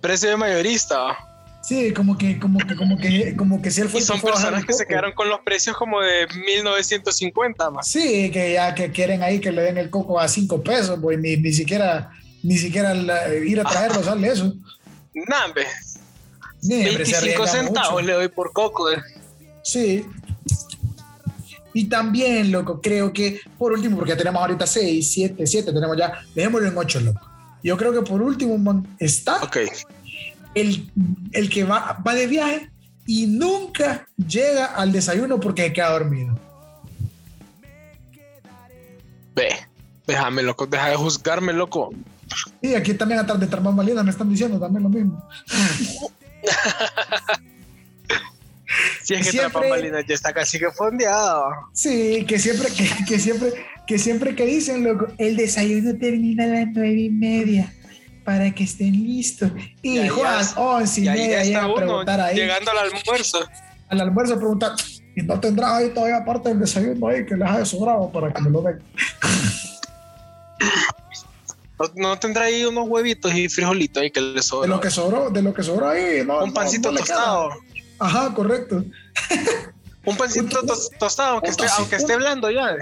Precio 0.00 0.30
de 0.30 0.36
mayorista. 0.38 1.16
Sí, 1.64 1.94
como 1.94 2.18
que, 2.18 2.38
como 2.38 2.58
que, 2.58 2.76
como 2.76 2.98
que, 2.98 3.34
como 3.36 3.62
que 3.62 3.70
si 3.70 3.80
él 3.80 3.88
fue. 3.88 4.00
Y 4.00 4.02
son 4.02 4.20
personas 4.20 4.66
que 4.66 4.74
se 4.74 4.86
quedaron 4.86 5.12
con 5.12 5.30
los 5.30 5.40
precios 5.40 5.74
como 5.74 5.98
de 6.02 6.26
1950 6.46 7.70
más. 7.70 7.88
Sí, 7.88 8.30
que 8.30 8.52
ya 8.52 8.74
que 8.74 8.92
quieren 8.92 9.22
ahí 9.22 9.40
que 9.40 9.50
le 9.50 9.62
den 9.62 9.78
el 9.78 9.88
coco 9.88 10.20
a 10.20 10.28
5 10.28 10.62
pesos, 10.62 10.98
pues 11.00 11.18
ni, 11.18 11.38
ni 11.38 11.54
siquiera, 11.54 12.10
ni 12.42 12.58
siquiera 12.58 12.94
ir 13.42 13.58
a 13.60 13.64
traerlo 13.64 14.02
sale 14.02 14.28
eso. 14.28 14.52
Nambe. 15.14 15.66
25 16.60 17.46
centavos 17.46 18.04
le 18.04 18.12
doy 18.12 18.28
por 18.28 18.52
coco. 18.52 18.90
Eh. 18.90 19.02
Sí. 19.62 20.04
Y 21.72 21.86
también, 21.86 22.52
loco, 22.52 22.82
creo 22.82 23.10
que 23.10 23.40
por 23.56 23.72
último, 23.72 23.96
porque 23.96 24.10
ya 24.10 24.18
tenemos 24.18 24.42
ahorita 24.42 24.66
6, 24.66 25.10
7, 25.10 25.46
7, 25.46 25.72
tenemos 25.72 25.96
ya, 25.96 26.12
dejémoslo 26.34 26.68
en 26.68 26.76
8, 26.76 27.00
loco. 27.00 27.20
Yo 27.62 27.78
creo 27.78 27.94
que 27.94 28.02
por 28.02 28.20
último 28.20 28.84
está 28.98 29.42
Ok 29.42 29.56
el, 30.54 30.90
el 31.32 31.50
que 31.50 31.64
va, 31.64 31.98
va 32.06 32.14
de 32.14 32.26
viaje 32.26 32.70
y 33.06 33.26
nunca 33.26 34.06
llega 34.16 34.66
al 34.66 34.92
desayuno 34.92 35.40
porque 35.40 35.72
queda 35.72 35.90
dormido. 35.90 36.38
Ve, 39.34 39.50
déjame 40.06 40.42
loco, 40.42 40.66
deja 40.66 40.90
de 40.90 40.96
juzgarme, 40.96 41.52
loco. 41.52 41.92
Y 42.62 42.74
aquí 42.74 42.94
también 42.94 43.20
atrás 43.20 43.38
de 43.40 43.46
Trampan 43.46 43.76
me 43.76 44.10
están 44.10 44.28
diciendo 44.28 44.58
también 44.58 44.82
lo 44.82 44.88
mismo. 44.88 45.26
Si 49.04 49.14
es 49.14 49.26
que 49.26 49.32
siempre, 49.32 50.04
ya 50.08 50.14
está 50.14 50.32
casi 50.32 50.58
que 50.58 50.70
fondeado. 50.72 51.44
Sí, 51.72 52.24
que 52.26 52.38
siempre, 52.38 52.68
que, 52.70 52.88
que, 53.06 53.18
siempre, 53.18 53.52
que 53.86 53.98
siempre 53.98 54.34
que 54.34 54.46
dicen, 54.46 54.82
loco, 54.82 55.06
el 55.18 55.36
desayuno 55.36 55.96
termina 55.96 56.44
a 56.44 56.46
las 56.48 56.68
nueve 56.72 57.02
y 57.02 57.10
media 57.10 57.72
para 58.24 58.50
que 58.52 58.64
estén 58.64 58.92
listos. 58.92 59.50
Y 59.82 60.08
Juan, 60.08 60.44
once 60.56 61.00
y, 61.00 61.04
media, 61.04 61.44
ya 61.44 61.64
a 61.64 61.74
preguntar 61.74 62.20
ahí. 62.20 62.36
Llegando 62.36 62.70
al 62.70 62.78
almuerzo. 62.78 63.38
Al 63.88 64.00
almuerzo 64.00 64.36
preguntar, 64.36 64.72
¿y 65.14 65.22
no 65.22 65.38
tendrás 65.38 65.72
ahí 65.72 65.90
todavía 65.90 66.24
parte 66.24 66.48
del 66.48 66.60
desayuno 66.60 67.08
ahí 67.08 67.26
que 67.26 67.36
les 67.36 67.48
haya 67.48 67.64
sobrado 67.64 68.10
para 68.10 68.32
que 68.32 68.42
me 68.42 68.50
lo 68.50 68.62
den? 68.62 68.82
No, 71.96 72.16
tendrá 72.16 72.44
ahí 72.44 72.64
unos 72.64 72.88
huevitos 72.88 73.34
y 73.34 73.48
frijolitos 73.48 74.00
ahí 74.00 74.10
que 74.10 74.20
le 74.20 74.40
sobró. 74.42 74.62
De 74.62 74.68
lo 74.68 74.80
que 74.80 74.90
sobró, 74.90 75.28
de 75.28 75.42
lo 75.42 75.52
que 75.52 75.62
sobró 75.64 75.88
ahí, 75.88 76.24
no. 76.24 76.44
Un 76.44 76.54
pancito 76.54 76.92
tostado. 76.92 77.50
Ajá, 77.98 78.32
correcto. 78.32 78.84
un 80.04 80.16
pancito 80.16 80.62
tostado, 80.98 81.32
aunque, 81.34 81.50
esté, 81.50 81.66
aunque 81.76 81.96
esté 81.96 82.16
blando 82.16 82.48
ya 82.48 82.76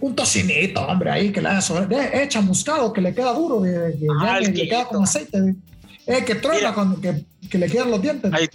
un 0.00 0.14
tocinito, 0.14 0.82
hombre, 0.82 1.10
ahí 1.10 1.32
que 1.32 1.40
le 1.40 1.48
haga 1.48 1.60
sobre, 1.60 2.22
echa 2.22 2.40
muscado, 2.40 2.92
que 2.92 3.00
le 3.00 3.14
queda 3.14 3.32
duro, 3.32 3.62
que, 3.62 4.06
ah, 4.20 4.40
le, 4.40 4.52
queda 4.52 4.84
con 4.86 5.02
aceite, 5.02 5.54
eh, 6.06 6.24
que 6.24 6.34
truena 6.36 6.74
cuando 6.74 7.00
que, 7.00 7.24
que, 7.48 7.58
le 7.58 7.66
quedan 7.66 7.90
los 7.90 8.02
dientes. 8.02 8.32
Ahí, 8.32 8.48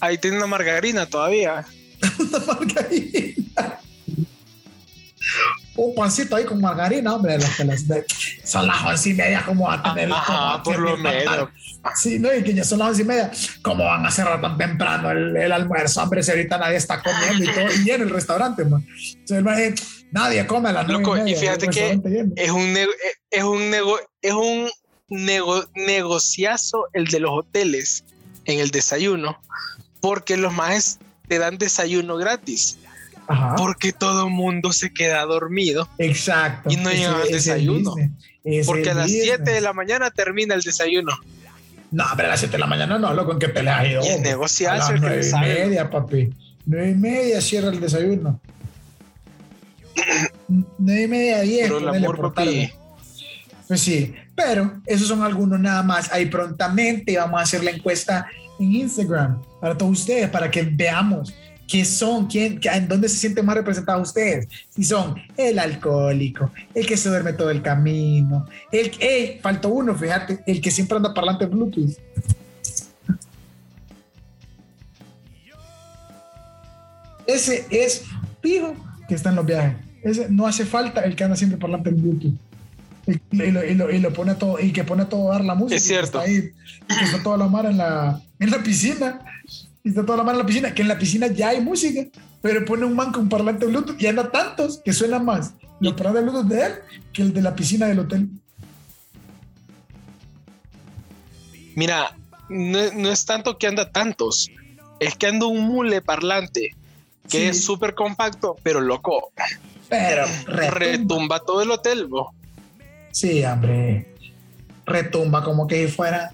ahí 0.00 0.18
tiene 0.18 0.36
una 0.36 0.46
margarina 0.46 1.06
todavía. 1.06 1.64
una 2.18 2.38
margarina. 2.38 3.80
Un 5.78 5.94
pancito 5.94 6.34
ahí 6.36 6.44
con 6.44 6.60
margarina, 6.60 7.14
hombre, 7.14 7.38
los 7.38 7.48
que 7.56 7.64
les 7.64 7.84
son 8.44 8.66
las 8.66 8.84
once 8.84 9.10
y 9.10 9.14
media, 9.14 9.44
como 9.44 9.70
a 9.70 9.82
tener. 9.82 10.10
Ajá, 10.12 10.62
por 10.62 10.78
lo 10.78 10.96
menos. 10.96 11.48
Sí, 11.94 12.18
no, 12.18 12.34
y 12.34 12.42
que 12.42 12.52
ya 12.52 12.64
son 12.64 12.80
las 12.80 12.88
once 12.88 13.02
y 13.02 13.04
media. 13.04 13.30
¿Cómo 13.62 13.84
van 13.84 14.04
a 14.04 14.10
cerrar 14.10 14.40
tan 14.40 14.58
temprano 14.58 15.10
el, 15.10 15.36
el 15.36 15.52
almuerzo? 15.52 16.02
Hombre, 16.02 16.22
si 16.22 16.32
ahorita 16.32 16.58
nadie 16.58 16.76
está 16.76 17.00
comiendo 17.00 17.44
y 17.44 17.54
todo, 17.54 17.66
y 17.84 17.90
en 17.90 18.02
el 18.02 18.10
restaurante, 18.10 18.64
man. 18.64 18.84
Entonces, 19.28 19.84
nadie 20.10 20.46
come 20.46 20.68
a 20.70 20.72
las 20.72 20.88
Loco, 20.88 21.16
y, 21.16 21.34
fíjate 21.34 21.68
que 21.68 21.90
es 22.36 22.50
un, 22.50 22.76
es 23.30 23.42
un, 23.44 23.70
nego, 23.70 23.98
es 24.20 24.32
un 24.32 24.68
nego, 25.08 25.64
negociazo 25.74 26.86
el 26.92 27.06
de 27.06 27.20
los 27.20 27.30
hoteles 27.30 28.04
en 28.46 28.58
el 28.58 28.70
desayuno, 28.70 29.40
porque 30.00 30.36
los 30.36 30.52
más 30.52 30.98
te 31.28 31.38
dan 31.38 31.56
desayuno 31.58 32.16
gratis. 32.16 32.78
Porque 33.56 33.92
todo 33.92 34.26
el 34.26 34.32
mundo 34.32 34.72
se 34.72 34.92
queda 34.92 35.24
dormido. 35.24 35.88
Exacto. 35.98 36.70
Y 36.72 36.76
no 36.76 36.90
llega 36.90 37.20
al 37.20 37.28
desayuno. 37.28 37.94
Porque 38.66 38.90
a 38.90 38.94
las 38.94 39.10
7 39.10 39.50
de 39.50 39.60
la 39.60 39.72
mañana 39.72 40.10
termina 40.10 40.54
el 40.54 40.62
desayuno. 40.62 41.12
No, 41.90 42.04
pero 42.16 42.28
a 42.28 42.30
las 42.32 42.40
7 42.40 42.52
de 42.52 42.58
la 42.58 42.66
mañana 42.66 42.98
no, 42.98 43.12
loco, 43.12 43.32
¿en 43.32 43.38
qué 43.38 43.48
te 43.48 43.68
has 43.68 43.86
ido? 43.86 44.02
Y 44.02 44.20
negociar. 44.20 44.74
A 44.74 44.78
las 44.78 45.00
9 45.00 45.28
y 45.28 45.40
media, 45.40 45.90
papi. 45.90 46.30
9 46.64 46.90
y 46.90 46.94
media 46.94 47.40
cierra 47.40 47.68
el 47.68 47.80
desayuno. 47.80 48.40
9 50.48 51.02
y 51.02 51.08
media, 51.08 51.40
10. 51.40 51.62
Pero 51.64 51.78
el 51.78 51.88
amor, 51.88 52.32
papi. 52.32 52.72
Pues 53.66 53.82
sí, 53.82 54.14
pero 54.34 54.80
esos 54.86 55.08
son 55.08 55.22
algunos 55.22 55.60
nada 55.60 55.82
más. 55.82 56.10
Ahí 56.10 56.26
prontamente 56.26 57.18
vamos 57.18 57.40
a 57.40 57.42
hacer 57.42 57.62
la 57.62 57.72
encuesta 57.72 58.26
en 58.58 58.74
Instagram 58.74 59.42
para 59.60 59.76
todos 59.76 60.00
ustedes, 60.00 60.30
para 60.30 60.50
que 60.50 60.62
veamos 60.62 61.34
¿Qué 61.68 61.84
son? 61.84 62.26
¿Quién, 62.28 62.58
¿En 62.62 62.88
dónde 62.88 63.10
se 63.10 63.18
sienten 63.18 63.44
más 63.44 63.54
representados 63.54 64.08
ustedes? 64.08 64.48
Si 64.70 64.84
son 64.84 65.16
el 65.36 65.58
alcohólico, 65.58 66.50
el 66.74 66.86
que 66.86 66.96
se 66.96 67.10
duerme 67.10 67.34
todo 67.34 67.50
el 67.50 67.60
camino, 67.60 68.46
el 68.72 68.90
que, 68.90 69.38
faltó 69.42 69.68
uno, 69.68 69.94
fíjate, 69.94 70.40
el 70.46 70.62
que 70.62 70.70
siempre 70.70 70.96
anda 70.96 71.12
parlante 71.12 71.44
Bluetooth. 71.44 71.94
Ese 77.26 77.66
es 77.70 78.04
fijo 78.40 78.74
que 79.06 79.14
está 79.14 79.28
en 79.28 79.36
los 79.36 79.44
viajes. 79.44 79.76
Ese 80.02 80.30
no 80.30 80.46
hace 80.46 80.64
falta 80.64 81.02
el 81.02 81.14
que 81.14 81.24
anda 81.24 81.36
siempre 81.36 81.58
parlante 81.58 81.90
en 81.90 82.00
Bluetooth. 82.00 82.34
Y, 83.30 83.98
lo, 84.00 84.12
pone 84.14 84.34
todo, 84.36 84.58
y 84.58 84.72
que 84.72 84.84
pone 84.84 85.04
todo 85.04 85.30
a 85.30 85.34
dar 85.34 85.44
la 85.44 85.54
música. 85.54 85.76
Es 85.76 85.84
cierto. 85.84 86.22
Y 86.26 86.30
está, 86.34 87.00
ahí, 87.00 87.04
está 87.04 87.22
toda 87.22 87.36
la 87.36 87.48
mar 87.48 87.66
en 87.66 87.76
la, 87.76 88.22
en 88.38 88.50
la 88.50 88.62
piscina 88.62 89.20
y 89.88 89.92
está 89.92 90.04
toda 90.04 90.18
la 90.18 90.24
mano 90.24 90.38
en 90.38 90.44
la 90.44 90.46
piscina, 90.46 90.74
que 90.74 90.82
en 90.82 90.88
la 90.88 90.98
piscina 90.98 91.28
ya 91.28 91.48
hay 91.48 91.62
música, 91.62 92.06
pero 92.42 92.62
pone 92.66 92.84
un 92.84 92.94
man 92.94 93.10
con 93.10 93.26
parlante 93.26 93.64
Bluetooth 93.64 93.98
y 93.98 94.06
anda 94.06 94.30
tantos 94.30 94.82
que 94.84 94.92
suena 94.92 95.18
más 95.18 95.54
los 95.80 95.94
parlantes 95.94 96.24
Bluetooth 96.24 96.46
de 96.46 96.66
él 96.66 96.72
que 97.10 97.22
el 97.22 97.32
de 97.32 97.40
la 97.40 97.56
piscina 97.56 97.86
del 97.86 98.00
hotel. 98.00 98.28
Mira, 101.74 102.14
no, 102.50 103.10
es 103.10 103.24
tanto 103.24 103.56
que 103.56 103.66
anda 103.66 103.90
tantos, 103.90 104.50
es 105.00 105.16
que 105.16 105.26
anda 105.26 105.46
un 105.46 105.62
mule 105.62 106.02
parlante 106.02 106.74
que 107.30 107.48
es 107.48 107.64
súper 107.64 107.94
compacto, 107.94 108.56
pero 108.62 108.82
loco. 108.82 109.32
Pero 109.88 110.26
retumba. 110.48 111.40
todo 111.40 111.62
el 111.62 111.70
hotel, 111.70 112.10
¿no? 112.10 112.34
Sí, 113.10 113.42
hombre. 113.42 114.14
Retumba 114.84 115.42
como 115.42 115.66
que 115.66 115.88
fuera 115.88 116.30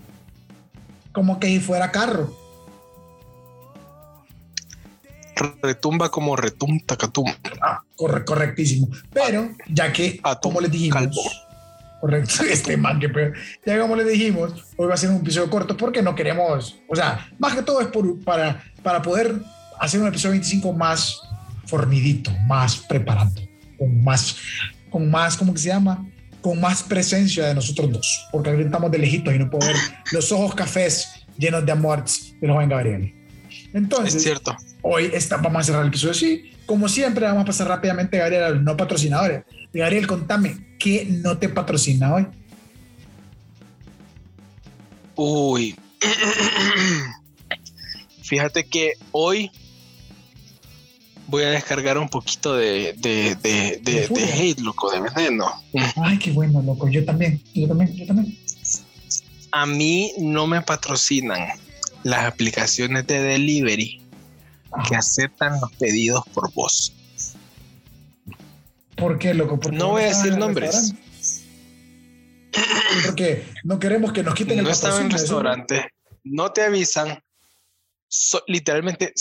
como 1.13 1.39
que 1.39 1.61
fuera 1.61 1.93
carro 1.93 2.44
retumba 5.63 6.11
como 6.11 6.37
retumta 6.37 6.97
catum. 6.97 7.31
Ah, 7.61 7.83
correctísimo. 7.97 8.89
Pero 9.13 9.51
ya 9.69 9.93
que, 9.93 10.21
como 10.43 10.61
les 10.61 10.71
dijimos, 10.71 11.47
correcto, 12.01 12.45
este 12.51 12.77
man 12.77 13.01
que 13.01 13.33
ya 13.65 13.81
como 13.81 13.97
les 13.97 14.07
dijimos, 14.07 14.53
hoy 14.77 14.89
va 14.89 14.95
a 14.95 14.97
ser 14.97 15.11
un 15.11 15.17
episodio 15.17 15.49
corto 15.49 15.77
porque 15.77 16.03
no 16.03 16.15
queremos, 16.15 16.77
o 16.89 16.97
sea, 16.97 17.29
más 17.39 17.55
que 17.55 17.63
todo 17.63 17.81
es 17.81 17.87
por, 17.89 18.23
para, 18.25 18.63
para 18.83 19.01
poder 19.01 19.41
hacer 19.81 20.01
un 20.01 20.09
episodio 20.09 20.33
25 20.33 20.73
más 20.73 21.19
fornidito, 21.67 22.31
más 22.47 22.77
preparado, 22.77 23.33
con 23.79 24.05
más, 24.05 24.37
con 24.91 25.11
más, 25.11 25.37
¿cómo 25.37 25.55
que 25.55 25.61
se 25.61 25.69
llama? 25.69 26.07
Con 26.43 26.61
más 26.61 26.83
presencia 26.83 27.47
de 27.47 27.55
nosotros 27.55 27.91
dos, 27.91 28.29
porque 28.31 28.51
ahorita 28.51 28.67
estamos 28.67 28.91
de 28.91 28.99
lejitos 28.99 29.35
y 29.35 29.39
no 29.39 29.49
puedo 29.49 29.67
ver 29.67 29.77
los 30.13 30.31
ojos 30.31 30.55
cafés 30.55 31.27
llenos 31.39 31.65
de 31.65 31.73
amor 31.73 32.05
de 32.05 32.47
los 32.47 32.55
Juan 32.55 32.69
Gabriel. 32.69 33.24
Entonces, 33.75 34.15
Es 34.15 34.23
cierto. 34.23 34.57
hoy 34.83 35.11
está, 35.13 35.37
vamos 35.37 35.61
a 35.61 35.65
cerrar 35.65 35.83
el 35.83 35.89
episodio 35.89 36.13
así. 36.13 36.53
Como 36.65 36.89
siempre, 36.89 37.27
vamos 37.27 37.43
a 37.43 37.47
pasar 37.47 37.69
rápidamente, 37.69 38.17
Gabriel, 38.17 38.43
a 38.45 38.51
los 38.51 38.63
no 38.63 38.77
patrocinadores. 38.77 39.43
Gabriel, 39.73 40.07
contame, 40.07 40.77
¿qué 40.79 41.05
no 41.11 41.37
te 41.37 41.49
patrocina 41.51 42.15
hoy? 42.15 42.27
Uy. 45.17 45.77
Fíjate 48.23 48.65
que 48.65 48.95
hoy 49.13 49.51
voy 51.27 51.43
a 51.43 51.51
descargar 51.51 51.99
un 51.99 52.09
poquito 52.09 52.55
de, 52.57 52.95
de, 52.99 53.35
de, 53.43 53.81
de, 53.83 53.93
¿De 54.01 54.07
furia? 54.07 54.27
de 54.27 54.33
hate, 54.33 54.61
loco, 54.61 54.91
de 54.91 55.01
veneno. 55.01 55.47
Ay, 55.97 56.19
qué 56.19 56.31
bueno, 56.33 56.63
loco. 56.63 56.89
Yo 56.89 57.05
también, 57.05 57.43
yo 57.55 57.69
también, 57.69 57.95
yo 57.97 58.07
también. 58.07 58.39
A 59.53 59.67
mí 59.67 60.13
no 60.19 60.47
me 60.47 60.63
patrocinan 60.63 61.41
las 62.05 62.25
aplicaciones 62.27 63.07
de 63.07 63.21
delivery 63.21 64.01
que 64.89 64.95
aceptan 64.97 65.61
los 65.61 65.73
pedidos 65.73 66.23
por 66.33 66.53
voz. 66.53 66.93
¿Por 68.97 69.19
qué, 69.19 69.35
loco? 69.35 69.59
Porque 69.59 69.77
No 69.77 69.89
voy 69.91 70.05
a 70.05 70.07
decir 70.09 70.33
el 70.33 70.39
nombres. 70.39 70.95
Porque 73.05 73.45
no 73.65 73.79
queremos 73.79 74.13
que 74.13 74.23
nos 74.23 74.35
quiten 74.35 74.59
el 74.59 74.65
No 74.65 74.71
estaba 74.71 75.01
en 75.01 75.07
eso. 75.09 75.17
restaurante, 75.17 75.89
no 76.23 76.53
te 76.53 76.63
avisan. 76.63 77.21
so- 78.09 78.45
literalmente 78.47 79.13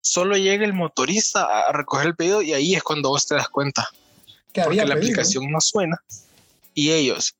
solo 0.00 0.36
llega 0.36 0.64
el 0.64 0.72
motorista 0.72 1.44
a 1.44 1.68
a 1.68 1.72
recoger 1.72 2.08
el 2.08 2.16
pedido 2.16 2.42
y 2.42 2.52
ahí 2.52 2.74
es 2.74 2.82
cuando 2.82 3.10
vos 3.10 3.26
te 3.28 3.36
das 3.36 3.48
cuenta. 3.48 3.86
Que 4.52 4.62
porque 4.62 4.80
había 4.80 4.84
la 4.86 4.94
pedido. 4.96 5.12
aplicación 5.12 5.44
no 5.52 5.60
suena 5.60 5.96
y 6.74 6.90
ellos 6.90 7.36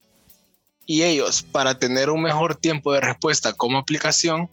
y 0.86 1.02
ellos 1.02 1.42
para 1.42 1.78
tener 1.78 2.10
un 2.10 2.22
mejor 2.22 2.54
tiempo 2.54 2.92
de 2.92 3.00
respuesta 3.00 3.52
como 3.54 3.78
aplicación 3.78 4.48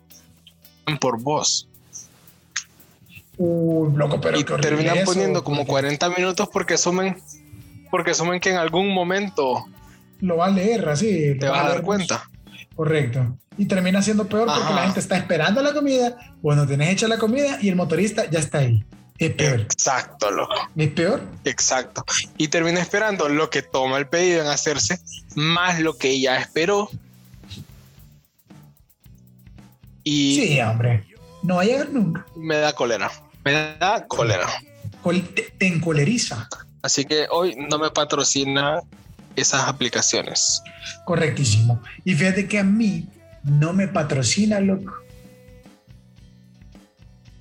por 0.95 1.21
voz 1.21 1.67
Uh, 3.39 3.95
loco, 3.95 4.19
pero 4.19 4.39
y 4.39 4.43
terminan 4.43 4.97
eso, 4.97 5.05
poniendo 5.05 5.43
como 5.43 5.57
porque 5.57 5.69
40 5.69 6.09
minutos 6.09 6.49
porque 6.51 6.73
asumen 6.73 7.15
porque 7.91 8.09
asumen 8.11 8.39
que 8.39 8.49
en 8.49 8.55
algún 8.57 8.91
momento 8.91 9.63
Lo 10.21 10.37
va 10.37 10.47
a 10.47 10.49
leer 10.49 10.89
así. 10.89 11.37
te 11.39 11.47
vas 11.47 11.65
a 11.65 11.69
dar 11.69 11.81
cuenta 11.83 12.27
Correcto. 12.75 13.37
Y 13.59 13.65
termina 13.65 14.01
siendo 14.01 14.27
peor 14.27 14.47
porque 14.47 14.73
la 14.73 14.83
gente 14.85 14.99
está 14.99 15.17
esperando 15.17 15.61
la 15.61 15.73
comida, 15.73 16.15
bueno, 16.41 16.65
tenés 16.65 16.89
hecha 16.91 17.07
la 17.07 17.17
comida 17.19 17.59
y 17.61 17.69
el 17.69 17.75
motorista 17.75 18.25
ya 18.29 18.39
está 18.39 18.59
ahí. 18.59 18.83
Es 19.19 19.31
peor. 19.33 19.61
exacto 19.61 20.31
loco 20.31 20.55
Es 20.75 20.89
peor. 20.89 21.21
exacto 21.43 22.03
y 22.37 22.47
termina 22.47 22.79
esperando 22.81 23.29
lo 23.29 23.51
que 23.51 23.61
toma 23.61 23.97
el 23.99 24.07
pedido 24.07 24.41
en 24.41 24.47
hacerse 24.47 24.99
más 25.35 25.79
lo 25.79 25.95
que 25.95 26.19
ya 26.19 26.37
esperó 26.37 26.89
y 30.09 30.35
Sí, 30.35 30.61
hombre. 30.61 31.03
No 31.43 31.55
va 31.55 31.61
a 31.61 31.65
llegar 31.65 31.89
nunca. 31.91 32.25
me 32.35 32.55
da 32.57 32.73
cólera 32.73 33.11
me 33.45 33.53
da 33.79 34.05
cólera 34.07 34.47
Col- 35.03 35.21
Te, 35.33 35.43
te 35.57 35.67
encoleriza. 35.67 36.47
Así 36.81 37.05
que 37.05 37.27
hoy 37.31 37.55
no 37.69 37.77
me 37.79 37.89
patrocina 37.91 38.79
esas 39.35 39.67
aplicaciones. 39.67 40.61
Correctísimo. 41.05 41.81
Y 42.03 42.15
fíjate 42.15 42.47
que 42.47 42.59
a 42.59 42.63
mí 42.63 43.07
no 43.43 43.73
me 43.73 43.87
patrocina, 43.87 44.59
loco. 44.59 44.93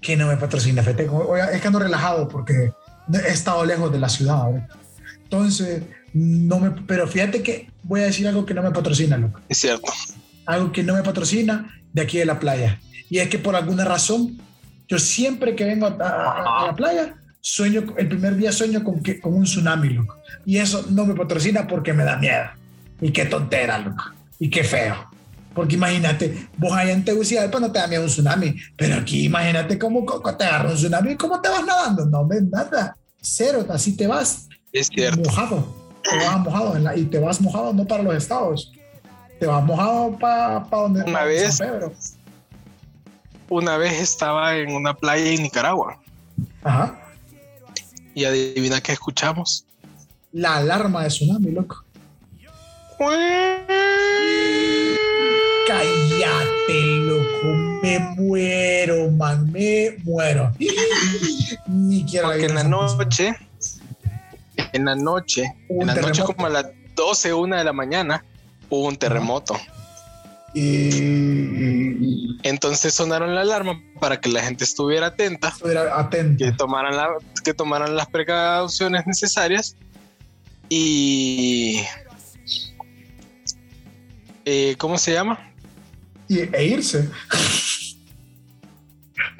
Que 0.00 0.16
no 0.16 0.26
me 0.28 0.36
patrocina. 0.36 0.84
Hoy- 1.10 1.40
es 1.52 1.60
que 1.60 1.66
ando 1.66 1.78
relajado 1.78 2.28
porque 2.28 2.72
he 3.12 3.28
estado 3.32 3.64
lejos 3.64 3.90
de 3.92 3.98
la 3.98 4.08
ciudad. 4.08 4.44
Entonces, 5.24 5.82
no 6.12 6.60
me. 6.60 6.70
Pero 6.86 7.08
fíjate 7.08 7.42
que 7.42 7.70
voy 7.82 8.00
a 8.00 8.04
decir 8.04 8.28
algo 8.28 8.46
que 8.46 8.54
no 8.54 8.62
me 8.62 8.70
patrocina, 8.70 9.16
loco. 9.16 9.40
Es 9.48 9.58
cierto. 9.58 9.92
algo 10.46 10.70
que 10.70 10.84
no 10.84 10.94
me 10.94 11.02
patrocina 11.02 11.74
de 11.96 12.02
aquí 12.02 12.18
de 12.18 12.26
la 12.26 12.38
playa. 12.38 12.78
Y 13.08 13.18
es 13.18 13.28
que 13.28 13.38
por 13.38 13.56
alguna 13.56 13.84
razón, 13.84 14.38
yo 14.86 14.98
siempre 14.98 15.56
que 15.56 15.64
vengo 15.64 15.86
a, 15.86 15.96
a- 15.98 16.62
a 16.62 16.66
la 16.66 16.74
playa, 16.76 17.14
sueño, 17.40 17.84
el 17.96 18.08
primer 18.08 18.36
día 18.36 18.52
sueño 18.52 18.84
con, 18.84 19.02
que, 19.02 19.18
con 19.18 19.32
un 19.34 19.44
tsunami, 19.44 19.88
loco. 19.90 20.14
Y 20.44 20.58
eso 20.58 20.84
no 20.90 21.06
me 21.06 21.14
patrocina 21.14 21.66
porque 21.66 21.92
me 21.94 22.04
da 22.04 22.16
miedo. 22.16 22.44
Y 23.00 23.10
qué 23.12 23.24
tontera, 23.24 23.78
loco. 23.78 24.04
Y 24.38 24.50
qué 24.50 24.62
feo. 24.62 24.94
Porque 25.54 25.76
imagínate, 25.76 26.48
vos 26.58 26.72
allá 26.72 26.92
en 26.92 27.02
Tegucigalpa 27.04 27.58
no 27.60 27.72
te 27.72 27.78
da 27.78 27.86
miedo 27.86 28.02
un 28.02 28.08
tsunami, 28.10 28.54
pero 28.76 28.96
aquí 28.96 29.24
imagínate 29.24 29.78
cómo, 29.78 30.04
cómo 30.04 30.36
te 30.36 30.44
agarra 30.44 30.68
un 30.68 30.76
tsunami 30.76 31.12
y 31.12 31.16
cómo 31.16 31.40
te 31.40 31.48
vas 31.48 31.64
nadando. 31.64 32.04
No 32.04 32.26
ves 32.26 32.42
nada. 32.42 32.94
Cero, 33.22 33.64
así 33.70 33.96
te 33.96 34.06
vas 34.06 34.48
Es 34.70 34.88
cierto. 34.88 35.22
mojado. 35.22 35.74
Te 36.02 36.14
vas 36.18 36.38
mojado 36.40 36.78
la- 36.78 36.94
y 36.94 37.04
te 37.06 37.18
vas 37.18 37.40
mojado 37.40 37.72
no 37.72 37.86
para 37.86 38.02
los 38.02 38.14
estados. 38.14 38.70
Te 39.38 39.46
vas 39.46 39.64
mojado 39.64 40.16
para 40.18 40.60
donde 40.70 41.02
Una 41.02 41.12
pa' 41.20 41.24
vez- 41.24 41.56
San 41.56 41.68
Pedro. 41.68 41.92
Una 43.48 43.76
vez 43.76 43.92
estaba 44.00 44.56
en 44.56 44.72
una 44.74 44.94
playa 44.94 45.30
en 45.30 45.42
Nicaragua 45.42 46.00
Ajá. 46.64 46.98
y 48.14 48.24
adivina 48.24 48.80
qué 48.80 48.92
escuchamos. 48.92 49.64
La 50.32 50.56
alarma 50.56 51.02
de 51.04 51.08
tsunami, 51.08 51.52
loco. 51.52 51.84
Cállate, 55.68 56.82
loco. 57.00 57.46
Me 57.82 57.98
muero, 58.16 59.10
man. 59.12 59.50
Me 59.52 59.96
muero. 60.04 60.52
Ni 61.68 62.04
quiero 62.04 62.28
Porque 62.28 62.46
en 62.46 62.54
la 62.54 62.64
noche, 62.64 63.36
en 64.72 64.84
la 64.84 64.94
noche, 64.96 65.44
Un 65.68 65.82
en 65.82 65.86
la 65.88 66.02
noche 66.02 66.22
como 66.24 66.46
a 66.46 66.50
las 66.50 66.66
12, 66.94 67.32
una 67.34 67.58
de 67.58 67.64
la 67.64 67.72
mañana, 67.72 68.24
hubo 68.70 68.86
un 68.88 68.96
terremoto. 68.96 69.56
Y. 70.54 72.38
Entonces 72.42 72.94
sonaron 72.94 73.34
la 73.34 73.42
alarma 73.42 73.80
para 74.00 74.20
que 74.20 74.28
la 74.28 74.42
gente 74.42 74.64
estuviera 74.64 75.08
atenta, 75.08 75.48
Estuviera 75.48 75.98
atento. 75.98 76.44
que 76.44 76.52
tomaran, 76.52 76.96
la, 76.96 77.08
que 77.44 77.52
tomaran 77.54 77.96
las 77.96 78.06
precauciones 78.08 79.06
necesarias 79.06 79.76
y... 80.68 81.82
eh, 84.44 84.74
¿Cómo 84.78 84.96
se 84.98 85.12
llama? 85.12 85.52
Y, 86.28 86.40
e 86.40 86.64
irse. 86.66 87.08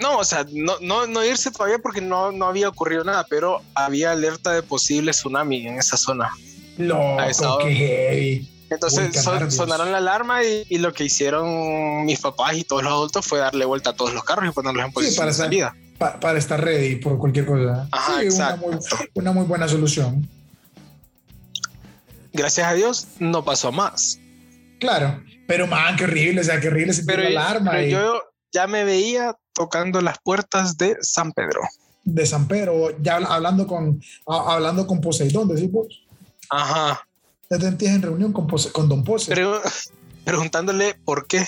No, 0.01 0.18
o 0.18 0.24
sea, 0.24 0.45
no, 0.53 0.74
no, 0.81 1.07
no 1.07 1.24
irse 1.24 1.51
todavía 1.51 1.79
porque 1.79 2.01
no, 2.01 2.31
no 2.33 2.47
había 2.47 2.68
ocurrido 2.68 3.03
nada, 3.05 3.24
pero 3.31 3.62
había 3.74 4.12
alerta 4.12 4.53
de 4.53 4.62
posible 4.62 5.12
tsunami 5.12 5.66
en 5.66 5.79
esa 5.79 5.97
zona. 5.97 6.31
Loco, 6.77 7.16
hora. 7.16 7.64
qué 7.64 7.74
heavy. 7.74 8.55
Entonces 8.68 9.22
son- 9.22 9.50
sonaron 9.50 9.92
la 9.92 9.98
alarma 9.98 10.42
y, 10.44 10.64
y 10.68 10.78
lo 10.78 10.92
que 10.92 11.04
hicieron 11.04 12.04
mis 12.04 12.18
papás 12.20 12.56
y 12.56 12.64
todos 12.64 12.82
los 12.82 12.92
adultos 12.92 13.24
fue 13.26 13.38
darle 13.38 13.64
vuelta 13.64 13.90
a 13.90 13.92
todos 13.94 14.12
los 14.12 14.24
carros 14.24 14.48
y 14.48 14.50
ponerlos 14.52 14.84
en 14.84 14.92
posición 14.92 15.16
para 15.18 15.30
de 15.30 15.36
salida. 15.36 15.76
Pa- 15.98 16.18
para 16.20 16.38
estar 16.38 16.62
ready 16.62 16.96
por 16.96 17.18
cualquier 17.18 17.46
cosa. 17.46 17.86
Ajá, 17.92 18.12
Sí, 18.20 18.26
una 18.26 18.34
exacto. 18.34 18.66
muy, 18.66 18.78
una 19.14 19.32
muy 19.32 19.44
buena 19.44 19.68
solución. 19.68 20.28
Gracias 22.32 22.66
a 22.66 22.74
Dios 22.74 23.06
no 23.18 23.44
pasó 23.44 23.72
más. 23.72 24.18
Claro, 24.78 25.22
pero 25.46 25.66
man, 25.66 25.96
qué 25.96 26.04
horrible, 26.04 26.40
o 26.40 26.44
sea, 26.44 26.60
qué 26.60 26.68
horrible 26.68 26.92
Pero, 27.06 27.22
la 27.22 27.28
alarma 27.48 27.70
pero 27.72 27.86
y- 27.86 27.90
yo 27.90 28.22
ya 28.52 28.66
me 28.66 28.84
veía 28.84 29.34
tocando 29.54 30.00
las 30.02 30.18
puertas 30.22 30.76
de 30.76 30.96
San 31.00 31.32
Pedro. 31.32 31.60
de 32.04 32.24
San 32.26 32.46
Pedro, 32.46 32.96
ya 33.00 33.16
habla- 33.16 33.28
hablando 33.34 33.66
con, 33.66 34.00
hablando 34.26 34.86
con 34.86 35.00
Poseidón, 35.00 35.48
decís 35.48 35.70
vos. 35.72 36.04
Ajá. 36.50 37.00
Ya 37.51 37.59
te 37.59 37.64
sentías 37.66 37.94
en 37.94 38.03
reunión 38.03 38.32
con, 38.32 38.47
Pose- 38.47 38.72
con 38.72 38.88
Don 38.88 39.05
Pose. 39.05 39.32
Pero 39.34 39.61
preguntándole 40.24 40.94
por 41.05 41.26
qué. 41.26 41.47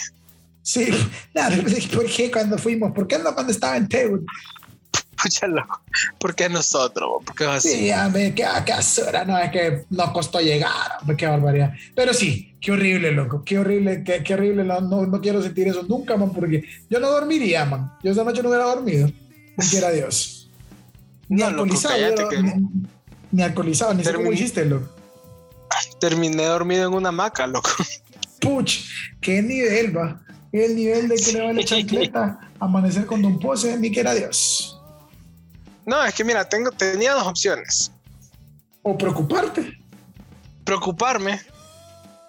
sí, 0.62 0.88
nada, 1.34 1.56
¿por 1.94 2.06
qué 2.06 2.30
cuando 2.30 2.58
fuimos? 2.58 2.92
¿Por 2.92 3.06
qué 3.06 3.18
no 3.18 3.34
cuando 3.34 3.52
estaba 3.52 3.76
en 3.76 3.88
Teut? 3.88 4.22
Escúchalo. 5.16 5.66
¿Por 6.20 6.36
qué 6.36 6.48
nosotros? 6.48 7.08
¿Por 7.24 7.34
qué 7.34 7.44
así? 7.46 7.68
Sí, 7.70 7.90
a 7.90 8.06
ver, 8.08 8.34
qué, 8.34 8.46
qué 8.64 8.72
basura, 8.72 9.24
no, 9.24 9.36
es 9.36 9.50
que 9.50 9.84
nos 9.90 10.10
costó 10.12 10.40
llegar, 10.40 10.98
qué 11.16 11.26
barbaridad. 11.26 11.72
Pero 11.96 12.14
sí, 12.14 12.54
qué 12.60 12.70
horrible, 12.70 13.10
loco, 13.10 13.42
qué 13.44 13.58
horrible, 13.58 14.04
qué, 14.04 14.22
qué 14.22 14.34
horrible, 14.34 14.62
no, 14.62 14.80
no, 14.80 15.06
no 15.06 15.20
quiero 15.20 15.42
sentir 15.42 15.66
eso 15.66 15.82
nunca, 15.82 16.16
man, 16.16 16.32
porque 16.32 16.62
yo 16.88 17.00
no 17.00 17.10
dormiría, 17.10 17.64
man. 17.64 17.92
Yo 18.04 18.12
esa 18.12 18.22
noche 18.22 18.44
no 18.44 18.48
hubiera 18.50 18.66
dormido, 18.66 19.08
ni 19.56 19.66
quiera 19.66 19.90
Dios. 19.90 20.48
Ni 21.28 21.40
No, 21.40 21.50
loco, 21.50 21.62
alcoholizado, 21.64 21.94
cállate 21.96 22.22
yo- 22.22 22.28
que- 22.28 22.42
ni, 22.42 22.52
ni 23.32 23.42
alcoholizado, 23.42 23.94
ni 23.94 24.04
sé 24.04 24.14
cómo 24.14 24.26
Termin- 24.30 24.34
hiciste, 24.34 24.64
loco. 24.66 24.88
Terminé 26.00 26.44
dormido 26.44 26.86
en 26.88 26.94
una 26.94 27.08
hamaca, 27.10 27.46
loco. 27.46 27.70
Puch, 28.40 28.84
qué 29.20 29.42
nivel, 29.42 29.96
va. 29.96 30.20
El 30.52 30.76
nivel 30.76 31.08
de 31.08 31.16
que 31.16 31.32
le 31.32 31.42
vale 31.44 31.64
chancleta, 31.64 32.38
amanecer 32.58 33.04
con 33.06 33.20
Don 33.20 33.38
Pose, 33.38 33.76
ni 33.78 33.90
quiera 33.92 34.14
Dios. 34.14 34.80
No, 35.84 36.02
es 36.04 36.14
que 36.14 36.24
mira, 36.24 36.48
tengo, 36.48 36.70
tenía 36.70 37.12
dos 37.14 37.26
opciones. 37.26 37.92
O 38.82 38.96
preocuparte. 38.96 39.72
Preocuparme 40.64 41.40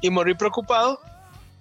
y 0.01 0.09
morir 0.09 0.35
preocupado 0.37 0.99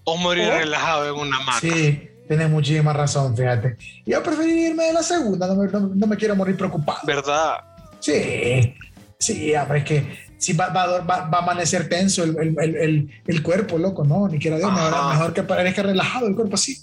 o 0.04 0.16
morir 0.16 0.48
¿O? 0.48 0.58
relajado 0.58 1.08
en 1.08 1.20
una 1.20 1.36
hamaca. 1.36 1.60
Sí, 1.60 2.08
tienes 2.26 2.48
muchísima 2.50 2.92
razón, 2.92 3.36
fíjate. 3.36 3.76
Yo 4.06 4.22
preferiría 4.22 4.68
irme 4.70 4.84
de 4.84 4.92
la 4.94 5.02
segunda, 5.02 5.46
no 5.46 5.56
me, 5.56 5.70
no- 5.70 5.90
no 5.94 6.06
me 6.06 6.16
quiero 6.16 6.34
morir 6.36 6.56
preocupado. 6.56 7.00
¿Verdad? 7.04 7.56
Sí, 8.00 8.74
sí, 9.18 9.54
hombre, 9.54 9.78
es 9.80 9.84
que 9.84 10.27
si 10.38 10.52
va, 10.54 10.68
va, 10.68 11.00
va- 11.00 11.28
va 11.28 11.38
a 11.38 11.42
amanecer 11.42 11.88
tenso 11.88 12.24
el, 12.24 12.36
el- 12.38 12.58
el- 12.76 13.10
el- 13.26 13.42
cuerpo, 13.42 13.76
loco, 13.78 14.04
¿no? 14.04 14.28
Ni 14.28 14.38
quiera 14.38 14.56
Dios, 14.58 14.72
mejor, 14.72 15.08
mejor 15.10 15.34
que 15.34 15.42
parezca 15.42 15.82
relajado 15.82 16.26
el 16.28 16.34
cuerpo 16.34 16.54
así, 16.54 16.78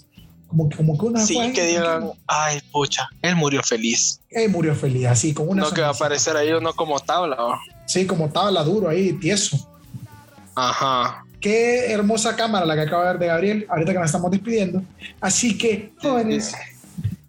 como, 0.46 0.68
como 0.70 0.96
que 0.98 1.06
una 1.06 1.20
Sí, 1.26 1.52
que 1.54 1.64
digan, 1.66 2.10
ay, 2.26 2.60
pucha, 2.70 3.08
él 3.22 3.34
murió 3.36 3.62
feliz. 3.62 4.20
Él 4.30 4.50
murió 4.50 4.74
feliz, 4.74 5.06
así, 5.06 5.32
con 5.34 5.48
una 5.48 5.62
No 5.62 5.70
que 5.72 5.80
va 5.80 5.88
a 5.88 5.92
aparecer 5.92 6.36
ahí 6.36 6.52
uno 6.52 6.72
como 6.74 7.00
tabla. 7.00 7.36
¿va? 7.36 7.58
Sí, 7.86 8.06
como 8.06 8.28
tabla 8.28 8.62
duro 8.62 8.88
ahí, 8.88 9.12
tieso. 9.14 9.68
Ajá. 10.54 11.24
Qué 11.40 11.92
hermosa 11.92 12.34
cámara 12.34 12.64
la 12.66 12.74
que 12.74 12.80
acaba 12.82 13.04
de 13.04 13.08
ver 13.10 13.18
de 13.20 13.26
Gabriel, 13.26 13.66
ahorita 13.68 13.92
que 13.92 13.98
nos 13.98 14.06
estamos 14.06 14.30
despidiendo. 14.30 14.82
Así 15.20 15.56
que, 15.58 15.92
jóvenes, 16.00 16.54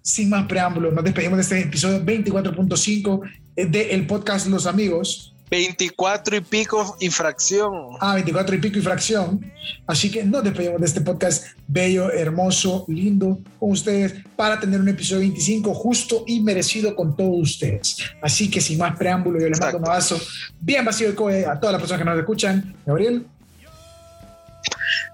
sin 0.01 0.29
más 0.29 0.45
preámbulos, 0.47 0.93
nos 0.93 1.03
despedimos 1.03 1.37
de 1.37 1.41
este 1.43 1.59
episodio 1.61 1.99
24.5 2.03 3.21
del 3.55 4.07
podcast 4.07 4.47
Los 4.47 4.65
Amigos. 4.65 5.33
24 5.49 6.37
y 6.37 6.41
pico 6.41 6.97
infracción. 6.99 7.71
Ah, 7.99 8.15
24 8.15 8.55
y 8.55 8.59
pico 8.59 8.77
infracción. 8.77 9.51
Así 9.85 10.11
que 10.11 10.23
nos 10.23 10.43
despedimos 10.43 10.79
de 10.79 10.85
este 10.85 11.01
podcast 11.01 11.45
bello, 11.67 12.11
hermoso, 12.11 12.85
lindo 12.87 13.39
con 13.59 13.71
ustedes 13.71 14.13
para 14.35 14.59
tener 14.59 14.81
un 14.81 14.89
episodio 14.89 15.21
25 15.21 15.73
justo 15.73 16.23
y 16.27 16.41
merecido 16.41 16.95
con 16.95 17.15
todos 17.15 17.39
ustedes. 17.39 17.97
Así 18.21 18.49
que 18.49 18.59
sin 18.59 18.77
más 18.77 18.97
preámbulos, 18.97 19.41
yo 19.41 19.49
les 19.49 19.59
mando 19.59 19.77
un 19.77 19.87
abrazo 19.87 20.19
bien 20.59 20.83
vacío 20.83 21.09
de 21.09 21.15
cohe 21.15 21.45
a 21.45 21.59
todas 21.59 21.73
las 21.73 21.81
personas 21.81 22.03
que 22.03 22.09
nos 22.09 22.19
escuchan. 22.19 22.75
Gabriel. 22.85 23.25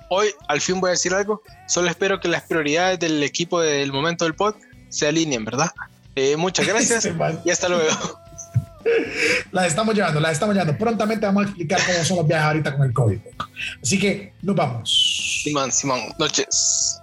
Hoy 0.10 0.28
al 0.48 0.62
fin 0.62 0.80
voy 0.80 0.90
a 0.90 0.92
decir 0.92 1.14
algo. 1.14 1.42
Solo 1.68 1.90
espero 1.90 2.20
que 2.20 2.28
las 2.28 2.44
prioridades 2.44 3.00
del 3.00 3.22
equipo 3.24 3.62
del 3.62 3.92
momento 3.92 4.26
del 4.26 4.34
pod 4.34 4.56
se 4.90 5.08
alineen, 5.08 5.46
¿verdad? 5.46 5.72
Eh, 6.16 6.38
muchas 6.38 6.68
gracias 6.68 7.08
y 7.46 7.50
hasta 7.50 7.70
luego. 7.70 8.23
Las 9.52 9.68
estamos 9.68 9.96
llevando, 9.96 10.20
las 10.20 10.34
estamos 10.34 10.56
llevando. 10.56 10.78
Prontamente 10.78 11.26
vamos 11.26 11.46
a 11.46 11.48
explicar 11.48 11.80
cómo 11.86 12.04
son 12.04 12.18
los 12.18 12.28
viajes 12.28 12.46
ahorita 12.46 12.76
con 12.76 12.86
el 12.86 12.94
COVID. 12.94 13.20
Así 13.82 14.00
que 14.00 14.34
nos 14.42 14.56
vamos. 14.56 15.42
Simón, 15.44 15.72
Simón, 15.72 16.00
noches. 16.20 17.03